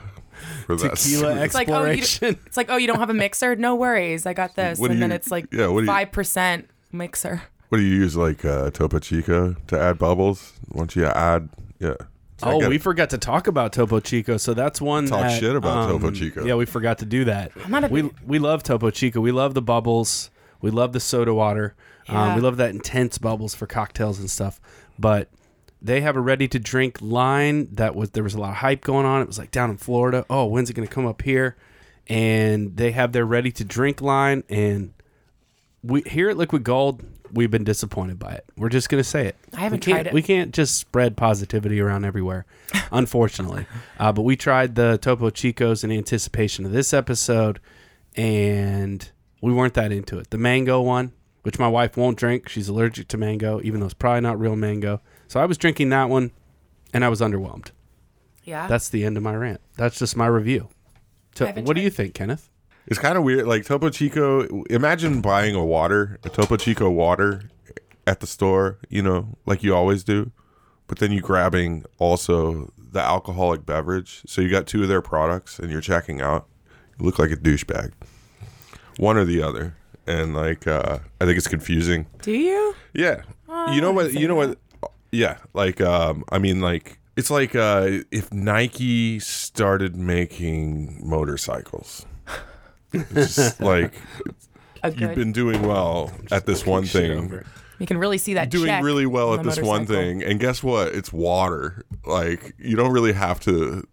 for 0.66 0.76
that. 0.76 0.98
Tequila 0.98 1.44
It's 1.44 1.54
like, 1.54 1.70
oh, 1.70 1.84
you 1.86 1.92
exploration. 1.92 2.40
it's 2.48 2.58
like 2.58 2.70
oh 2.70 2.78
you 2.78 2.88
don't 2.88 3.00
have 3.00 3.10
a 3.10 3.14
mixer 3.14 3.56
no 3.56 3.76
worries 3.76 4.26
i 4.26 4.34
got 4.34 4.56
this 4.56 4.80
What 4.80 4.88
do 4.88 4.94
and 4.94 5.02
then 5.02 5.12
it's 5.12 5.30
like 5.32 5.46
yeah, 5.52 5.68
what 5.68 5.82
do 5.82 5.86
you- 5.86 5.92
5% 5.92 6.66
mixer 6.92 7.42
What 7.70 7.78
do 7.80 7.84
you 7.84 7.96
use 7.96 8.16
like 8.16 8.44
uh, 8.46 8.70
Topo 8.72 9.00
Chico 9.00 9.56
to 9.68 9.80
add 9.80 9.98
bubbles? 9.98 10.54
Once 10.70 10.96
you 10.96 11.06
add, 11.06 11.50
yeah. 11.80 11.96
So 12.38 12.48
Oh, 12.52 12.60
got- 12.60 12.70
we 12.70 12.78
forgot 12.78 13.10
to 13.12 13.18
talk 13.18 13.48
about 13.48 13.72
Topo 13.72 14.00
Chico, 14.02 14.36
so 14.38 14.54
that's 14.54 14.82
one. 14.82 15.08
Talk 15.08 15.22
that, 15.22 15.40
shit 15.40 15.56
about 15.56 15.90
um, 15.90 15.90
Topo 16.02 16.12
Chico. 16.12 16.46
Yeah, 16.46 16.56
we 16.56 16.66
forgot 16.66 16.98
to 17.00 17.06
do 17.06 17.24
that. 17.26 17.52
not 17.70 17.86
a 17.86 17.88
we 17.88 18.02
big- 18.04 18.16
we 18.26 18.40
love 18.40 18.62
Topo 18.64 18.90
Chico. 18.92 19.22
We 19.22 19.32
love 19.32 19.54
the 19.54 19.62
bubbles. 19.62 20.30
We 20.62 20.70
love 20.72 20.94
the 20.94 21.00
soda 21.00 21.34
water. 21.34 21.76
Um, 22.10 22.36
we 22.36 22.42
love 22.42 22.58
that 22.58 22.70
intense 22.72 23.18
bubbles 23.18 23.56
for 23.56 23.66
cocktails 23.68 24.20
and 24.20 24.30
stuff. 24.30 24.60
But 25.00 25.30
they 25.82 26.02
have 26.02 26.16
a 26.16 26.20
ready 26.22 26.48
to 26.50 26.60
drink 26.60 26.98
line 27.02 27.68
that 27.74 27.96
was 27.96 28.12
there 28.12 28.24
was 28.24 28.34
a 28.36 28.40
lot 28.40 28.50
of 28.50 28.56
hype 28.58 28.82
going 28.82 29.06
on. 29.06 29.22
It 29.22 29.28
was 29.28 29.38
like 29.40 29.52
down 29.52 29.70
in 29.70 29.78
Florida. 29.78 30.26
Oh, 30.30 30.46
when's 30.46 30.70
it 30.70 30.74
going 30.74 30.88
to 30.88 30.94
come 30.94 31.06
up 31.06 31.22
here? 31.22 31.56
And 32.08 32.76
they 32.78 32.92
have 32.92 33.12
their 33.14 33.26
ready 33.26 33.52
to 33.54 33.64
drink 33.64 34.02
line, 34.02 34.44
and 34.50 34.94
we 35.86 36.02
here 36.02 36.30
at 36.30 36.38
Liquid 36.38 36.64
Gold, 36.64 37.04
we've 37.32 37.52
been 37.52 37.64
disappointed 37.64 38.18
by 38.18 38.34
it. 38.34 38.46
We're 38.58 38.70
just 38.70 38.90
going 38.90 39.02
to 39.02 39.10
say 39.10 39.28
it. 39.28 39.36
I 39.54 39.62
haven't 39.62 39.86
we 39.86 39.92
can't, 39.92 40.04
tried 40.04 40.08
it. 40.08 40.14
We 40.14 40.22
can't 40.22 40.54
just 40.54 40.78
spread 40.78 41.18
positivity 41.18 41.80
around 41.80 42.06
everywhere, 42.06 42.46
unfortunately. 42.92 43.66
uh, 44.00 44.12
but 44.12 44.24
we 44.24 44.36
tried 44.36 44.76
the 44.76 44.98
Topo 44.98 45.30
Chicos 45.30 45.84
in 45.84 45.92
anticipation 45.92 46.66
of 46.66 46.72
this 46.72 46.94
episode, 46.94 47.60
and 48.16 49.10
we 49.42 49.54
weren't 49.54 49.74
that 49.76 49.92
into 49.92 50.18
it. 50.18 50.30
The 50.32 50.38
mango 50.38 50.82
one, 50.82 51.12
which 51.44 51.60
my 51.60 51.68
wife 51.68 51.98
won't 51.98 52.18
drink, 52.18 52.50
she's 52.50 52.68
allergic 52.68 53.08
to 53.10 53.18
mango, 53.18 53.62
even 53.64 53.80
though 53.80 53.86
it's 53.86 53.94
probably 53.94 54.22
not 54.22 54.40
real 54.40 54.56
mango. 54.56 55.02
So 55.28 55.40
I 55.40 55.46
was 55.46 55.58
drinking 55.58 55.90
that 55.90 56.10
one, 56.10 56.32
and 56.94 57.04
I 57.06 57.10
was 57.10 57.22
underwhelmed. 57.22 57.72
yeah 58.44 58.68
That's 58.68 58.90
the 58.90 59.06
end 59.06 59.18
of 59.18 59.24
my 59.24 59.36
rant. 59.36 59.62
That's 59.78 60.00
just 60.00 60.16
my 60.16 60.28
review. 60.28 60.70
Haven't 61.38 61.66
what 61.66 61.76
do 61.76 61.82
you 61.82 61.90
think, 61.90 62.14
Kenneth? 62.14 62.50
It's 62.88 63.00
kind 63.00 63.18
of 63.18 63.24
weird. 63.24 63.48
Like 63.48 63.66
Topo 63.66 63.90
Chico, 63.90 64.64
imagine 64.70 65.22
buying 65.22 65.56
a 65.56 65.66
water, 65.66 66.20
a 66.24 66.30
Topo 66.30 66.58
Chico 66.58 66.90
water 66.90 67.50
at 68.08 68.20
the 68.20 68.28
store, 68.28 68.78
you 68.90 69.02
know, 69.02 69.36
like 69.46 69.64
you 69.64 69.76
always 69.76 70.04
do, 70.04 70.32
but 70.88 71.00
then 71.00 71.12
you 71.12 71.22
grabbing 71.22 71.86
also 71.98 72.72
the 72.78 73.00
alcoholic 73.00 73.66
beverage. 73.66 74.22
So 74.28 74.42
you 74.42 74.50
got 74.50 74.68
two 74.68 74.84
of 74.84 74.90
their 74.90 75.02
products 75.02 75.58
and 75.60 75.72
you're 75.72 75.82
checking 75.82 76.22
out. 76.22 76.48
You 77.00 77.06
look 77.06 77.18
like 77.18 77.32
a 77.32 77.36
douchebag. 77.36 77.94
One 78.98 79.18
or 79.18 79.26
the 79.26 79.42
other. 79.42 79.76
And 80.08 80.36
like 80.36 80.68
uh 80.68 81.00
I 81.20 81.26
think 81.26 81.38
it's 81.38 81.48
confusing. 81.48 82.06
do 82.22 82.32
you 82.32 82.76
Yeah. 82.94 83.24
Oh, 83.50 83.74
you 83.74 83.82
know 83.82 83.92
what? 83.92 84.14
You 84.14 84.28
know 84.28 84.36
say 84.36 84.48
what? 84.48 84.58
Yeah. 85.12 85.38
Like, 85.54 85.82
um, 85.82 86.24
I 86.30 86.40
mean, 86.40 86.60
like, 86.62 87.00
it's 87.16 87.32
like 87.32 87.56
uh, 87.56 88.00
if 88.12 88.32
Nike 88.34 89.20
started 89.20 89.96
making 89.96 91.00
motorcycles. 91.08 92.06
It's 93.12 93.36
just 93.36 93.60
like 93.62 93.94
a 94.84 94.92
you've 94.92 95.16
been 95.16 95.32
doing 95.32 95.62
well 95.64 96.12
at 96.32 96.46
this 96.46 96.66
one 96.66 96.86
thing. 96.86 97.44
You 97.80 97.86
can 97.86 97.98
really 97.98 98.18
see 98.18 98.36
that 98.36 98.50
doing 98.50 98.68
check 98.68 98.84
really 98.84 99.06
well 99.06 99.34
at 99.34 99.44
the 99.44 99.50
this 99.50 99.60
one 99.62 99.86
thing, 99.86 100.24
and 100.24 100.40
guess 100.40 100.64
what? 100.64 100.90
It's 100.90 101.12
water. 101.12 101.84
Like, 102.06 102.54
you 102.58 102.76
don't 102.78 102.92
really 102.92 103.14
have 103.14 103.40
to 103.42 103.86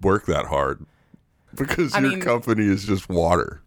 work 0.00 0.26
that 0.26 0.46
hard 0.46 0.84
because 1.54 1.94
I 1.94 2.00
your 2.00 2.10
mean- 2.10 2.20
company 2.20 2.64
is 2.66 2.84
just 2.84 3.08
water. 3.08 3.60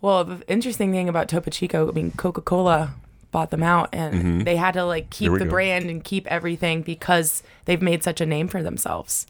Well, 0.00 0.24
the 0.24 0.42
interesting 0.48 0.92
thing 0.92 1.08
about 1.08 1.28
Topo 1.28 1.50
Chico, 1.50 1.88
I 1.88 1.92
mean, 1.92 2.10
Coca 2.10 2.42
Cola 2.42 2.94
bought 3.30 3.50
them 3.50 3.62
out, 3.62 3.88
and 3.92 4.44
they 4.46 4.56
had 4.56 4.74
to 4.74 4.84
like 4.84 5.08
keep 5.08 5.32
the 5.32 5.38
go. 5.44 5.50
brand 5.50 5.88
and 5.88 6.04
keep 6.04 6.26
everything 6.26 6.82
because 6.82 7.42
they've 7.64 7.80
made 7.80 8.02
such 8.04 8.20
a 8.20 8.26
name 8.26 8.46
for 8.48 8.62
themselves 8.62 9.26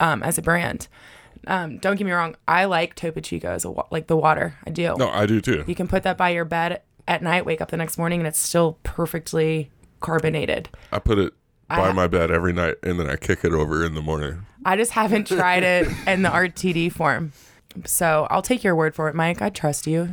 um, 0.00 0.22
as 0.22 0.38
a 0.38 0.42
brand. 0.42 0.86
Um, 1.46 1.78
don't 1.78 1.96
get 1.96 2.04
me 2.04 2.12
wrong, 2.12 2.36
I 2.46 2.66
like 2.66 2.94
Topo 2.94 3.20
Chico 3.20 3.48
as 3.48 3.64
a 3.64 3.70
wa- 3.70 3.86
like 3.90 4.06
the 4.06 4.16
water. 4.16 4.54
I 4.66 4.70
do. 4.70 4.94
No, 4.98 5.08
I 5.10 5.26
do 5.26 5.40
too. 5.40 5.64
You 5.66 5.74
can 5.74 5.88
put 5.88 6.02
that 6.04 6.16
by 6.16 6.30
your 6.30 6.44
bed 6.44 6.82
at 7.08 7.22
night, 7.22 7.44
wake 7.44 7.60
up 7.60 7.70
the 7.70 7.76
next 7.76 7.98
morning, 7.98 8.20
and 8.20 8.26
it's 8.28 8.38
still 8.38 8.78
perfectly 8.84 9.70
carbonated. 10.00 10.68
I 10.92 10.98
put 11.00 11.18
it 11.18 11.32
by 11.68 11.88
I- 11.88 11.92
my 11.92 12.06
bed 12.06 12.30
every 12.30 12.52
night, 12.52 12.76
and 12.82 12.98
then 13.00 13.10
I 13.10 13.16
kick 13.16 13.44
it 13.44 13.52
over 13.52 13.84
in 13.84 13.94
the 13.94 14.02
morning. 14.02 14.46
I 14.64 14.76
just 14.76 14.92
haven't 14.92 15.26
tried 15.26 15.64
it 15.64 15.88
in 16.06 16.22
the 16.22 16.28
RTD 16.28 16.92
form. 16.92 17.32
So 17.84 18.26
I'll 18.30 18.42
take 18.42 18.62
your 18.62 18.76
word 18.76 18.94
for 18.94 19.08
it, 19.08 19.14
Mike. 19.14 19.42
I 19.42 19.48
trust 19.48 19.86
you. 19.86 20.08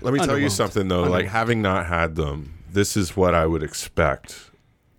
Let 0.00 0.12
me 0.14 0.20
tell 0.20 0.38
you 0.38 0.50
something 0.50 0.88
though. 0.88 1.04
Like 1.04 1.26
having 1.26 1.62
not 1.62 1.86
had 1.86 2.16
them, 2.16 2.58
this 2.70 2.96
is 2.96 3.16
what 3.16 3.34
I 3.34 3.46
would 3.46 3.62
expect 3.62 4.50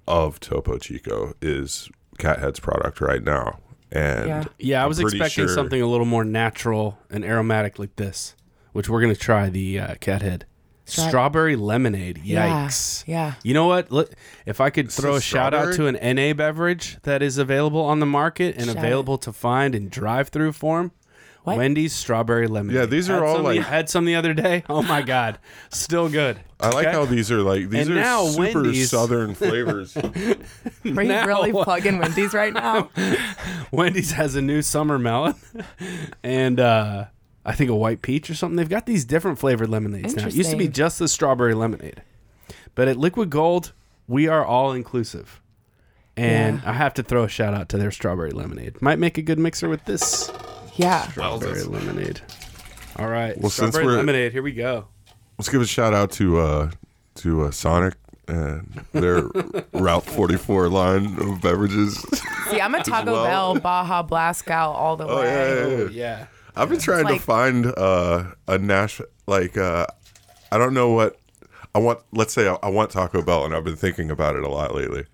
of 0.08 0.40
Topo 0.40 0.78
Chico 0.78 1.34
is 1.42 1.90
Cathead's 2.18 2.60
product 2.60 3.02
right 3.02 3.24
now. 3.24 3.60
And 3.92 4.28
Yeah. 4.28 4.44
Yeah, 4.60 4.84
I 4.84 4.88
was 4.88 5.00
expecting 5.00 5.46
sure- 5.48 5.54
something 5.56 5.82
a 5.82 5.88
little 5.88 6.06
more 6.06 6.26
natural 6.26 6.98
and 7.10 7.24
aromatic 7.24 7.80
like 7.80 7.96
this, 7.96 8.36
which 8.74 8.90
we're 8.90 9.02
gonna 9.02 9.16
try 9.16 9.50
the 9.50 9.80
uh, 9.80 9.96
Cathead. 9.96 10.44
Stra- 10.88 11.08
Strawberry 11.08 11.56
lemonade. 11.56 12.22
Yikes. 12.24 13.04
yeah. 13.08 13.34
You 13.44 13.56
know 13.56 13.66
what? 13.66 13.92
Let- 13.92 14.10
If 14.46 14.62
I 14.62 14.70
could 14.70 14.92
throw 14.92 15.14
a 15.14 15.16
is 15.18 15.24
shout 15.24 15.54
out 15.56 15.74
to 15.74 15.88
an 15.88 15.96
NA 15.96 16.34
beverage 16.34 16.98
that 17.04 17.24
is 17.24 17.40
available 17.40 17.82
on 17.82 18.00
the 18.00 18.06
market 18.06 18.56
and 18.56 18.66
Shout 18.68 18.78
available 18.78 19.18
to 19.20 19.34
find 19.34 19.74
in 19.74 19.90
drive 19.90 20.30
through 20.30 20.52
form. 20.52 20.92
What? 21.46 21.58
Wendy's 21.58 21.94
strawberry 21.94 22.48
lemonade. 22.48 22.76
Yeah, 22.80 22.86
these 22.86 23.10
are 23.10 23.14
Had 23.14 23.24
all 23.24 23.36
some 23.36 23.44
the- 23.44 23.50
like- 23.56 23.62
had 23.66 23.90
some 23.90 24.06
the 24.06 24.16
other 24.16 24.34
day. 24.34 24.64
Oh 24.70 24.82
my 24.82 25.02
god, 25.02 25.40
still 25.70 26.10
good. 26.10 26.40
I 26.60 26.70
like 26.70 26.88
how 26.88 27.06
these 27.06 27.32
are 27.32 27.42
like 27.42 27.70
these 27.70 27.88
And 27.88 27.98
are 27.98 28.02
now 28.02 28.26
super 28.26 28.64
Wendy's- 28.64 28.90
southern 28.90 29.36
flavors. 29.36 29.96
Are 29.96 30.12
you 30.84 30.94
Now- 30.94 31.26
really 31.28 31.52
plugging 31.52 32.00
Wendy's 32.00 32.34
right 32.34 32.54
now? 32.54 32.90
Wendy's 33.72 34.12
has 34.12 34.36
a 34.36 34.42
new 34.42 34.62
summer 34.62 34.98
melon 35.00 35.36
and 36.24 36.60
uh, 36.60 37.06
I 37.46 37.54
think 37.54 37.70
a 37.70 37.76
white 37.76 38.02
peach 38.02 38.30
or 38.30 38.36
something. 38.36 38.56
They've 38.56 38.68
got 38.70 38.86
these 38.86 39.06
different 39.06 39.38
flavored 39.40 39.70
lemonades 39.70 40.16
now. 40.16 40.28
It 40.28 40.34
used 40.34 40.50
to 40.50 40.56
be 40.58 40.66
Interesting. 40.66 40.72
just 40.72 41.00
the 41.00 41.08
strawberry 41.08 41.54
lemonade. 41.54 42.02
But 42.74 42.88
at 42.88 42.98
Liquid 42.98 43.30
Gold, 43.30 43.72
we 44.08 44.28
are 44.28 44.44
all 44.44 44.72
inclusive. 44.72 45.42
And 46.18 46.62
Yeah. 46.64 46.70
I 46.70 46.74
have 46.74 46.94
to 46.96 47.04
throw 47.04 47.24
a 47.24 47.28
shout 47.30 47.54
out 47.54 47.70
to 47.70 47.78
their 47.78 47.92
strawberry 47.92 48.32
lemonade. 48.32 48.82
Might 48.82 49.00
make 49.00 49.18
a 49.18 49.22
good 49.22 49.38
mixer 49.38 49.68
with 49.70 49.86
this 49.86 50.32
Yeah. 50.76 51.08
strawberry 51.10 51.64
lemonade. 51.64 52.22
All 52.98 53.08
right. 53.10 53.38
Well, 53.38 53.50
since 53.50 53.70
strawberry 53.70 53.86
we're- 53.86 53.98
lemonade, 53.98 54.32
here 54.32 54.42
we 54.44 54.52
go. 54.54 54.88
Let's 55.38 55.50
give 55.50 55.62
a 55.62 55.66
shout 55.68 55.94
out 55.94 56.12
to 56.14 56.40
uh 56.40 56.72
to 57.16 57.44
uh, 57.44 57.52
Sonic 57.52 57.96
and 58.28 58.84
their 58.94 59.24
Route 59.74 60.04
44 60.06 60.70
line 60.70 61.20
of 61.20 61.42
beverages. 61.42 61.98
See, 62.50 62.60
I'm 62.60 62.74
a 62.76 62.84
Taco 62.84 63.12
well. 63.12 63.26
Bell 63.54 63.60
Baja 63.62 64.02
Blast 64.02 64.46
gal 64.46 64.72
all 64.72 64.96
the 64.98 65.06
Oh, 65.08 65.20
way. 65.20 65.26
yeah, 65.26 65.68
yeah, 65.68 65.78
yeah. 65.78 65.88
Yeah. 65.92 66.28
I've 66.56 66.70
been 66.70 66.80
trying 66.80 67.04
like- 67.06 67.16
to 67.20 67.22
find 67.22 67.66
uh, 67.78 68.26
a 68.48 68.58
Nash 68.58 69.02
like 69.28 69.58
uh, 69.58 69.86
I 70.52 70.58
don't 70.58 70.74
know 70.74 70.90
what 70.92 71.18
I 71.74 71.80
want. 71.80 72.00
Let's 72.14 72.34
say 72.34 72.48
I, 72.48 72.58
I 72.64 72.70
want 72.70 72.92
Taco 72.92 73.22
Bell, 73.22 73.44
and 73.46 73.54
I've 73.54 73.66
been 73.66 73.76
thinking 73.76 74.10
about 74.10 74.36
it 74.38 74.44
a 74.44 74.50
lot 74.50 74.74
lately. 74.74 75.06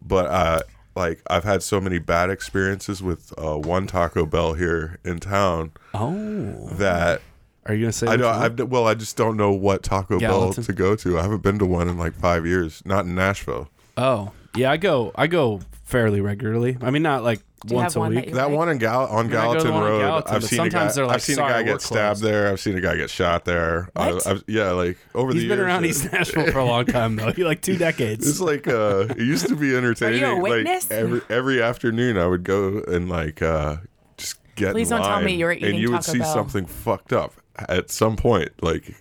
But 0.00 0.26
uh, 0.26 0.60
like 0.94 1.20
I've 1.28 1.44
had 1.44 1.62
so 1.62 1.80
many 1.80 1.98
bad 1.98 2.30
experiences 2.30 3.02
with 3.02 3.32
uh, 3.38 3.56
one 3.58 3.86
Taco 3.86 4.26
Bell 4.26 4.54
here 4.54 4.98
in 5.04 5.18
town 5.18 5.72
Oh. 5.94 6.68
that 6.72 7.20
Are 7.66 7.74
you 7.74 7.82
gonna 7.84 7.92
say? 7.92 8.06
I 8.08 8.16
don't. 8.16 8.34
I've, 8.34 8.68
well, 8.70 8.86
I 8.86 8.94
just 8.94 9.16
don't 9.16 9.36
know 9.36 9.52
what 9.52 9.82
Taco 9.82 10.18
Gallatin? 10.18 10.62
Bell 10.62 10.64
to 10.64 10.72
go 10.72 10.96
to. 10.96 11.18
I 11.18 11.22
haven't 11.22 11.42
been 11.42 11.58
to 11.58 11.66
one 11.66 11.88
in 11.88 11.96
like 11.98 12.14
five 12.14 12.46
years. 12.46 12.82
Not 12.84 13.04
in 13.06 13.14
Nashville. 13.14 13.68
Oh, 13.96 14.32
yeah. 14.54 14.70
I 14.70 14.76
go. 14.76 15.12
I 15.14 15.26
go 15.26 15.60
fairly 15.84 16.20
regularly. 16.20 16.76
I 16.80 16.90
mean, 16.90 17.02
not 17.02 17.22
like 17.22 17.40
Do 17.66 17.74
you 17.74 17.76
once 17.80 17.94
have 17.94 17.96
a 17.96 18.00
one 18.00 18.10
week. 18.10 18.18
that 18.24 18.28
you 18.28 18.34
That 18.34 18.48
like? 18.48 18.56
one 18.56 18.68
in 18.70 18.78
Gal- 18.78 19.06
on 19.06 19.30
Yeah, 19.30 19.42
I 19.42 19.44
go 19.46 19.52
to 19.54 19.58
the 19.58 19.70
Gallatin 19.70 19.74
one 19.74 19.82
on 19.84 19.88
Road. 19.90 19.98
Gallatin, 20.00 20.34
I've 20.34 20.40
but 20.42 20.48
seen 20.50 20.60
a 20.60 20.68
guy. 20.70 20.92
they're 20.92 21.06
like, 21.06 21.14
I've 21.14 21.22
seen 21.22 21.34
a 21.34 21.38
guy 21.42 21.58
we're 21.60 21.64
get 21.64 21.80
stabbed 21.82 22.20
closed." 22.20 22.22
there. 22.24 22.48
I've 22.52 22.60
seen 22.60 22.76
a 22.76 22.80
guy 22.80 22.96
get 22.96 23.10
shot 23.10 23.44
there. 23.44 23.88
I, 23.94 24.12
What? 24.12 24.26
I've, 24.26 24.44
yeah, 24.48 24.70
like 24.72 24.98
over 25.14 25.32
He's 25.32 25.42
the 25.42 25.46
years. 25.46 25.50
He's 25.52 25.56
been 25.58 25.60
around 25.60 25.84
East 25.86 26.12
Nashville 26.12 26.52
for 26.52 26.58
a 26.58 26.64
long 26.64 26.86
time 26.86 27.16
though. 27.16 27.32
He 27.32 27.44
like 27.44 27.62
two 27.62 27.76
decades. 27.78 28.28
It's 28.28 28.40
like 28.40 28.66
uh, 28.68 29.06
it 29.10 29.18
used 29.18 29.46
to 29.48 29.56
be 29.56 29.76
entertaining. 29.76 30.22
Are 30.24 30.32
you 30.32 30.38
a 30.38 30.40
witness? 30.40 30.90
Like 30.90 30.98
every 30.98 31.20
every 31.30 31.62
afternoon, 31.62 32.18
I 32.18 32.26
would 32.26 32.42
go 32.44 32.78
and 32.88 33.08
like 33.08 33.42
uh, 33.42 33.76
just 34.16 34.38
get. 34.56 34.72
Please 34.72 34.90
in 34.90 34.96
don't 34.98 35.06
tell 35.06 35.20
me 35.22 35.34
you 35.36 35.44
were 35.44 35.52
and 35.52 35.62
eating 35.62 35.80
you 35.80 35.90
would 35.92 36.02
Taco 36.02 36.12
see 36.12 36.18
Bell. 36.18 36.34
something 36.34 36.66
fucked 36.66 37.12
up 37.12 37.34
at 37.68 37.90
some 37.90 38.16
point, 38.16 38.50
like 38.62 38.96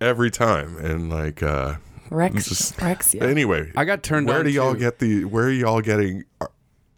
every 0.00 0.30
time, 0.30 0.76
and 0.78 1.10
like 1.10 1.42
uh, 1.42 1.76
Rex. 2.10 2.48
Just- 2.48 2.80
Rex. 2.80 3.14
Yeah. 3.14 3.24
anyway. 3.24 3.72
I 3.76 3.84
got 3.84 4.02
turned 4.02 4.28
where 4.28 4.38
on 4.38 4.44
do 4.44 4.50
y'all 4.50 4.72
to 4.74 4.78
get 4.78 4.98
the? 4.98 5.24
Where 5.24 5.46
are 5.46 5.50
y'all 5.50 5.80
getting 5.80 6.24
uh, 6.40 6.46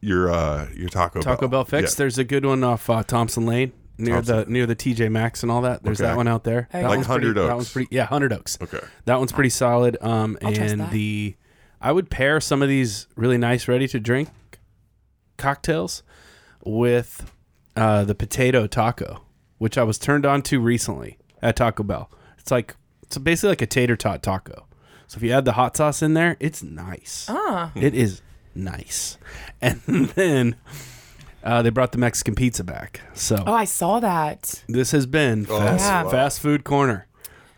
your 0.01 0.31
uh 0.31 0.69
your 0.75 0.89
Taco 0.89 1.21
Taco 1.21 1.49
Bell 1.49 1.65
fix. 1.65 1.93
Yeah. 1.93 1.99
There's 1.99 2.19
a 2.19 2.25
good 2.25 2.45
one 2.45 2.65
off 2.65 2.89
uh, 2.89 3.03
Thompson 3.03 3.47
Lane 3.47 3.73
near 3.99 4.21
the 4.23 4.45
near 4.47 4.65
the 4.67 4.75
TJ 4.77 5.11
Maxx 5.11 5.43
and 5.43 5.53
all 5.53 5.63
that. 5.63 5.83
There's 5.83 6.01
Okay. 6.01 6.09
that 6.11 6.17
one 6.17 6.27
out 6.29 6.45
there. 6.45 6.69
That. 6.73 6.83
Like 6.85 6.97
one's 6.97 7.07
pretty- 7.07 7.27
100 7.29 7.49
That 7.49 7.55
one's 7.57 7.73
pretty. 7.73 7.89
Yeah, 7.95 8.07
Hundred 8.07 8.33
Oaks. 8.33 8.59
Okay. 8.63 8.81
That 9.05 9.19
one's 9.19 9.33
pretty 9.33 9.51
solid. 9.51 9.97
Um, 10.01 10.39
I'll 10.43 10.53
trust 10.53 10.73
and 10.73 10.81
that. 10.81 10.91
the 10.93 11.37
I 11.81 11.93
would 11.93 12.11
pair 12.11 12.41
some 12.41 12.63
of 12.63 12.69
these 12.69 13.07
really 13.17 13.39
nice 13.39 13.67
ready 13.69 13.89
to 13.89 14.01
drink 14.01 14.29
cocktails 15.37 16.03
with 16.65 17.31
uh, 17.77 18.05
the 18.05 18.15
potato 18.15 18.67
taco, 18.67 19.23
which 19.59 19.79
I 19.79 19.83
was 19.83 19.99
turned 19.99 20.27
on 20.27 20.43
to 20.43 20.61
recently 20.61 21.19
at 21.43 21.57
Taco 21.57 21.83
Bell. 21.83 22.11
It's 22.39 22.51
like 22.51 22.77
it's 23.03 23.17
basically 23.19 23.51
like 23.51 23.63
a 23.63 23.67
tater 23.67 23.97
tot 23.97 24.23
taco. 24.23 24.67
So 25.07 25.17
if 25.17 25.23
you 25.23 25.33
add 25.33 25.45
the 25.45 25.53
hot 25.53 25.77
sauce 25.77 26.03
in 26.03 26.15
there, 26.15 26.37
it's 26.39 26.63
nice. 26.63 27.27
Ah. 27.29 27.73
It 27.75 27.95
is 27.95 28.23
nice. 28.55 29.17
And 29.63 29.81
then 30.15 30.57
uh, 31.45 31.61
they 31.63 31.71
brought 31.71 31.93
the 31.93 31.99
Mexican 31.99 32.35
pizza 32.35 32.65
back. 32.65 33.03
So 33.15 33.43
Oh, 33.47 33.53
I 33.53 33.65
saw 33.65 34.01
that. 34.01 34.63
this 34.69 34.93
has 34.93 35.05
been 35.07 35.45
fast, 35.47 35.85
Yeah. 35.85 36.09
fast 36.11 36.41
food 36.41 36.65
corner 36.65 37.07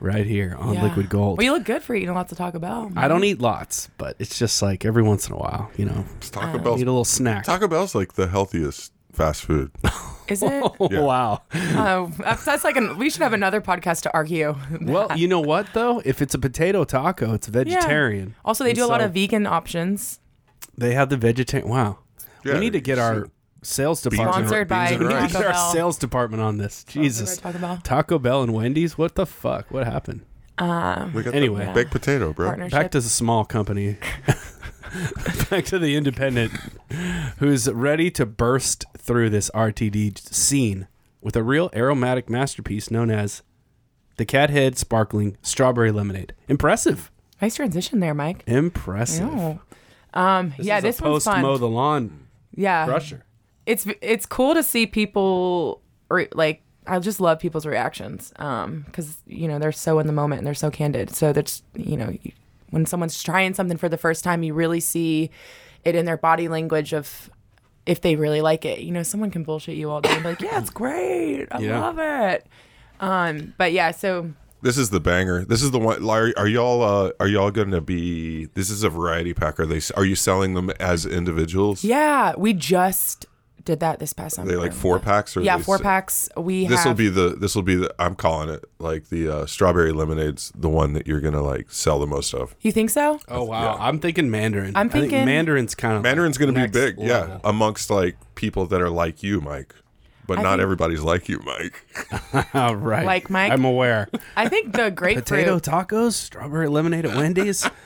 right 0.01 0.27
here 0.27 0.57
on 0.59 0.75
Yeah. 0.75 0.83
Liquid 0.85 1.09
Gold. 1.09 1.39
Well, 1.39 1.45
you 1.45 1.53
look 1.53 1.65
good 1.65 1.83
for 1.83 1.95
eating 1.95 2.13
lots 2.13 2.33
of 2.33 2.39
Taco 2.39 2.59
Bell. 2.59 2.91
I 2.97 3.07
don't 3.07 3.23
eat 3.23 3.41
lots, 3.41 3.89
but 3.99 4.17
it's 4.19 4.37
just 4.39 4.61
like 4.63 4.85
every 4.85 5.03
once 5.05 5.29
in 5.29 5.35
a 5.35 5.37
while, 5.37 5.71
you 5.77 5.85
know, 5.85 6.05
Taco 6.21 6.59
Uh, 6.59 6.63
Bell's 6.63 6.79
need 6.79 6.89
a 6.89 6.91
little 6.91 7.05
snack. 7.05 7.45
Taco 7.45 7.69
Bell's 7.69 7.95
like 7.95 8.15
the 8.15 8.27
healthiest 8.27 8.93
fast 9.13 9.43
food. 9.45 9.71
Is 10.29 10.43
it? 10.43 10.63
Oh, 10.81 10.89
Yeah. 10.91 11.01
wow. 11.03 11.43
Oh, 11.55 12.11
that's, 12.19 12.45
that's 12.45 12.65
like 12.65 12.77
an. 12.77 12.97
We 12.99 13.11
should 13.11 13.23
have 13.23 13.33
another 13.33 13.61
podcast 13.61 14.03
to 14.03 14.15
argue. 14.15 14.57
Well, 14.81 15.09
you 15.17 15.29
know 15.29 15.41
what 15.41 15.67
though? 15.75 16.01
If 16.05 16.21
it's 16.23 16.35
a 16.35 16.39
potato 16.39 16.83
taco, 16.85 17.35
it's 17.35 17.47
vegetarian. 17.49 18.35
Also, 18.45 18.65
they 18.65 18.71
And 18.71 18.79
do 18.79 18.85
a 18.85 18.87
lot 18.87 19.01
so- 19.01 19.07
of 19.07 19.15
vegan 19.15 19.47
options. 19.47 20.19
They 20.83 20.95
have 20.95 21.09
the 21.09 21.17
vegetarian. 21.17 21.69
Wow. 21.69 21.99
Yeah, 22.45 22.55
we 22.55 22.61
need 22.61 22.73
to 22.75 22.81
get 22.81 22.99
our 22.99 23.29
sales 23.63 24.03
department. 24.03 24.35
Sponsored 24.49 24.69
by 24.69 24.89
beans 24.91 25.01
and 25.01 25.09
we 25.09 25.15
need 25.15 25.21
to 25.29 25.33
get 25.33 25.43
Taco 25.45 25.49
our 25.49 25.73
sales 25.73 25.97
department 25.99 26.43
on 26.43 26.59
this. 26.59 26.85
Jesus. 26.85 27.37
Taco 27.39 27.59
Bell. 27.59 27.79
Taco 27.85 28.19
Bell 28.19 28.43
and 28.43 28.53
Wendy's. 28.53 28.99
What 28.99 29.15
the 29.15 29.27
fuck? 29.27 29.71
What 29.71 29.87
happened? 29.87 30.23
Um, 30.59 31.13
We 31.15 31.23
got 31.23 31.35
Anyway. 31.35 31.65
the 31.67 31.73
baked 31.73 31.91
potato, 31.93 32.33
bro. 32.33 32.49
partnership. 32.49 32.73
Back 32.73 32.91
to 32.93 33.01
the 33.01 33.09
small 33.09 33.45
company. 33.45 33.97
Back 35.51 35.65
to 35.67 35.79
the 35.79 35.97
independent 35.97 36.53
who's 37.39 37.71
ready 37.71 38.11
to 38.11 38.27
burst 38.27 38.85
through 38.99 39.31
this 39.31 39.51
RTD 39.55 40.19
scene 40.33 40.89
with 41.23 41.35
a 41.37 41.43
real 41.43 41.71
aromatic 41.75 42.29
masterpiece 42.29 42.91
known 42.91 43.11
as 43.11 43.43
the 44.19 44.27
Cathead 44.27 44.77
Sparkling 44.77 45.37
Strawberry 45.41 45.91
Lemonade. 45.93 46.35
Impressive. 46.49 47.11
nice 47.41 47.55
transition 47.57 48.01
there, 48.01 48.13
Mike. 48.15 48.45
Impressive. 48.47 49.29
Oh. 49.33 49.61
Um, 50.15 50.53
This 50.57 50.67
yeah, 50.67 50.81
this 50.81 51.01
one's 51.01 51.13
post 51.13 51.25
fun. 51.27 51.43
mow 51.43 51.57
the 51.57 51.69
lawn 51.69 52.27
yeah, 52.55 52.85
crusher. 52.87 53.25
it's 53.67 53.87
it's 54.01 54.27
cool 54.27 54.55
to 54.55 54.63
see 54.63 54.87
people 54.87 55.81
re- 56.11 56.29
like 56.35 56.63
I 56.87 56.99
just 56.99 57.21
love 57.21 57.39
people's 57.39 57.65
reactions 57.65 58.33
um 58.37 58.83
because 58.87 59.17
you 59.27 59.49
know 59.49 59.59
they're 59.59 59.73
so 59.73 59.99
in 60.01 60.07
the 60.07 60.13
moment 60.13 60.39
and 60.41 60.47
they're 60.47 60.55
so 60.55 60.71
candid. 60.71 61.11
So 61.15 61.33
that's 61.33 61.63
you 61.77 61.97
know 61.97 62.17
when 62.71 62.85
someone's 62.87 63.23
trying 63.23 63.55
something 63.55 63.77
for 63.79 63.89
the 63.89 63.97
first 63.99 64.23
time, 64.25 64.43
you 64.43 64.53
really 64.55 64.81
see 64.81 65.31
it 65.85 65.95
in 65.95 66.05
their 66.07 66.17
body 66.17 66.49
language 66.49 66.93
of 66.93 67.31
if 67.87 68.01
they 68.01 68.17
really 68.17 68.41
like 68.41 68.65
it. 68.65 68.81
You 68.81 68.93
know, 68.93 69.03
someone 69.03 69.31
can 69.31 69.43
bullshit 69.45 69.77
you 69.77 69.91
all 69.91 70.01
day 70.01 70.11
and 70.13 70.23
be 70.23 70.29
like, 70.31 70.41
"Yeah, 70.41 70.59
it's 70.59 70.71
great, 70.71 71.49
I 71.51 71.59
Yeah. 71.61 71.81
love 71.81 71.99
it." 71.99 72.47
Um, 73.01 73.55
but 73.59 73.73
yeah, 73.73 73.91
so 73.91 74.33
This 74.63 74.79
is 74.79 74.91
the 74.91 75.01
banger. 75.01 75.45
This 75.45 75.63
is 75.63 75.71
the 75.73 75.79
one. 75.79 76.09
Are, 76.09 76.33
are 76.37 76.49
y'all? 76.49 76.83
Uh, 76.83 77.11
are 77.21 77.27
y'all 77.29 77.51
going 77.51 77.73
to 77.73 77.81
be? 77.81 78.47
This 78.55 78.71
is 78.71 78.83
a 78.85 78.89
variety 78.89 79.35
pack. 79.35 79.59
Are 79.61 79.67
they? 79.67 79.81
Are 79.97 80.05
you 80.05 80.15
selling 80.15 80.55
them 80.55 80.71
as 80.81 81.05
individuals? 81.05 81.83
yeah, 81.85 82.33
we 82.39 82.53
just 82.55 83.27
did 83.65 83.79
that 83.79 84.01
this 84.01 84.13
past 84.13 84.41
Are 84.41 84.45
they 84.45 84.57
like 84.57 84.73
four 84.73 84.99
packs 84.99 85.37
or 85.37 85.41
Yeah, 85.41 85.57
four 85.59 85.77
s- 85.77 85.83
packs. 85.83 86.29
We 86.37 86.67
This 86.67 86.85
will 86.85 86.95
be 86.95 87.09
the. 87.09 87.31
This 87.31 87.55
will 87.55 87.63
be 87.63 87.75
the. 87.77 87.93
I'm 87.99 88.15
calling 88.15 88.49
it 88.49 88.65
like 88.79 89.09
the 89.09 89.29
uh, 89.29 89.47
strawberry 89.47 89.93
lemonade's 89.93 90.53
the 90.55 90.69
one 90.69 90.93
that 90.95 91.07
you're 91.07 91.21
gonna 91.21 91.43
like 91.43 91.71
sell 91.71 91.99
the 91.99 92.07
most 92.07 92.33
of. 92.35 92.55
You 92.61 92.71
think 92.73 92.91
so? 92.91 93.21
Oh 93.29 93.45
wow, 93.45 93.77
I'm 93.81 93.99
thinking 93.99 94.31
Mandarin. 94.31 94.77
I'm 94.77 94.87
I 94.87 94.91
think 94.91 95.03
thinking- 95.11 95.25
Mandarin's 95.27 95.75
kind 95.75 95.97
of 95.97 96.03
Mandarin's 96.03 96.39
gonna 96.39 96.53
be 96.53 96.61
next 96.61 96.73
big, 96.73 96.99
yeah, 96.99 97.39
amongst 97.45 97.91
like 97.91 98.17
people 98.37 98.67
that 98.67 98.81
are 98.81 98.91
like 98.91 99.23
you, 99.25 99.41
Mike. 99.41 99.75
But 100.27 100.39
I 100.39 100.43
not 100.43 100.51
think- 100.53 100.63
everybody's 100.63 101.01
like 101.03 101.29
you, 101.29 101.41
Mike. 101.45 101.85
right. 102.55 103.05
Like 103.05 103.29
Mike? 103.31 103.53
I'm 103.53 103.65
aware. 103.65 104.09
I 104.37 104.49
think 104.49 104.73
the 104.75 104.91
grapefruit. 104.95 105.27
Potato 105.27 105.59
tacos, 105.59 106.13
strawberry 106.13 106.69
lemonade 106.69 107.05
at 107.07 107.17
Wendy's. 107.17 107.69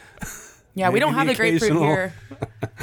Yeah, 0.74 0.90
we 0.90 1.00
don't 1.00 1.14
have 1.14 1.26
the 1.26 1.32
the 1.32 1.36
grapefruit 1.38 1.72
here, 1.78 2.12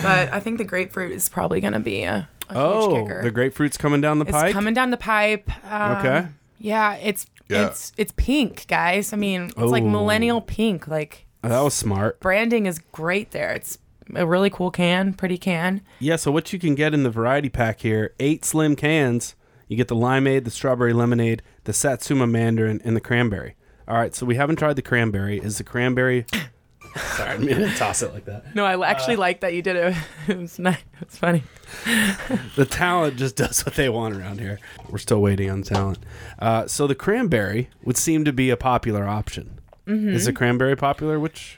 but 0.01 0.34
I 0.34 0.39
think 0.39 0.58
the 0.58 0.64
grapefruit 0.64 1.12
is 1.12 1.30
probably 1.30 1.62
going 1.62 1.74
to 1.74 1.80
be 1.80 2.01
a, 2.01 2.28
a 2.49 2.54
huge 2.54 2.58
oh, 2.58 3.22
the 3.22 3.30
grapefruit's 3.30 3.78
coming 3.78 4.01
down 4.01 4.18
the 4.18 4.26
it's 4.26 4.32
pipe. 4.32 4.51
coming 4.51 4.74
down 4.74 4.89
the 4.89 4.97
pipe. 4.97 5.47
Um, 5.72 5.97
Okay. 5.97 6.28
Yeah, 6.58 6.95
it's 6.95 7.28
Yeah. 7.49 7.68
it's 7.68 7.91
it's 7.95 8.12
pink, 8.18 8.66
guys. 8.68 9.14
I 9.14 9.18
mean, 9.18 9.43
it's 9.56 9.58
like 9.72 9.84
millennial 9.84 10.41
pink. 10.41 10.88
Like 10.88 11.28
Oh, 11.43 11.49
that 11.49 11.62
was 11.62 11.76
smart. 11.76 12.20
branding 12.20 12.66
is 12.66 12.80
great 12.91 13.30
there. 13.30 13.51
It's 13.51 13.78
a 14.16 14.26
really 14.26 14.49
cool 14.49 14.72
can, 14.72 15.14
pretty 15.14 15.38
can. 15.38 15.82
Yeah, 15.99 16.16
so 16.16 16.32
what 16.32 16.51
you 16.51 16.58
can 16.58 16.74
get 16.74 16.95
in 16.95 17.04
the 17.04 17.12
variety 17.12 17.49
pack 17.49 17.82
here, 17.82 18.16
eight 18.20 18.43
slim 18.43 18.76
cans. 18.76 19.36
You 19.74 19.78
get 19.78 19.88
the 19.88 19.96
limeade, 19.96 20.44
the 20.44 20.52
strawberry 20.52 20.94
lemonade, 20.94 21.42
the 21.64 21.74
satsuma 21.74 22.28
mandarin, 22.28 22.80
and 22.86 22.96
the 22.96 23.02
cranberry. 23.02 23.56
All 23.88 23.96
right, 23.98 24.14
so 24.14 24.24
we 24.24 24.36
haven't 24.36 24.58
tried 24.58 24.76
the 24.76 24.84
cranberry. 24.84 25.40
Is 25.40 25.58
the 25.58 25.64
cranberry? 25.64 26.28
Sorry, 26.96 27.30
I 27.32 27.38
didn't 27.38 27.58
mean 27.60 27.68
to 27.72 27.76
toss 27.76 28.04
it 28.04 28.14
like 28.14 28.26
that. 28.26 28.54
No, 28.56 28.66
I 28.66 28.76
Uh. 28.78 28.84
actually 28.84 29.16
like 29.16 29.40
that 29.42 29.56
you 29.56 29.64
did 29.64 29.76
it. 29.76 29.96
It 30.28 30.38
was 30.38 30.60
nice. 30.60 30.78
It 31.02 31.08
was 31.08 31.18
funny. 31.18 31.42
The 32.56 32.66
talent 32.66 33.18
just 33.18 33.36
does 33.36 33.66
what 33.66 33.74
they 33.74 33.90
want 33.90 34.16
around 34.16 34.40
here. 34.40 34.60
We're 34.90 35.00
still 35.00 35.20
waiting 35.24 35.50
on 35.50 35.64
talent. 35.64 35.98
Uh, 36.38 36.68
so 36.68 36.86
the 36.86 36.94
cranberry 36.94 37.70
would 37.84 37.98
seem 37.98 38.26
to 38.26 38.32
be 38.32 38.52
a 38.52 38.58
popular 38.58 39.08
option. 39.08 39.60
Is 39.88 40.26
the 40.26 40.34
cranberry 40.34 40.76
popular? 40.76 41.20
Which 41.20 41.58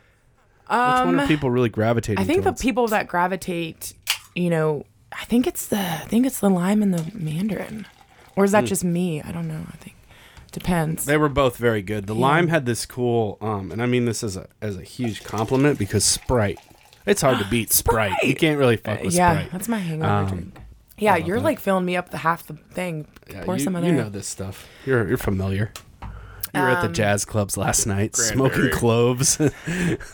which 0.61 0.70
one 0.70 1.20
are 1.20 1.28
people 1.28 1.51
really 1.51 1.68
gravitating? 1.70 2.24
Mm-hmm. 2.24 2.32
Um, 2.32 2.39
I 2.39 2.43
think 2.43 2.57
the 2.57 2.63
people 2.63 2.88
that 2.88 3.07
gravitate, 3.09 3.93
you 4.36 4.49
know, 4.49 4.86
I 5.11 5.26
think 5.26 5.45
it's 5.47 5.68
the 5.68 5.78
I 5.80 6.05
think 6.07 6.26
it's 6.26 6.39
the 6.39 6.49
lime 6.49 6.82
and 6.82 6.93
the 6.93 7.11
mandarin, 7.13 7.86
or 8.36 8.43
is 8.43 8.51
that 8.51 8.65
just 8.65 8.83
me? 8.83 9.21
I 9.21 9.31
don't 9.31 9.47
know. 9.47 9.63
I 9.71 9.75
think 9.77 9.95
depends. 10.51 11.05
They 11.05 11.17
were 11.17 11.29
both 11.29 11.57
very 11.57 11.81
good. 11.81 12.07
The 12.07 12.15
lime 12.15 12.47
had 12.47 12.65
this 12.65 12.86
cool, 12.86 13.38
um, 13.41 13.71
and 13.71 13.81
I 13.81 13.86
mean 13.86 14.05
this 14.05 14.23
as 14.23 14.38
a 14.38 14.47
as 14.61 14.77
a 14.77 14.83
huge 14.83 15.23
compliment 15.23 15.77
because 15.79 16.03
Sprite. 16.05 16.59
It's 17.05 17.21
hard 17.21 17.39
to 17.39 17.45
beat 17.49 17.71
Sprite. 17.71 18.13
You 18.23 18.36
can't 18.36 18.57
really 18.57 18.77
fuck 18.77 19.01
with 19.03 19.13
Sprite. 19.13 19.17
yeah, 19.17 19.33
Sprite. 19.39 19.51
that's 19.51 19.67
my 19.67 19.79
hangover 19.79 20.11
Um, 20.11 20.27
drink. 20.27 20.57
Yeah, 20.97 21.17
you're 21.17 21.41
like 21.41 21.59
filling 21.59 21.83
me 21.86 21.97
up 21.97 22.09
the 22.09 22.17
half 22.19 22.47
the 22.47 22.53
thing. 22.71 23.05
Yeah, 23.29 23.43
Pour 23.43 23.57
you, 23.57 23.63
some 23.63 23.75
of 23.75 23.83
you 23.83 23.91
there. 23.93 24.03
know 24.05 24.09
this 24.09 24.27
stuff. 24.27 24.65
You're 24.86 25.07
you're 25.07 25.17
familiar. 25.17 25.71
You 26.53 26.61
were 26.61 26.69
at 26.69 26.79
the 26.81 26.88
Um, 26.88 26.93
jazz 26.93 27.25
clubs 27.25 27.57
last 27.57 27.86
night, 27.86 28.15
smoking 28.15 28.69
Cranberry. 28.69 28.71
cloves, 28.71 29.38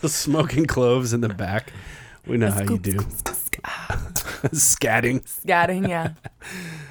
smoking 0.12 0.66
cloves 0.66 1.12
in 1.12 1.20
the 1.20 1.28
back. 1.28 1.72
We 2.26 2.36
know 2.36 2.50
how 2.50 2.62
you 2.62 2.78
do. 2.78 2.96
Scatting. 4.52 5.20
Scatting, 5.24 5.88
yeah. 5.88 6.14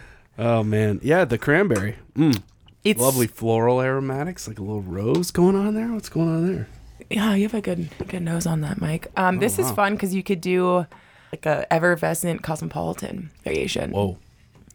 Oh 0.44 0.64
man, 0.64 1.00
yeah, 1.04 1.24
the 1.26 1.38
cranberry. 1.38 1.98
Mm, 2.18 2.42
It's 2.84 3.00
lovely 3.00 3.28
floral 3.28 3.80
aromatics, 3.82 4.48
like 4.48 4.58
a 4.58 4.62
little 4.64 4.82
rose 4.82 5.30
going 5.30 5.56
on 5.56 5.76
there. 5.76 5.90
What's 5.94 6.10
going 6.10 6.30
on 6.30 6.52
there? 6.52 6.68
Yeah, 7.12 7.36
you 7.36 7.44
have 7.44 7.54
a 7.54 7.62
good 7.62 7.90
good 8.08 8.24
nose 8.24 8.48
on 8.48 8.62
that, 8.62 8.82
Mike. 8.82 9.08
Um, 9.16 9.38
this 9.38 9.60
is 9.60 9.68
Oh, 9.68 9.70
wow. 9.70 9.76
fun 9.76 9.94
because 9.94 10.16
you 10.16 10.24
could 10.24 10.42
do 10.42 10.88
like 11.32 11.46
a 11.46 11.72
effervescent 11.72 12.42
cosmopolitan 12.42 13.30
variation. 13.44 13.92
Whoa. 13.92 14.18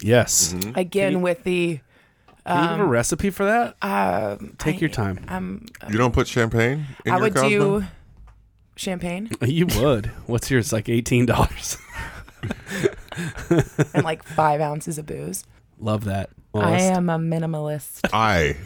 Yes. 0.01 0.55
Again 0.77 1.21
with 1.21 1.43
the 1.45 1.81
Can 2.47 2.63
you 2.63 2.69
have 2.69 2.81
a 2.81 2.85
recipe 2.87 3.31
for 3.31 3.45
that? 3.45 3.77
um, 3.83 4.55
Take 4.59 4.77
I- 4.77 4.79
your 4.81 4.91
time. 4.91 5.25
Um, 5.29 5.67
You 5.91 5.99
don't 5.99 6.13
put 6.15 6.29
champagne 6.29 6.87
in 7.05 7.13
I 7.13 7.17
your 7.17 7.23
would 7.23 7.35
Cosmo? 7.35 7.81
do 7.81 7.87
champagne 8.77 9.31
You 9.43 9.67
would. 9.81 10.07
What's 10.27 10.49
yours? 10.51 10.73
Like 10.73 10.89
eighteen 10.89 11.27
dollars. 11.27 11.77
and 13.95 14.05
like 14.05 14.23
five 14.23 14.61
ounces 14.61 14.99
of 14.99 15.07
booze. 15.07 15.45
Love 15.79 16.05
that. 16.05 16.31
I 16.55 16.81
am 16.81 17.11
a 17.11 17.19
minimalist. 17.19 18.09
I 18.15 18.57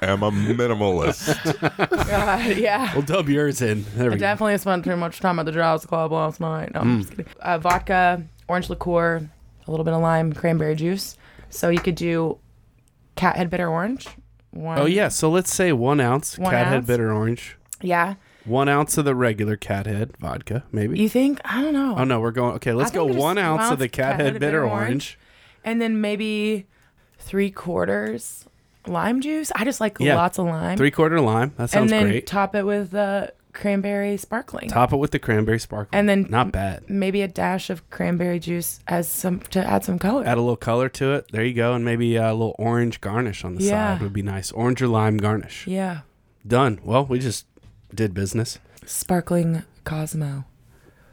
am 0.00 0.22
a 0.22 0.30
minimalist. 0.30 1.28
God, 2.08 2.56
yeah. 2.56 2.92
We'll 2.94 3.02
dub 3.02 3.28
yours 3.28 3.60
in. 3.62 3.84
There 3.96 4.06
I 4.06 4.08
we 4.10 4.14
go. 4.14 4.20
definitely 4.20 4.56
spent 4.58 4.84
too 4.84 4.96
much 4.96 5.18
time 5.18 5.38
at 5.40 5.46
the 5.46 5.52
Jazz 5.52 5.84
Club 5.86 6.12
last 6.12 6.40
night. 6.40 6.72
No, 6.74 6.80
I'm 6.80 6.86
Mm. 6.86 6.98
just 7.00 7.10
kidding. 7.10 7.26
Uh, 7.40 7.58
vodka, 7.58 8.22
orange 8.48 8.70
liqueur, 8.70 9.28
a 9.66 9.70
little 9.70 9.82
bit 9.84 9.92
of 9.92 10.00
lime, 10.02 10.32
cranberry 10.32 10.76
juice. 10.76 11.16
So 11.48 11.68
you 11.68 11.80
could 11.80 11.96
do 11.96 12.38
Cathead 13.16 13.50
bitter 13.50 13.68
orange. 13.68 14.06
One, 14.52 14.78
Oh 14.78 14.86
yeah. 14.86 15.08
So 15.08 15.28
let's 15.30 15.52
say 15.52 15.72
one 15.72 15.98
ounce 16.00 16.38
One 16.38 16.52
Cathead 16.52 16.66
ounce? 16.74 16.86
bitter 16.86 17.12
orange. 17.12 17.56
Yeah. 17.82 18.14
One 18.44 18.68
ounce 18.68 18.96
of 18.98 19.04
the 19.04 19.14
regular 19.16 19.56
Cathead 19.56 20.16
vodka, 20.18 20.62
maybe. 20.70 20.98
You 20.98 21.08
think? 21.08 21.40
I 21.44 21.60
don't 21.60 21.72
know. 21.74 21.96
oh 21.98 22.04
no, 22.04 22.20
we're 22.20 22.30
going. 22.30 22.54
Okay, 22.54 22.72
let's 22.72 22.92
I 22.92 22.94
go 22.94 23.00
think 23.04 23.14
just 23.14 23.20
one 23.22 23.36
ounce 23.38 23.70
of 23.72 23.78
the 23.80 23.88
Cathead 23.88 24.38
bitter 24.38 24.64
orange. 24.64 25.18
And 25.64 25.80
then 25.80 26.00
maybe 26.00 26.66
three 27.18 27.50
quarters 27.50 28.46
lime 28.86 29.20
juice. 29.20 29.52
I 29.54 29.64
just 29.64 29.80
like 29.80 29.98
Yeah. 30.00 30.16
lots 30.16 30.38
of 30.38 30.46
lime. 30.46 30.76
Three 30.78 30.90
quarter 30.90 31.20
lime. 31.20 31.50
That 31.56 31.62
and 31.64 31.70
sounds 31.70 31.90
then 31.90 32.04
great. 32.04 32.26
top 32.26 32.54
it 32.54 32.64
with 32.64 32.90
the 32.92 33.32
cranberry 33.52 34.16
sparkling. 34.16 34.68
Top 34.68 34.92
it 34.92 34.96
with 34.96 35.10
the 35.10 35.18
cranberry 35.18 35.58
sparkle. 35.58 35.90
And 35.92 36.08
then 36.08 36.26
not 36.30 36.52
bad. 36.52 36.88
maybe 36.88 37.20
a 37.20 37.28
dash 37.28 37.68
of 37.68 37.88
cranberry 37.90 38.38
juice 38.38 38.78
as 38.86 39.08
some 39.08 39.40
to 39.50 39.64
add 39.66 39.84
some 39.84 39.98
color. 39.98 40.24
Add 40.24 40.38
a 40.38 40.40
little 40.40 40.56
color 40.56 40.88
to 40.90 41.12
it. 41.14 41.26
There 41.32 41.44
you 41.44 41.52
go, 41.52 41.74
and 41.74 41.84
maybe 41.84 42.16
a 42.16 42.32
little 42.32 42.54
orange 42.58 43.00
garnish 43.00 43.44
on 43.44 43.56
the 43.56 43.64
Yeah. 43.64 43.94
side 43.94 44.02
would 44.02 44.12
be 44.12 44.22
nice. 44.22 44.50
Orange 44.52 44.80
or 44.82 44.88
lime 44.88 45.16
garnish. 45.18 45.66
yeah. 45.66 46.00
Done. 46.46 46.80
Well, 46.84 47.04
we 47.04 47.18
just 47.18 47.44
did 47.94 48.14
business. 48.14 48.58
Sparkling 48.86 49.62
Cosmo. 49.84 50.44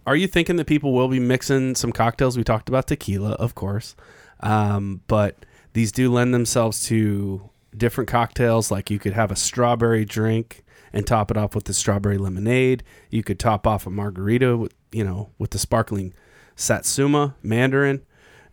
Are 0.06 0.16
you 0.16 0.26
thinking 0.28 0.56
that 0.56 0.68
people 0.68 0.94
will 0.94 1.10
be 1.10 1.20
mixing 1.20 1.76
some 1.76 1.92
cocktails? 1.92 2.38
We 2.38 2.44
talked 2.46 2.70
about 2.70 2.88
tequila, 2.88 3.32
of 3.34 3.54
course, 3.56 3.94
um, 4.42 5.02
but 5.08 5.36
these 5.74 5.92
do 5.92 6.12
lend 6.12 6.34
themselves 6.34 6.86
to 6.88 7.50
different 7.76 8.10
cocktails. 8.10 8.72
Like 8.72 8.90
you 8.90 9.00
could 9.00 9.14
have 9.14 9.32
a 9.32 9.36
strawberry 9.36 10.06
drink 10.06 10.64
and 10.94 11.06
top 11.06 11.30
it 11.32 11.38
off 11.38 11.54
with 11.54 11.66
the 11.66 11.74
strawberry 11.74 12.18
lemonade. 12.18 12.84
You 13.10 13.24
could 13.24 13.40
top 13.40 13.68
off 13.68 13.86
a 13.86 13.90
margarita, 13.90 14.56
with, 14.58 14.74
you 14.92 15.04
know, 15.04 15.30
with 15.38 15.52
the 15.52 15.60
sparkling 15.60 16.14
satsuma 16.56 17.36
mandarin, 17.44 18.04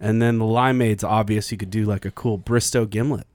and 0.01 0.21
then 0.21 0.39
the 0.39 0.45
limeade's 0.45 1.05
obvious. 1.05 1.51
You 1.53 1.59
could 1.59 1.71
do 1.71 1.85
like 1.85 2.05
a 2.05 2.11
cool 2.11 2.37
Bristow 2.37 2.85
gimlet. 2.87 3.27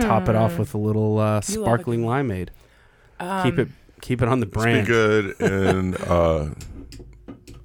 Top 0.00 0.28
it 0.28 0.34
off 0.34 0.58
with 0.58 0.74
a 0.74 0.78
little 0.78 1.18
uh, 1.18 1.34
You 1.46 1.60
a 1.60 1.64
sparkling 1.64 2.02
limeade. 2.02 2.48
Um, 3.20 3.42
keep 3.44 3.58
it 3.58 3.68
keep 4.00 4.20
it 4.20 4.28
on 4.28 4.40
the 4.40 4.46
It's 4.46 4.56
be 4.56 4.60
brand. 4.60 4.86
good, 4.86 5.40
and 5.40 5.96
uh, 6.02 6.46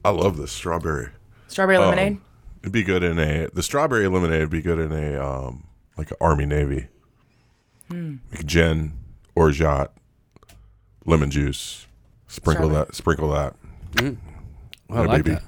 I 0.05 0.09
love 0.11 0.37
the 0.37 0.47
strawberry. 0.47 1.07
Strawberry 1.47 1.77
Um, 1.77 1.85
lemonade. 1.85 2.19
It'd 2.61 2.71
be 2.73 2.83
good 2.83 3.03
in 3.03 3.19
a 3.19 3.47
the 3.53 3.63
strawberry 3.63 4.07
lemonade. 4.07 4.41
Would 4.41 4.49
be 4.49 4.61
good 4.61 4.79
in 4.79 4.91
a 4.91 5.17
um 5.23 5.65
like 5.97 6.11
an 6.11 6.17
army 6.21 6.45
navy, 6.45 6.87
Hmm. 7.89 8.15
like 8.31 8.45
gin, 8.45 8.93
orgeat, 9.35 9.89
lemon 11.05 11.31
juice. 11.31 11.87
Sprinkle 12.27 12.65
Strawberry. 12.67 12.85
that. 12.87 12.95
Sprinkle 12.95 13.29
that. 13.31 13.55
I 13.99 14.03
Yeah, 14.89 15.01
like 15.01 15.23
baby. 15.23 15.35
that. 15.35 15.43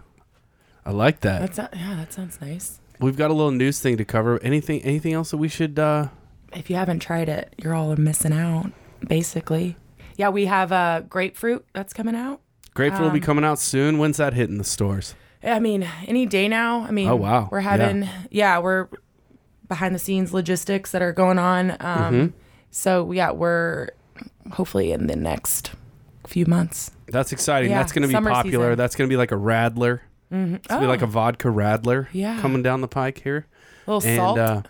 I 0.86 0.92
like 0.92 1.20
that. 1.22 1.40
That's 1.42 1.58
not, 1.58 1.74
yeah, 1.76 1.96
that 1.96 2.14
sounds 2.14 2.40
nice. 2.42 2.80
We've 3.00 3.18
got 3.18 3.30
a 3.32 3.34
little 3.34 3.52
news 3.52 3.80
thing 3.80 3.98
to 3.98 4.06
cover. 4.06 4.40
Anything 4.42 4.82
anything 4.84 5.14
else 5.14 5.32
that 5.32 5.38
we 5.38 5.48
should 5.50 5.78
uh 5.78 6.08
If 6.54 6.70
you 6.70 6.76
haven't 6.78 7.00
tried 7.00 7.30
it, 7.30 7.54
you're 7.62 7.76
all 7.76 7.96
missing 7.98 8.34
out, 8.34 8.72
basically. 9.08 9.76
Yeah, 10.18 10.30
we 10.30 10.46
have 10.48 10.72
uh, 10.72 11.02
grapefruit 11.08 11.66
that's 11.74 11.94
coming 11.94 12.16
out. 12.16 12.42
Grapefruit 12.74 13.04
will 13.04 13.12
be 13.12 13.20
Um, 13.20 13.26
coming 13.26 13.44
out 13.46 13.60
soon. 13.60 13.98
When's 14.00 14.18
that 14.18 14.34
hitting 14.34 14.58
the 14.58 14.64
stores? 14.66 15.16
I 15.44 15.60
mean, 15.60 15.88
any 16.08 16.26
day 16.26 16.48
now. 16.48 16.82
I 16.82 16.92
mean, 16.92 17.08
Oh, 17.08 17.16
wow. 17.16 17.48
we're 17.52 17.62
having 17.62 18.08
yeah, 18.30 18.60
we're 18.60 18.88
behind 19.68 19.94
the 19.96 20.00
scenes 20.00 20.34
logistics 20.34 20.92
that 20.92 21.02
are 21.02 21.14
going 21.14 21.40
on. 21.40 21.72
Um, 21.72 21.78
Mm-hmm. 21.80 22.28
So 22.72 23.12
yeah, 23.12 23.32
we're 23.32 23.90
hopefully 24.52 24.92
in 24.92 25.08
the 25.08 25.16
next 25.16 25.72
few 26.28 26.46
months. 26.46 26.92
That's 27.08 27.32
exciting. 27.32 27.72
Yeah, 27.72 27.80
That's 27.80 27.92
going 27.92 28.04
to 28.04 28.08
be 28.08 28.14
summer 28.14 28.30
popular. 28.32 28.66
season. 28.68 28.78
That's 28.78 28.96
going 28.96 29.10
to 29.10 29.12
be 29.14 29.18
like 29.18 29.32
a 29.32 29.36
radler. 29.36 30.02
It's 30.32 30.68
going 30.68 30.82
to 30.82 30.86
be 30.86 30.86
like 30.86 31.02
a 31.02 31.08
vodka 31.08 31.48
radler 31.48 32.08
Yeah. 32.12 32.40
coming 32.42 32.62
down 32.62 32.82
the 32.82 32.88
pike 32.88 33.22
here. 33.24 33.48
A 33.88 33.92
little 33.94 34.08
And 34.08 34.18
salt. 34.18 34.38
uh 34.38 34.62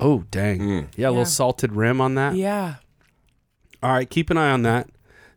oh, 0.00 0.24
dang. 0.30 0.68
Yeah, 0.68 0.76
a 0.80 0.86
Yeah. 0.96 1.08
little 1.08 1.24
salted 1.24 1.72
rim 1.72 2.00
on 2.02 2.14
that. 2.16 2.34
yeah. 2.36 2.74
All 3.82 3.92
right, 3.92 4.08
keep 4.10 4.28
an 4.30 4.36
eye 4.36 4.50
on 4.50 4.62
that 4.62 4.90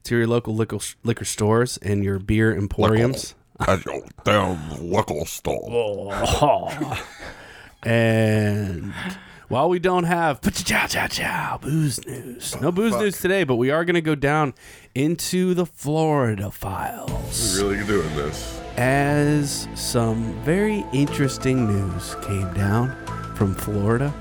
to 0.03 0.18
your 0.18 0.28
local 0.28 0.53
liquor, 0.53 0.80
liquor 1.05 1.24
stores 1.26 1.78
and 1.78 2.03
your 2.03 2.20
beer 2.20 2.53
emporiums. 2.55 3.36
I 3.60 3.78
don't 3.78 4.24
damn 4.24 4.89
local 4.91 5.26
stall. 5.26 6.14
And 7.84 8.93
while 9.47 9.70
we 9.70 9.78
don't 9.78 10.06
have 10.06 10.41
chow 10.41 10.88
chow 10.88 11.06
chow 11.06 11.60
booze 11.62 12.03
news, 12.08 12.60
no 12.60 12.72
booze 12.72 12.93
fuck. 12.93 13.01
news 13.01 13.22
today, 13.22 13.43
but 13.43 13.58
we 13.58 13.70
are 13.70 13.86
going 13.86 13.93
to 13.93 14.01
go 14.01 14.16
down 14.16 14.56
into 14.95 15.53
the 15.53 15.68
Florida 15.68 16.49
files 16.49 17.60
We're 17.62 17.70
really 17.74 17.86
doing 17.86 18.16
this. 18.16 18.60
as 18.78 19.68
some 19.76 20.34
very 20.41 20.84
interesting 20.93 21.68
news 21.68 22.16
came 22.24 22.51
down 22.56 22.95
from 23.36 23.53
Florida. 23.53 24.12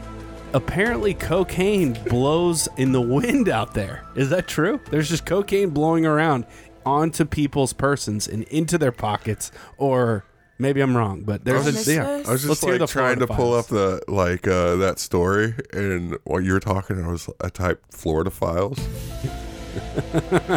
Apparently, 0.52 1.14
cocaine 1.14 1.94
blows 2.08 2.68
in 2.76 2.92
the 2.92 3.00
wind 3.00 3.48
out 3.48 3.72
there. 3.74 4.04
Is 4.14 4.28
that 4.30 4.46
true? 4.46 4.78
There's 4.90 5.08
just 5.08 5.24
cocaine 5.26 5.70
blowing 5.70 6.04
around 6.06 6.44
onto 6.86 7.24
people's 7.24 7.72
persons 7.72 8.26
and 8.28 8.44
into 8.44 8.78
their 8.78 8.92
pockets, 8.92 9.50
or 9.78 10.24
maybe 10.58 10.80
I'm 10.80 10.96
wrong, 10.96 11.22
but 11.24 11.44
there's 11.44 11.62
Promise 11.64 11.88
a 11.88 11.94
yeah. 11.94 12.08
I 12.08 12.16
was 12.16 12.28
Let's 12.28 12.42
just 12.46 12.64
hear 12.64 12.72
like 12.72 12.80
the 12.80 12.86
trying 12.86 13.18
to 13.20 13.26
Florida 13.26 13.42
pull 13.42 13.62
files. 13.62 13.98
up 13.98 14.06
the 14.06 14.12
like 14.12 14.46
uh, 14.48 14.76
that 14.76 14.98
story, 14.98 15.54
and 15.72 16.16
while 16.24 16.40
you 16.40 16.52
were 16.52 16.60
talking, 16.60 17.02
I 17.02 17.08
was 17.08 17.28
I 17.40 17.48
typed 17.48 17.92
Florida 17.94 18.30
files. 18.30 18.78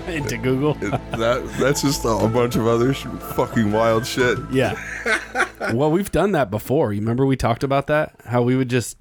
into 0.08 0.38
Google. 0.38 0.78
It, 0.82 0.92
that 1.18 1.44
that's 1.60 1.82
just 1.82 2.06
a 2.06 2.28
bunch 2.28 2.56
of 2.56 2.68
other 2.68 2.94
sh- 2.94 3.08
fucking 3.36 3.72
wild 3.72 4.06
shit. 4.06 4.38
Yeah. 4.52 4.76
well, 5.74 5.92
we've 5.92 6.12
done 6.12 6.34
that 6.34 6.52
before. 6.52 6.94
You 6.94 7.00
remember 7.02 7.26
we 7.26 7.36
talked 7.36 7.64
about 7.64 7.88
that? 7.88 8.16
How 8.26 8.42
we 8.44 8.56
would 8.56 8.70
just 8.70 8.98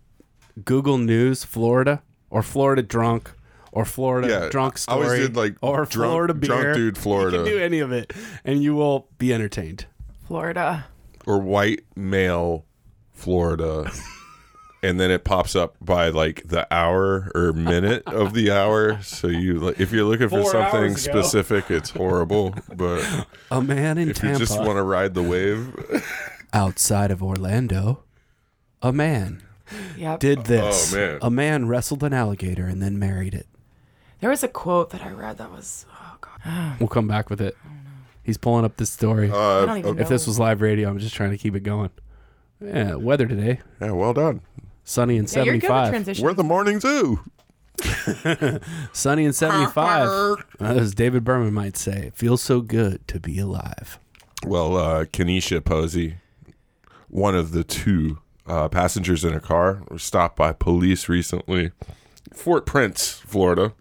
Google 0.65 0.97
News 0.99 1.45
Florida 1.45 2.03
or 2.31 2.43
Florida 2.43 2.83
drunk 2.83 3.33
or 3.77 3.85
Florida 3.85 4.29
Yeah, 4.29 4.49
drunk 4.49 4.75
I 4.75 4.79
story 4.79 5.05
always 5.05 5.21
did, 5.21 5.37
like, 5.37 5.57
or 5.61 5.85
drunk- 5.85 5.93
Florida 5.93 6.35
beer. 6.35 6.49
drunk 6.49 6.75
dude 6.77 6.99
Florida. 6.99 7.37
You 7.39 7.45
can 7.45 7.53
do 7.53 7.59
any 7.59 7.81
of 7.81 7.93
it 7.93 8.13
and 8.45 8.63
you 8.63 8.75
will 8.75 9.09
be 9.19 9.33
entertained. 9.33 9.87
Florida. 10.27 10.87
or 11.27 11.39
white 11.41 11.85
male 11.95 12.65
Florida. 13.13 13.91
And 14.83 15.01
then 15.01 15.11
it 15.11 15.25
pops 15.25 15.57
up 15.57 15.75
by 15.81 16.11
like 16.11 16.43
the 16.47 16.73
hour 16.73 17.33
or 17.35 17.53
minute 17.53 18.05
of 18.07 18.35
the 18.35 18.53
hour. 18.53 19.01
So 19.03 19.27
you, 19.27 19.75
if 19.79 19.91
you're 19.91 20.05
looking 20.05 20.29
for 20.29 20.43
Four 20.43 20.53
something 20.53 20.97
specific, 20.97 21.71
it's 21.73 21.91
horrible. 21.91 22.55
But 22.73 23.27
A 23.51 23.61
man 23.61 23.99
in 23.99 24.11
if 24.11 24.23
you 24.23 24.37
just 24.37 24.57
want 24.57 24.77
to 24.77 24.83
ride 24.83 25.15
the 25.15 25.25
wave, 25.25 25.75
outside 26.53 27.11
of 27.11 27.21
Orlando, 27.21 28.05
a 28.81 28.93
man 28.93 29.43
Yep. 29.97 30.21
did 30.21 30.39
oh, 30.41 30.43
this. 30.43 30.93
Oh, 30.93 30.97
man. 30.97 31.19
A 31.23 31.31
man 31.31 31.67
wrestled 31.67 32.05
an 32.05 32.13
alligator 32.13 32.67
and 32.67 32.81
then 32.81 32.97
married 32.99 33.35
it. 33.35 33.49
There 34.21 34.31
was 34.31 34.43
a 34.43 34.49
quote 34.49 34.91
that 34.91 35.03
I 35.05 35.11
read 35.11 35.39
that 35.39 35.51
was 35.51 35.87
oh 35.93 36.17
god. 36.21 36.77
We'll 36.81 36.89
come 36.89 37.09
back 37.09 37.31
with 37.31 37.41
it. 37.41 37.57
He's 38.23 38.39
pulling 38.39 38.65
up 38.65 38.77
this 38.77 38.91
story. 38.91 39.31
I 39.31 39.35
uh, 39.35 39.67
don't 39.67 39.79
even 39.79 39.99
if 39.99 40.09
this 40.09 40.27
was 40.27 40.39
live 40.39 40.61
radio, 40.61 40.89
I'm 40.89 40.99
just 40.99 41.15
trying 41.15 41.31
to 41.31 41.39
keep 41.39 41.55
it 41.55 41.63
going. 41.63 41.91
Yeah, 42.61 42.95
weather 42.95 43.27
today. 43.27 43.61
yeah, 43.81 43.93
well 43.93 44.15
done. 44.15 44.41
Sunny 44.85 45.19
and 45.19 45.31
Yeah, 45.31 45.43
you're 45.43 45.55
good 45.59 45.63
with 45.63 45.71
75. 45.71 45.91
transition. 45.91 46.25
We're 46.25 46.35
the 46.35 46.45
morning 46.45 46.81
zoo. 46.81 47.21
Sunny 48.93 49.25
and 49.25 49.35
75. 49.35 50.45
As 50.61 50.95
David 50.95 51.25
Berman 51.25 51.53
might 51.53 51.77
say, 51.77 52.07
it 52.07 52.17
feels 52.17 52.41
so 52.41 52.61
good 52.61 53.07
to 53.09 53.21
be 53.21 53.39
alive. 53.39 53.99
Well, 54.47 54.77
uh, 54.77 55.05
Kenesha 55.07 55.65
Posey, 55.65 56.17
one 57.09 57.35
of 57.35 57.51
the 57.51 57.65
two 57.65 58.19
uh, 58.47 58.69
passengers 58.69 59.25
in 59.25 59.35
a 59.35 59.41
car, 59.41 59.83
was 59.91 60.03
stopped 60.03 60.37
by 60.37 60.53
police 60.53 61.09
recently. 61.09 61.73
Fort 62.33 62.65
Pierce, 62.65 63.11
Florida. 63.27 63.75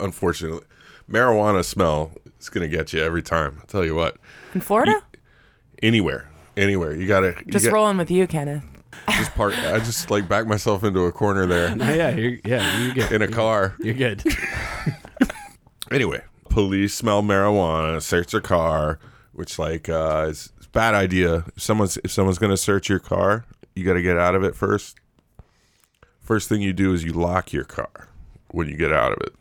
Unfortunately, 0.00 0.64
marijuana 1.10 1.64
smell 1.64 2.12
is 2.38 2.48
going 2.48 2.68
to 2.68 2.76
get 2.76 2.92
you 2.92 3.00
every 3.02 3.22
time. 3.22 3.56
I'll 3.60 3.66
tell 3.66 3.84
you 3.84 3.94
what. 3.94 4.16
in 4.54 4.60
Florida? 4.60 5.02
anywhere, 5.82 6.28
anywhere. 6.56 6.92
You 6.94 7.06
gotta 7.06 7.34
you 7.46 7.52
Just 7.52 7.64
got- 7.66 7.72
rolling 7.74 7.96
with 7.98 8.10
you, 8.10 8.26
Kenneth. 8.26 8.64
Just 9.10 9.34
park. 9.34 9.56
I 9.58 9.78
just 9.78 10.10
like 10.10 10.28
back 10.28 10.46
myself 10.46 10.82
into 10.82 11.00
a 11.04 11.12
corner 11.12 11.46
there 11.46 11.74
No, 11.76 11.88
yeah, 11.92 12.10
you're, 12.10 12.38
yeah, 12.44 12.78
you're 12.82 12.94
good. 12.94 13.12
in 13.12 13.22
a 13.22 13.28
car. 13.28 13.76
You're 13.80 13.94
good. 13.94 14.22
Anyway, 15.90 16.22
police 16.50 16.94
smell 16.94 17.22
marijuana, 17.22 18.02
search 18.02 18.32
your 18.34 18.42
car, 18.42 18.98
which 19.32 19.58
like 19.58 19.88
uh, 19.88 20.26
is 20.28 20.52
is 20.60 20.66
a 20.66 20.70
bad 20.70 20.94
idea. 20.94 21.44
If 21.56 21.62
someone's 21.62 21.96
if 22.04 22.10
someone's 22.10 22.38
gonna 22.38 22.58
search 22.58 22.90
your 22.90 22.98
car, 22.98 23.46
you 23.74 23.84
got 23.86 23.94
to 23.94 24.02
get 24.02 24.18
out 24.18 24.34
of 24.34 24.44
it 24.44 24.54
first. 24.54 24.98
First 26.20 26.48
thing 26.50 26.60
you 26.60 26.74
do 26.74 26.92
is 26.92 27.04
you 27.04 27.12
lock 27.12 27.54
your 27.54 27.64
car 27.64 28.08
when 28.50 28.68
you 28.68 28.76
get 28.76 28.92
out 28.92 29.12
of 29.12 29.18
it. 29.22 29.34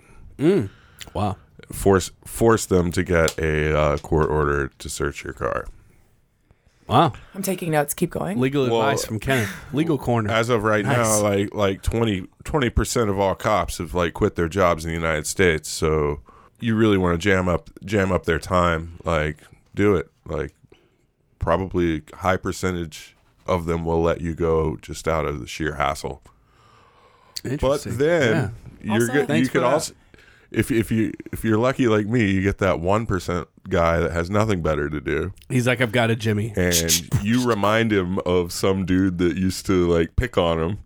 Wow. 1.13 1.37
Force 1.71 2.11
force 2.25 2.65
them 2.65 2.91
to 2.91 3.03
get 3.03 3.37
a 3.39 3.77
uh, 3.77 3.97
court 3.97 4.29
order 4.29 4.69
to 4.79 4.89
search 4.89 5.23
your 5.23 5.33
car. 5.33 5.65
Wow. 6.87 7.11
I'm 7.35 7.41
taking 7.43 7.71
notes. 7.71 7.93
Keep 7.93 8.11
going. 8.11 8.39
Legal 8.39 8.63
Well, 8.69 8.81
advice 8.81 9.03
from 9.05 9.19
Kenneth. 9.19 9.51
Legal 9.73 9.97
corner. 9.97 10.31
As 10.31 10.47
of 10.49 10.63
right 10.63 10.85
Nice. 10.85 10.95
now, 10.95 11.21
like 11.21 11.53
like 11.53 11.81
20 11.81 12.27
percent 12.69 13.09
of 13.09 13.19
all 13.19 13.35
cops 13.35 13.79
have 13.79 13.93
like 13.93 14.13
quit 14.13 14.35
their 14.35 14.47
jobs 14.47 14.85
in 14.85 14.89
the 14.91 14.95
United 14.95 15.27
States. 15.27 15.67
So 15.69 16.21
you 16.59 16.75
really 16.75 16.97
want 16.97 17.19
to 17.19 17.23
jam 17.23 17.49
up 17.49 17.69
jam 17.83 18.11
up 18.11 18.23
their 18.25 18.39
time, 18.39 18.99
like 19.03 19.37
do 19.75 19.95
it. 19.95 20.09
Like 20.25 20.53
probably 21.39 22.03
high 22.15 22.37
percentage 22.37 23.15
of 23.45 23.65
them 23.65 23.83
will 23.85 24.01
let 24.01 24.21
you 24.21 24.33
go 24.33 24.77
just 24.81 25.07
out 25.07 25.25
of 25.25 25.39
the 25.41 25.47
sheer 25.47 25.75
hassle. 25.75 26.21
But 27.43 27.51
Interesting. 27.51 27.97
then 27.97 28.55
you're 28.81 28.93
Also- 28.93 29.25
good. 29.25 29.37
You 29.37 29.47
could 29.49 29.63
also 29.63 29.93
if 30.51 30.71
if 30.71 30.91
you 30.91 31.13
if 31.31 31.43
you're 31.43 31.57
lucky 31.57 31.87
like 31.87 32.07
me, 32.07 32.31
you 32.31 32.41
get 32.41 32.57
that 32.59 32.79
one 32.79 33.05
percent 33.05 33.47
guy 33.69 33.99
that 33.99 34.11
has 34.11 34.29
nothing 34.29 34.61
better 34.61 34.89
to 34.89 34.99
do. 35.01 35.33
He's 35.49 35.67
like, 35.67 35.81
I've 35.81 35.91
got 35.91 36.09
a 36.09 36.15
Jimmy. 36.15 36.53
and 36.55 37.01
you 37.23 37.47
remind 37.47 37.91
him 37.91 38.19
of 38.25 38.51
some 38.51 38.85
dude 38.85 39.17
that 39.19 39.37
used 39.37 39.65
to 39.67 39.87
like 39.87 40.15
pick 40.15 40.37
on 40.37 40.59
him 40.59 40.79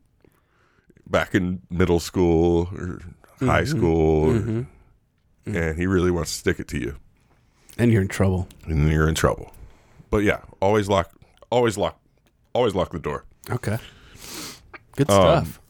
back 1.10 1.36
in 1.36 1.62
middle 1.70 2.00
school 2.00 2.70
or 2.74 3.00
mm-hmm. 3.00 3.48
high 3.48 3.66
school 3.66 4.28
mm-hmm. 4.28 4.60
Mm-hmm. 4.60 5.56
and 5.56 5.78
he 5.78 5.86
really 5.86 6.10
wants 6.12 6.32
to 6.32 6.38
stick 6.40 6.60
it 6.60 6.68
to 6.70 6.80
you 6.80 6.96
And 7.78 7.92
you're 7.92 8.02
in 8.02 8.08
trouble. 8.08 8.48
and 8.66 8.90
you're 8.90 9.10
in 9.10 9.16
trouble 9.16 9.52
but 10.10 10.20
yeah 10.20 10.40
always 10.62 10.88
lock 10.88 11.12
always 11.50 11.78
lock 11.78 12.00
always 12.54 12.76
lock 12.76 12.92
the 12.94 13.00
door 13.00 13.26
Okay. 13.50 13.78
Good 14.96 15.10
Um, 15.10 15.46
stuff. 15.46 15.61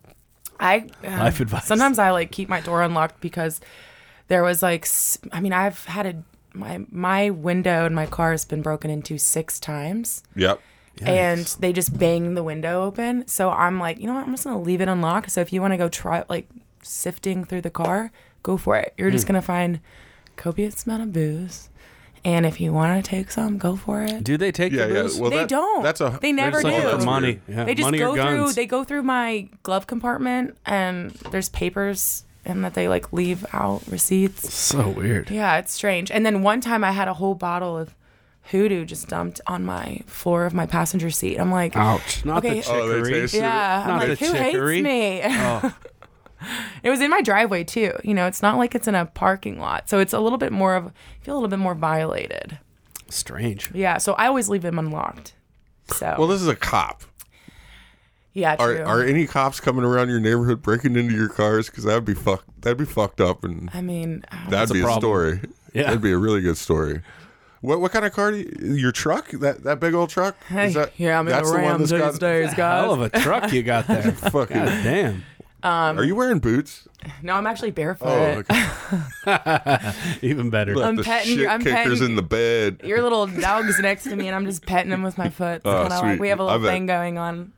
I 0.61 0.87
uh, 1.03 1.09
Life 1.17 1.39
advice. 1.41 1.65
Sometimes 1.65 1.99
I 1.99 2.11
like 2.11 2.31
keep 2.31 2.47
my 2.47 2.61
door 2.61 2.81
unlocked 2.83 3.19
because 3.19 3.59
there 4.27 4.43
was 4.43 4.61
like 4.63 4.87
I 5.33 5.41
mean 5.41 5.51
I've 5.53 5.83
had 5.85 6.05
a 6.05 6.23
my 6.53 6.85
my 6.91 7.29
window 7.31 7.85
in 7.85 7.93
my 7.93 8.05
car 8.05 8.31
has 8.31 8.45
been 8.45 8.61
broken 8.61 8.89
into 8.91 9.17
six 9.17 9.59
times 9.59 10.21
yep 10.35 10.59
and 11.01 11.45
they 11.61 11.73
just 11.73 11.97
bang 11.97 12.35
the 12.35 12.43
window 12.43 12.83
open. 12.83 13.25
So 13.27 13.49
I'm 13.49 13.79
like, 13.79 13.97
you 13.99 14.05
know 14.07 14.13
what? 14.13 14.25
I'm 14.25 14.31
just 14.33 14.43
gonna 14.43 14.61
leave 14.61 14.81
it 14.81 14.87
unlocked. 14.87 15.31
So 15.31 15.41
if 15.41 15.51
you 15.51 15.61
want 15.61 15.73
to 15.73 15.77
go 15.77 15.89
try 15.89 16.23
like 16.29 16.47
sifting 16.83 17.43
through 17.43 17.61
the 17.61 17.69
car, 17.71 18.11
go 18.43 18.55
for 18.57 18.75
it. 18.77 18.93
You're 18.97 19.09
Hmm. 19.09 19.13
just 19.15 19.25
gonna 19.27 19.41
find 19.41 19.79
copious 20.35 20.85
amount 20.85 21.03
of 21.03 21.13
booze. 21.13 21.69
And 22.23 22.45
if 22.45 22.61
you 22.61 22.71
want 22.71 23.03
to 23.03 23.09
take 23.09 23.31
some, 23.31 23.57
go 23.57 23.75
for 23.75 24.03
it. 24.03 24.23
Do 24.23 24.37
they 24.37 24.51
take 24.51 24.71
yeah 24.73 24.85
the 24.85 24.93
yeah 24.93 25.01
booze? 25.03 25.19
well 25.19 25.31
They 25.31 25.37
that- 25.37 25.49
don't. 25.49 25.81
that's 25.83 26.01
a 26.01 26.19
They 26.21 26.31
never 26.31 26.61
do. 26.61 26.67
oh, 26.69 26.91
that's 26.91 27.05
money. 27.05 27.39
Yeah, 27.47 27.63
they 27.63 27.73
just 27.73 27.87
money 27.87 27.97
go 27.97 28.11
or 28.11 28.15
through 28.17 28.53
they 28.53 28.65
go 28.67 28.83
through 28.83 29.03
my 29.03 29.47
glove 29.63 29.87
compartment 29.87 30.55
and 30.65 31.11
there's 31.31 31.49
papers 31.49 32.23
and 32.45 32.63
that 32.63 32.73
they 32.75 32.87
like 32.87 33.11
leave 33.11 33.45
out 33.53 33.81
receipts. 33.87 34.53
so 34.53 34.89
weird. 34.89 35.29
Yeah, 35.31 35.57
it's 35.57 35.73
strange. 35.73 36.11
And 36.11 36.25
then 36.25 36.41
one 36.43 36.61
time 36.61 36.83
I 36.83 36.91
had 36.91 37.07
a 37.07 37.13
whole 37.15 37.33
bottle 37.35 37.77
of 37.77 37.95
hoodoo 38.45 38.85
just 38.85 39.07
dumped 39.07 39.39
on 39.47 39.63
my 39.63 40.01
floor 40.07 40.45
of 40.45 40.53
my 40.53 40.65
passenger 40.65 41.09
seat. 41.11 41.37
I'm 41.39 41.51
like, 41.51 41.75
Ouch. 41.75 42.25
Not 42.25 42.39
Okay. 42.45 42.61
the 42.61 42.69
Oh, 42.71 42.87
they 42.87 42.95
chicory. 42.97 43.13
taste 43.13 43.33
it. 43.35 43.37
yeah, 43.37 43.81
I'm 43.81 43.87
Not 43.87 44.07
like, 44.07 44.19
the 44.19 44.25
who 44.25 44.33
chicory? 44.33 44.75
hates 44.77 44.83
me? 44.83 45.21
Oh, 45.25 45.73
it 46.83 46.89
was 46.89 47.01
in 47.01 47.09
my 47.09 47.21
driveway 47.21 47.63
too. 47.63 47.93
You 48.03 48.13
know, 48.13 48.27
it's 48.27 48.41
not 48.41 48.57
like 48.57 48.75
it's 48.75 48.87
in 48.87 48.95
a 48.95 49.05
parking 49.05 49.59
lot, 49.59 49.89
so 49.89 49.99
it's 49.99 50.13
a 50.13 50.19
little 50.19 50.37
bit 50.37 50.51
more 50.51 50.75
of 50.75 50.87
I 50.87 50.91
feel 51.23 51.33
a 51.33 51.37
little 51.37 51.49
bit 51.49 51.59
more 51.59 51.75
violated. 51.75 52.59
strange. 53.09 53.71
Yeah, 53.73 53.97
so 53.97 54.13
I 54.13 54.27
always 54.27 54.49
leave 54.49 54.61
them 54.61 54.79
unlocked. 54.79 55.33
So 55.87 56.15
well 56.17 56.27
this 56.27 56.41
is 56.41 56.47
a 56.47 56.55
cop 56.55 57.03
yeah, 58.33 58.55
are 58.59 58.75
true. 58.75 58.85
are 58.85 59.03
any 59.03 59.27
cops 59.27 59.59
coming 59.59 59.83
around 59.83 60.07
your 60.09 60.19
neighborhood 60.19 60.61
breaking 60.61 60.95
into 60.95 61.13
your 61.13 61.27
cars 61.27 61.69
because 61.69 61.83
that'd 61.83 62.05
be 62.05 62.13
fuck 62.13 62.45
that'd 62.61 62.77
be 62.77 62.85
fucked 62.85 63.19
up 63.19 63.43
and 63.43 63.69
I 63.73 63.81
mean, 63.81 64.23
um, 64.31 64.49
That'd 64.49 64.73
be 64.73 64.79
a, 64.79 64.83
problem. 64.83 65.01
story. 65.01 65.39
Yeah. 65.73 65.83
That'd 65.83 66.01
be 66.01 66.11
a 66.13 66.17
really 66.17 66.41
good 66.41 66.57
story. 66.57 67.01
What 67.59 67.81
what 67.81 67.91
kind 67.91 68.05
of 68.05 68.13
car 68.13 68.31
do 68.31 68.37
you, 68.37 68.73
your 68.75 68.91
truck? 68.93 69.31
That 69.31 69.63
that 69.63 69.79
big 69.81 69.93
old 69.93 70.09
truck? 70.09 70.41
hey, 70.45 70.67
Is 70.67 70.75
that, 70.75 70.93
yeah, 70.97 71.19
I'm 71.19 71.27
in 71.27 71.33
that's 71.33 71.49
the 71.51 71.57
the 71.57 71.61
Ram 71.61 71.79
these 71.79 71.91
got- 71.91 72.19
days, 72.19 72.53
guys. 72.53 72.83
Hell 72.85 72.93
of 72.93 73.01
a 73.01 73.09
truck 73.19 73.51
you 73.51 73.63
got 73.63 73.87
there. 73.87 74.11
fucking 74.13 74.57
God 74.57 74.83
damn. 74.83 75.23
Um, 75.63 75.99
Are 75.99 76.03
you 76.03 76.15
wearing 76.15 76.39
boots? 76.39 76.87
No, 77.21 77.33
I'm 77.33 77.45
actually 77.47 77.71
barefoot. 77.71 78.07
Oh, 78.07 78.43
okay. 79.27 79.91
Even 80.21 80.49
better. 80.49 80.75
Left 80.75 80.87
I'm 80.89 80.95
the 80.95 81.03
petting- 81.03 81.37
shit 81.37 81.47
I'm 81.47 81.61
kickers 81.61 81.99
petting- 81.99 82.03
in 82.11 82.15
the 82.15 82.21
bed. 82.23 82.81
Your 82.83 83.01
little 83.03 83.27
dog's 83.27 83.79
next 83.79 84.03
to 84.05 84.15
me, 84.15 84.27
and 84.27 84.35
I'm 84.35 84.45
just 84.45 84.65
petting 84.65 84.91
him 84.91 85.03
with 85.03 85.17
my 85.17 85.29
foot. 85.29 85.61
Oh, 85.65 85.81
kinda 85.83 85.97
sweet. 85.99 86.07
like 86.09 86.19
we 86.19 86.29
have 86.29 86.39
a 86.39 86.43
little 86.43 86.59
bet. 86.59 86.69
thing 86.71 86.85
going 86.85 87.17
on 87.17 87.51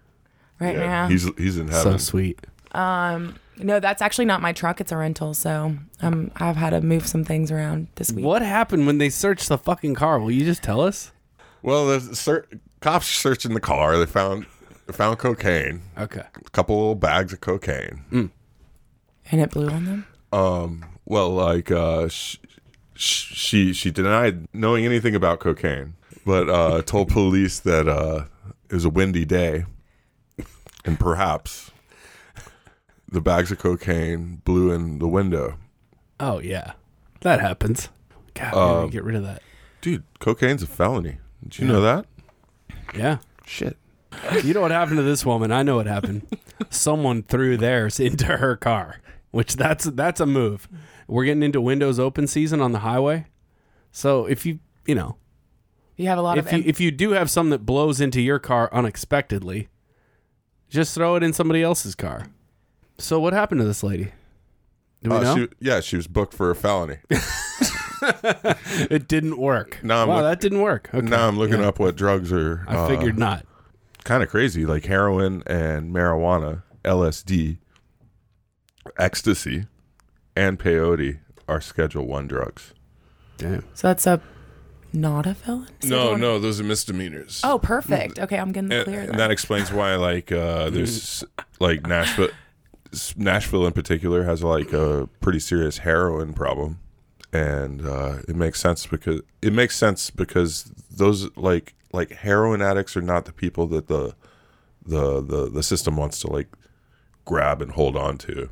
right 0.60 0.76
Yeah, 0.76 0.86
now. 0.86 1.08
he's 1.08 1.30
he's 1.38 1.58
in 1.58 1.68
heaven. 1.68 1.82
so 1.82 1.90
heaven. 1.92 2.00
sweet. 2.00 2.40
Um, 2.74 3.36
no, 3.58 3.80
that's 3.80 4.02
actually 4.02 4.26
not 4.26 4.42
my 4.42 4.52
truck. 4.52 4.82
It's 4.82 4.92
a 4.92 4.98
rental. 4.98 5.34
So 5.34 5.76
um, 6.02 6.32
I've 6.38 6.56
had 6.56 6.72
to 6.72 6.82
move 6.82 7.06
some 7.08 7.24
things 7.24 7.52
around 7.52 7.88
this 7.96 8.12
week. 8.12 8.26
What 8.26 8.42
happened 8.42 8.86
when 8.88 8.98
they 8.98 9.10
searched 9.10 9.48
the 9.48 9.58
fucking 9.58 9.96
car? 9.96 10.20
Will 10.20 10.32
you 10.32 10.44
just 10.46 10.64
tell 10.64 10.82
us? 10.82 11.12
well, 11.62 11.86
the 11.88 12.16
ser- 12.16 12.48
cops 12.82 13.06
searching 13.08 13.54
the 13.54 13.62
car. 13.62 13.98
They 13.98 14.06
found 14.06 14.44
they 14.44 14.48
found 14.92 15.18
cocaine, 15.20 15.82
Okay. 15.98 16.22
a 16.36 16.50
couple 16.52 16.76
little 16.78 16.96
bags 16.96 17.32
of 17.34 17.42
cocaine. 17.42 18.04
And 18.12 19.42
it 19.42 19.52
blew 19.52 19.70
on 19.70 19.86
them. 19.86 20.06
Um, 20.34 20.86
well, 21.06 21.30
like 21.30 21.72
uh, 21.72 22.10
sh- 22.10 22.38
sh- 22.96 23.34
she 23.36 23.74
she 23.74 23.92
denied 23.92 24.48
knowing 24.54 24.86
anything 24.86 25.16
about 25.16 25.40
cocaine, 25.40 25.94
but 26.26 26.50
uh, 26.50 26.82
told 26.82 27.08
police 27.10 27.60
that 27.60 27.88
uh, 27.88 28.26
it 28.70 28.74
was 28.74 28.84
a 28.86 28.90
windy 28.90 29.24
day, 29.26 29.66
and 30.86 31.00
perhaps 31.00 31.72
the 33.08 33.22
bags 33.22 33.52
of 33.52 33.60
cocaine 33.60 34.42
blew 34.44 34.72
in 34.72 35.00
the 35.00 35.08
window. 35.08 35.58
Oh 36.20 36.40
yeah, 36.40 36.74
that 37.22 37.40
happens. 37.40 37.90
God, 38.34 38.54
we 38.54 38.60
Um, 38.60 38.76
gotta 38.82 38.92
get 38.92 39.04
rid 39.04 39.16
of 39.16 39.24
that. 39.24 39.42
Dude, 39.82 40.04
cocaine's 40.20 40.64
a 40.64 40.68
felony. 40.68 41.18
Did 41.44 41.60
you 41.60 41.68
know 41.68 41.82
that? 41.82 42.06
Yeah. 42.96 43.18
Shit. 43.46 43.78
You 44.44 44.54
know 44.54 44.62
what 44.62 44.72
happened 44.72 44.98
to 44.98 45.04
this 45.04 45.26
woman? 45.26 45.52
I 45.52 45.64
know 45.64 45.76
what 45.76 45.86
happened. 45.88 46.26
Someone 46.70 47.24
threw 47.24 47.58
theirs 47.58 48.00
into 48.00 48.26
her 48.38 48.56
car, 48.56 49.02
which 49.32 49.56
that's 49.56 49.86
that's 49.86 50.20
a 50.20 50.26
move. 50.26 50.68
We're 51.08 51.26
getting 51.26 51.44
into 51.44 51.60
windows 51.62 52.00
open 52.00 52.28
season 52.28 52.62
on 52.62 52.72
the 52.72 52.80
highway, 52.80 53.26
so 53.92 54.26
if 54.26 54.46
you 54.46 54.60
you 54.86 54.96
know 54.96 55.18
You 55.98 56.08
have 56.08 56.18
a 56.18 56.22
lot 56.22 56.38
if 56.38 56.46
of. 56.48 56.52
you 56.54 56.58
em- 56.60 56.64
if 56.66 56.80
you 56.80 56.90
do 56.92 57.12
have 57.12 57.30
some 57.30 57.50
that 57.52 57.66
blows 57.66 58.00
into 58.02 58.22
your 58.22 58.40
car 58.40 58.70
unexpectedly, 58.74 59.68
just 60.70 60.96
throw 60.96 61.16
it 61.16 61.24
in 61.24 61.34
somebody 61.34 61.62
else's 61.62 61.94
car. 61.96 62.28
So 62.98 63.20
what 63.20 63.34
happened 63.34 63.60
to 63.62 63.66
this 63.66 63.84
lady? 63.84 64.12
Do 65.04 65.10
we 65.10 65.16
Uh, 65.18 65.22
know? 65.22 65.36
she, 65.36 65.48
yeah, 65.60 65.80
she 65.82 65.96
was 65.98 66.08
booked 66.08 66.34
for 66.34 66.50
a 66.50 66.56
felony. 66.56 66.98
it 68.02 69.08
didn't 69.08 69.38
work. 69.38 69.80
No, 69.84 70.02
I'm 70.04 70.08
wow, 70.08 70.16
look- 70.18 70.24
that 70.24 70.40
didn't 70.40 70.62
work. 70.62 70.90
Okay. 70.94 71.06
Now 71.06 71.28
I'm 71.28 71.38
looking 71.38 71.60
Yeah. 71.60 71.68
up 71.68 71.80
what 71.80 71.96
drugs 71.96 72.32
are. 72.32 72.64
I 72.68 72.88
figured 72.88 73.18
not. 73.18 73.46
Kind 74.04 74.24
of 74.24 74.30
crazy, 74.30 74.66
like 74.66 74.86
heroin 74.86 75.44
and 75.48 75.94
marijuana, 75.94 76.64
LSD, 76.84 77.58
ecstasy, 78.98 79.66
and 80.36 80.60
peyote 80.60 81.20
are 81.48 81.62
Schedule 81.62 82.06
One 82.08 82.28
drugs. 82.28 82.74
Damn. 83.38 83.66
so 83.74 83.88
that's 83.88 84.06
a 84.08 84.22
not 84.94 85.26
a 85.26 85.34
felon. 85.34 85.68
So 85.82 85.88
No, 85.90 86.10
don't- 86.12 86.20
no, 86.22 86.40
those 86.40 86.60
are 86.60 86.64
misdemeanors. 86.64 87.42
Oh, 87.44 87.58
perfect. 87.58 88.20
Okay, 88.20 88.38
I'm 88.38 88.52
getting 88.52 88.70
the 88.70 88.76
and, 88.78 88.84
clear. 88.86 89.00
and 89.02 89.10
then. 89.10 89.18
that 89.18 89.32
explains 89.32 89.72
why, 89.72 89.96
like, 89.96 90.32
uh, 90.32 90.70
there's 90.70 91.24
like 91.60 91.88
Nashville, 91.88 92.30
Nashville 93.18 93.66
in 93.66 93.74
particular 93.74 94.24
has 94.24 94.44
like 94.44 94.72
a 94.72 95.10
pretty 95.20 95.40
serious 95.40 95.80
heroin 95.80 96.34
problem, 96.34 96.80
and 97.34 97.86
uh, 97.86 98.18
it 98.28 98.36
makes 98.36 98.60
sense 98.60 98.86
because 98.86 99.22
it 99.42 99.52
makes 99.52 99.76
sense 99.76 100.10
because 100.10 100.66
those 100.92 101.36
like 101.36 101.74
like 101.92 102.12
heroin 102.12 102.62
addicts 102.62 102.96
are 102.96 103.02
not 103.02 103.26
the 103.26 103.34
people 103.34 103.68
that 103.68 103.88
the 103.88 104.16
the 104.86 105.22
the, 105.22 105.50
the 105.50 105.64
system 105.64 105.98
wants 105.98 106.20
to 106.22 106.28
like 106.32 106.48
grab 107.26 107.62
and 107.62 107.72
hold 107.72 107.96
on 107.98 108.18
to. 108.20 108.50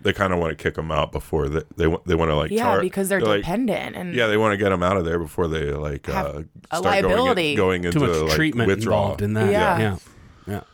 They 0.00 0.12
kind 0.12 0.32
of 0.32 0.38
want 0.38 0.56
to 0.56 0.62
kick 0.62 0.74
them 0.74 0.90
out 0.92 1.10
before 1.12 1.48
they 1.48 1.62
they, 1.76 1.86
they 2.06 2.14
want 2.14 2.30
to 2.30 2.36
like 2.36 2.50
yeah, 2.50 2.64
tar- 2.64 2.80
because 2.80 3.08
they're 3.08 3.20
like, 3.20 3.40
dependent 3.40 3.96
and 3.96 4.14
yeah, 4.14 4.26
they 4.28 4.36
want 4.36 4.52
to 4.52 4.56
get 4.56 4.68
them 4.70 4.82
out 4.82 4.96
of 4.96 5.04
there 5.04 5.18
before 5.18 5.48
they 5.48 5.72
like 5.72 6.06
Have 6.06 6.26
uh, 6.26 6.42
a 6.70 6.76
start 6.78 6.84
liability. 7.04 7.54
going, 7.56 7.84
in- 7.84 7.92
Too 7.92 7.98
going 8.00 8.10
much 8.10 8.16
into 8.16 8.26
like, 8.28 8.36
treatment 8.36 8.66
withdrawal. 8.68 9.02
involved 9.02 9.22
in 9.22 9.32
that. 9.34 9.50
Yeah. 9.52 9.78
Yeah. 9.78 9.78
Yeah. 9.80 9.96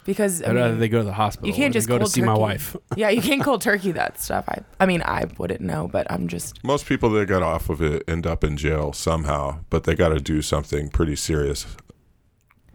Because 0.05 0.43
I 0.43 0.51
I'd 0.51 0.55
rather 0.57 0.71
mean, 0.71 0.81
they 0.81 0.89
go 0.89 0.99
to 0.99 1.05
the 1.05 1.13
hospital. 1.13 1.49
you 1.49 1.55
can't 1.55 1.73
just 1.73 1.89
go 1.89 1.95
to 1.99 2.05
cold 2.05 2.13
see 2.13 2.21
my 2.21 2.29
turkey. 2.29 2.41
wife. 2.41 2.77
yeah, 2.97 3.09
you 3.11 3.23
can't 3.23 3.43
cold 3.43 3.61
turkey 3.71 3.93
that 3.93 4.21
stuff. 4.21 4.45
I 4.49 4.61
I 4.81 4.87
mean, 4.87 5.03
I 5.03 5.27
wouldn't 5.39 5.61
know, 5.61 5.89
but 5.89 6.07
I'm 6.11 6.29
just 6.29 6.63
Most 6.65 6.87
people 6.87 7.11
that 7.11 7.27
get 7.29 7.43
off 7.43 7.69
of 7.71 7.81
it 7.83 8.03
end 8.09 8.27
up 8.27 8.45
in 8.45 8.57
jail 8.57 8.93
somehow, 8.93 9.61
but 9.71 9.85
they 9.85 9.95
got 9.95 10.11
to 10.11 10.21
do 10.21 10.43
something 10.43 10.89
pretty 10.91 11.17
serious 11.17 11.67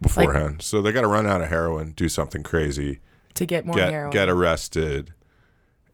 beforehand. 0.01 0.61
so 0.61 0.81
they 0.81 0.91
got 0.91 1.01
to 1.01 1.07
run 1.07 1.25
out 1.27 1.41
of 1.41 1.49
heroin, 1.49 1.91
do 1.91 2.07
something 2.09 2.43
crazy, 2.43 2.99
to 3.35 3.45
get 3.45 3.65
more 3.65 3.75
get 3.75 3.91
heroin. 3.91 4.11
get 4.11 4.29
arrested, 4.29 5.13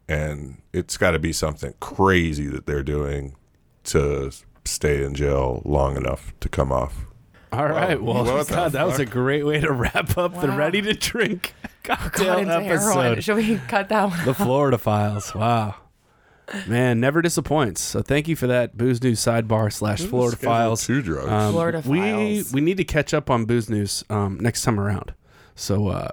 and 0.08 0.62
it's 0.72 0.96
got 0.96 1.12
to 1.12 1.18
be 1.18 1.32
something 1.32 1.74
crazy 1.80 2.46
that 2.46 2.66
they're 2.66 2.82
doing 2.82 3.34
to 3.84 4.30
stay 4.64 5.04
in 5.04 5.14
jail 5.14 5.62
long 5.64 5.96
enough 5.96 6.32
to 6.40 6.48
come 6.48 6.72
off. 6.72 7.04
All 7.52 7.66
right. 7.66 8.00
Well, 8.00 8.24
What 8.24 8.48
God, 8.48 8.72
that 8.72 8.86
was 8.86 8.98
a 8.98 9.06
great 9.06 9.44
way 9.44 9.60
to 9.60 9.72
wrap 9.72 10.16
up 10.18 10.40
the 10.40 10.48
ready 10.50 10.82
to 10.82 10.94
drink 10.94 11.54
Got 11.82 11.98
cocktail 11.98 12.38
into 12.38 12.54
episode. 12.54 13.22
Should 13.22 13.36
we 13.36 13.56
cut 13.68 13.88
that 13.90 14.10
one? 14.10 14.24
The 14.24 14.34
Florida 14.34 14.78
Files. 14.78 15.34
Wow. 15.34 15.76
Man, 16.68 17.00
never 17.00 17.22
disappoints. 17.22 17.80
So 17.80 18.02
thank 18.02 18.28
you 18.28 18.36
for 18.36 18.46
that 18.46 18.76
booze 18.76 19.02
news 19.02 19.20
sidebar 19.20 19.72
slash 19.72 20.02
Florida 20.02 20.36
Files. 20.36 20.86
Two 20.86 21.02
drugs. 21.02 21.28
Um, 21.28 21.52
Florida 21.52 21.82
we 21.84 21.98
Files. 21.98 22.52
we 22.52 22.60
need 22.60 22.76
to 22.76 22.84
catch 22.84 23.12
up 23.12 23.30
on 23.30 23.46
booze 23.46 23.68
news 23.68 24.04
um, 24.10 24.38
next 24.40 24.62
time 24.62 24.78
around. 24.78 25.12
So 25.56 25.88
uh, 25.88 26.08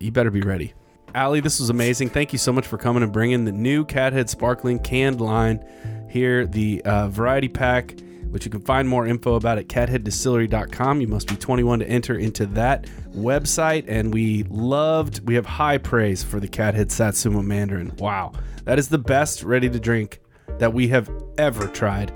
you 0.00 0.10
better 0.10 0.30
be 0.30 0.40
ready. 0.40 0.72
Allie, 1.14 1.40
this 1.40 1.60
was 1.60 1.70
amazing. 1.70 2.08
Thank 2.08 2.32
you 2.32 2.38
so 2.38 2.52
much 2.52 2.66
for 2.66 2.76
coming 2.76 3.02
and 3.02 3.12
bringing 3.12 3.44
the 3.44 3.52
new 3.52 3.84
Cathead 3.84 4.28
Sparkling 4.28 4.80
canned 4.80 5.20
line 5.20 5.64
here, 6.10 6.46
the 6.46 6.82
uh, 6.84 7.08
variety 7.08 7.48
pack, 7.48 7.94
which 8.34 8.44
you 8.44 8.50
can 8.50 8.60
find 8.60 8.88
more 8.88 9.06
info 9.06 9.36
about 9.36 9.58
it 9.58 9.72
at 9.72 9.88
catheaddistillery.com. 9.88 11.00
You 11.00 11.06
must 11.06 11.28
be 11.28 11.36
21 11.36 11.78
to 11.78 11.86
enter 11.86 12.18
into 12.18 12.46
that 12.46 12.84
website. 13.14 13.84
And 13.86 14.12
we 14.12 14.42
loved, 14.50 15.24
we 15.24 15.36
have 15.36 15.46
high 15.46 15.78
praise 15.78 16.24
for 16.24 16.40
the 16.40 16.48
Cathead 16.48 16.90
Satsuma 16.90 17.44
Mandarin. 17.44 17.94
Wow. 17.96 18.32
That 18.64 18.80
is 18.80 18.88
the 18.88 18.98
best 18.98 19.44
ready 19.44 19.70
to 19.70 19.78
drink 19.78 20.20
that 20.58 20.74
we 20.74 20.88
have 20.88 21.08
ever 21.38 21.68
tried. 21.68 22.12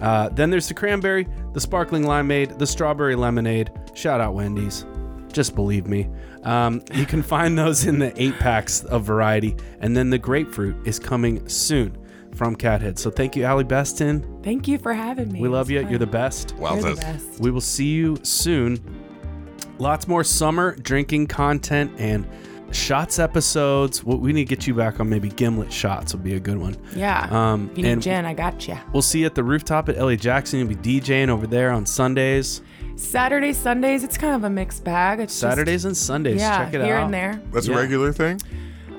Uh, 0.00 0.28
then 0.28 0.50
there's 0.50 0.68
the 0.68 0.74
cranberry, 0.74 1.26
the 1.52 1.60
sparkling 1.60 2.04
limeade, 2.04 2.56
the 2.60 2.66
strawberry 2.66 3.16
lemonade. 3.16 3.72
Shout 3.92 4.20
out 4.20 4.34
Wendy's. 4.34 4.86
Just 5.32 5.56
believe 5.56 5.88
me. 5.88 6.08
Um, 6.44 6.80
you 6.94 7.06
can 7.06 7.24
find 7.24 7.58
those 7.58 7.86
in 7.86 7.98
the 7.98 8.12
eight 8.22 8.38
packs 8.38 8.84
of 8.84 9.02
variety. 9.02 9.56
And 9.80 9.96
then 9.96 10.10
the 10.10 10.18
grapefruit 10.18 10.86
is 10.86 11.00
coming 11.00 11.48
soon 11.48 11.98
from 12.36 12.54
Cathead. 12.56 12.98
So 12.98 13.10
thank 13.10 13.34
you, 13.36 13.44
Allie 13.44 13.64
Beston. 13.64 14.24
Thank 14.42 14.68
you 14.68 14.78
for 14.78 14.92
having 14.94 15.32
me. 15.32 15.40
We 15.40 15.48
love 15.48 15.70
you. 15.70 15.80
was 15.82 15.90
You're 15.90 15.98
the 15.98 16.06
fun. 16.06 16.12
best. 16.12 16.54
You're 16.58 16.80
the 16.80 16.94
best. 16.94 17.40
We 17.40 17.50
will 17.50 17.60
see 17.60 17.86
you 17.88 18.18
soon. 18.22 18.78
Lots 19.78 20.06
more 20.08 20.24
summer 20.24 20.74
drinking 20.76 21.26
content 21.26 21.92
and 21.98 22.26
shots 22.72 23.18
episodes. 23.18 24.02
Well, 24.02 24.18
We 24.18 24.32
need 24.32 24.48
to 24.48 24.56
get 24.56 24.66
you 24.66 24.74
back 24.74 25.00
on 25.00 25.08
maybe 25.08 25.28
gimlet 25.28 25.72
shots 25.72 26.14
would 26.14 26.24
be 26.24 26.34
a 26.34 26.40
good 26.40 26.58
one. 26.58 26.76
Yeah. 26.94 27.28
Um, 27.30 27.68
if 27.72 27.78
you 27.78 27.84
need 27.84 27.90
and 27.92 28.02
gin, 28.02 28.24
I 28.24 28.34
got 28.34 28.66
you. 28.66 28.76
we'll 28.92 29.02
see 29.02 29.20
you 29.20 29.26
at 29.26 29.34
the 29.34 29.44
rooftop 29.44 29.88
at 29.88 29.96
L.A. 29.96 30.16
Jackson. 30.16 30.58
You'll 30.60 30.68
be 30.68 30.76
DJing 31.00 31.28
over 31.28 31.46
there 31.46 31.70
on 31.72 31.84
Sundays, 31.86 32.62
Saturdays, 32.96 33.58
Sundays, 33.58 34.02
it's 34.02 34.16
kind 34.16 34.34
of 34.34 34.44
a 34.44 34.50
mixed 34.50 34.82
bag. 34.82 35.20
It's 35.20 35.32
just- 35.34 35.40
Saturdays 35.40 35.84
and 35.84 35.94
Sundays. 35.94 36.40
yeah, 36.40 36.64
Check 36.64 36.74
it 36.74 36.82
here 36.84 36.96
out. 36.96 37.04
and 37.04 37.12
there. 37.14 37.40
That's 37.52 37.68
yeah. 37.68 37.74
a 37.74 37.78
regular 37.78 38.10
thing. 38.12 38.40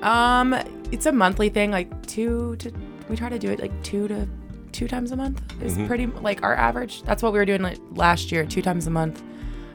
Um, 0.02 0.54
it's 0.92 1.06
a 1.06 1.12
monthly 1.12 1.48
thing, 1.48 1.72
like 1.72 2.06
two 2.06 2.54
to. 2.60 2.72
We 3.08 3.16
try 3.16 3.28
to 3.28 3.38
do 3.38 3.50
it 3.50 3.60
like 3.60 3.72
two 3.82 4.08
to 4.08 4.26
two 4.72 4.86
times 4.88 5.12
a 5.12 5.16
month. 5.16 5.40
Is 5.62 5.74
Mm-hmm. 5.74 5.86
pretty 5.86 6.06
like 6.06 6.42
our 6.42 6.54
average. 6.54 7.02
That's 7.02 7.22
what 7.22 7.32
we 7.32 7.38
were 7.38 7.46
doing 7.46 7.62
like 7.62 7.78
last 7.92 8.30
year, 8.32 8.44
two 8.44 8.62
times 8.62 8.86
a 8.86 8.90
month, 8.90 9.22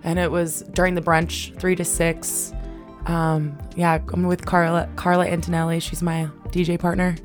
and 0.04 0.20
it 0.20 0.32
was 0.32 0.62
during 0.74 0.96
the 0.96 1.02
brunch, 1.02 1.58
three 1.60 1.76
to 1.76 1.86
six. 1.86 2.54
Um, 3.08 3.58
yeah, 3.76 4.00
I'm 4.14 4.24
with 4.24 4.46
Carla 4.46 4.88
Carla 4.96 5.26
Antonelli. 5.28 5.80
She's 5.80 6.02
my 6.02 6.30
DJ 6.50 6.80
partner. 6.80 7.16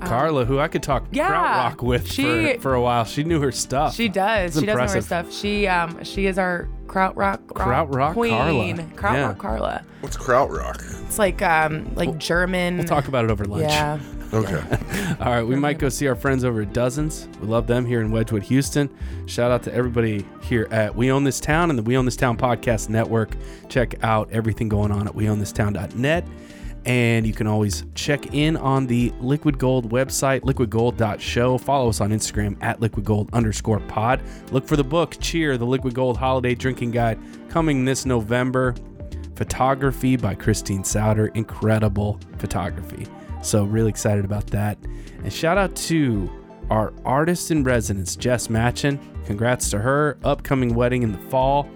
Carla, 0.00 0.44
who 0.44 0.58
I 0.58 0.66
could 0.66 0.82
talk 0.82 1.06
Yeah, 1.12 1.30
krautrock 1.72 1.80
with 1.82 2.10
she- 2.10 2.54
for, 2.54 2.60
for 2.60 2.74
a 2.74 2.80
while. 2.80 3.04
She 3.04 3.22
knew 3.22 3.40
her 3.40 3.52
stuff. 3.52 3.94
She 3.94 4.08
does. 4.08 4.50
It's 4.56 4.60
She 4.60 4.66
does 4.66 4.76
know 4.76 4.94
her 4.96 5.00
stuff. 5.00 5.32
She 5.32 5.68
um 5.68 6.02
she 6.02 6.26
is 6.26 6.38
our 6.38 6.68
krautrock 6.88 7.14
rock 7.16 7.40
Krautrock 7.46 8.12
queen. 8.14 8.32
Carla. 8.32 8.74
Krautrock 8.96 9.14
Yeah. 9.14 9.34
Carla. 9.34 9.84
What's 10.00 10.16
krautrock? 10.16 11.04
It's 11.04 11.20
like 11.20 11.40
um 11.42 11.94
like 11.94 12.18
German. 12.18 12.78
We'll 12.78 12.86
talk 12.86 13.06
about 13.06 13.24
it 13.26 13.30
over 13.30 13.44
lunch. 13.44 13.62
Yeah. 13.62 14.00
Okay. 14.32 14.62
All 15.20 15.30
right, 15.30 15.42
we 15.42 15.56
might 15.56 15.78
go 15.78 15.90
see 15.90 16.06
our 16.06 16.14
friends 16.14 16.42
over 16.42 16.62
at 16.62 16.72
Dozens. 16.72 17.28
We 17.40 17.48
love 17.48 17.66
them 17.66 17.84
here 17.84 18.00
in 18.00 18.10
Wedgewood, 18.10 18.42
Houston. 18.44 18.88
Shout 19.26 19.50
out 19.50 19.62
to 19.64 19.74
everybody 19.74 20.24
here 20.40 20.66
at 20.70 20.94
We 20.94 21.10
Own 21.12 21.22
This 21.22 21.38
Town 21.38 21.68
and 21.68 21.78
the 21.78 21.82
We 21.82 21.98
Own 21.98 22.06
This 22.06 22.16
Town 22.16 22.38
Podcast 22.38 22.88
Network. 22.88 23.36
Check 23.68 24.02
out 24.02 24.30
everything 24.32 24.70
going 24.70 24.90
on 24.90 25.06
at 25.06 25.14
weownthistown.net. 25.14 26.24
And 26.84 27.26
you 27.26 27.32
can 27.32 27.46
always 27.46 27.84
check 27.94 28.34
in 28.34 28.56
on 28.56 28.86
the 28.86 29.12
Liquid 29.20 29.58
Gold 29.58 29.90
website, 29.90 30.40
liquidgold.show. 30.40 31.58
Follow 31.58 31.90
us 31.90 32.00
on 32.00 32.10
Instagram 32.10 32.56
at 32.60 32.80
liquidgold 32.80 33.32
underscore 33.32 33.80
pod. 33.80 34.20
Look 34.50 34.66
for 34.66 34.76
the 34.76 34.82
book, 34.82 35.16
Cheer, 35.20 35.58
the 35.58 35.66
Liquid 35.66 35.94
Gold 35.94 36.16
Holiday 36.16 36.54
Drinking 36.54 36.90
Guide, 36.90 37.20
coming 37.48 37.84
this 37.84 38.06
November. 38.06 38.74
Photography 39.36 40.16
by 40.16 40.34
Christine 40.34 40.84
Souter. 40.84 41.28
Incredible 41.28 42.18
photography. 42.38 43.06
So, 43.42 43.64
really 43.64 43.90
excited 43.90 44.24
about 44.24 44.46
that. 44.48 44.78
And 45.22 45.32
shout 45.32 45.58
out 45.58 45.74
to 45.76 46.30
our 46.70 46.92
artist 47.04 47.50
in 47.50 47.64
residence, 47.64 48.16
Jess 48.16 48.48
Matchin. 48.48 48.98
Congrats 49.26 49.70
to 49.70 49.78
her. 49.78 50.18
Upcoming 50.24 50.74
wedding 50.74 51.02
in 51.02 51.12
the 51.12 51.18
fall. 51.30 51.68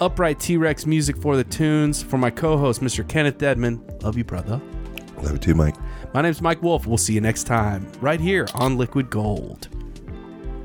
Upright 0.00 0.40
T 0.40 0.56
Rex 0.56 0.86
music 0.86 1.16
for 1.16 1.36
the 1.36 1.44
tunes. 1.44 2.02
For 2.02 2.18
my 2.18 2.30
co 2.30 2.56
host, 2.56 2.80
Mr. 2.80 3.06
Kenneth 3.06 3.38
Deadman. 3.38 3.84
Love 4.02 4.16
you, 4.16 4.24
brother. 4.24 4.60
Love 5.18 5.32
you 5.32 5.38
too, 5.38 5.54
Mike. 5.54 5.76
My 6.14 6.22
name's 6.22 6.42
Mike 6.42 6.62
Wolf. 6.62 6.86
We'll 6.86 6.98
see 6.98 7.14
you 7.14 7.20
next 7.20 7.44
time, 7.44 7.90
right 8.00 8.20
here 8.20 8.46
on 8.54 8.76
Liquid 8.76 9.10
Gold. 9.10 9.68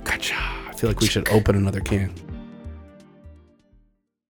Gotcha. 0.04 0.36
I 0.36 0.74
feel 0.76 0.90
like 0.90 1.00
we 1.00 1.08
should 1.08 1.30
open 1.30 1.56
another 1.56 1.82
can. 1.82 2.14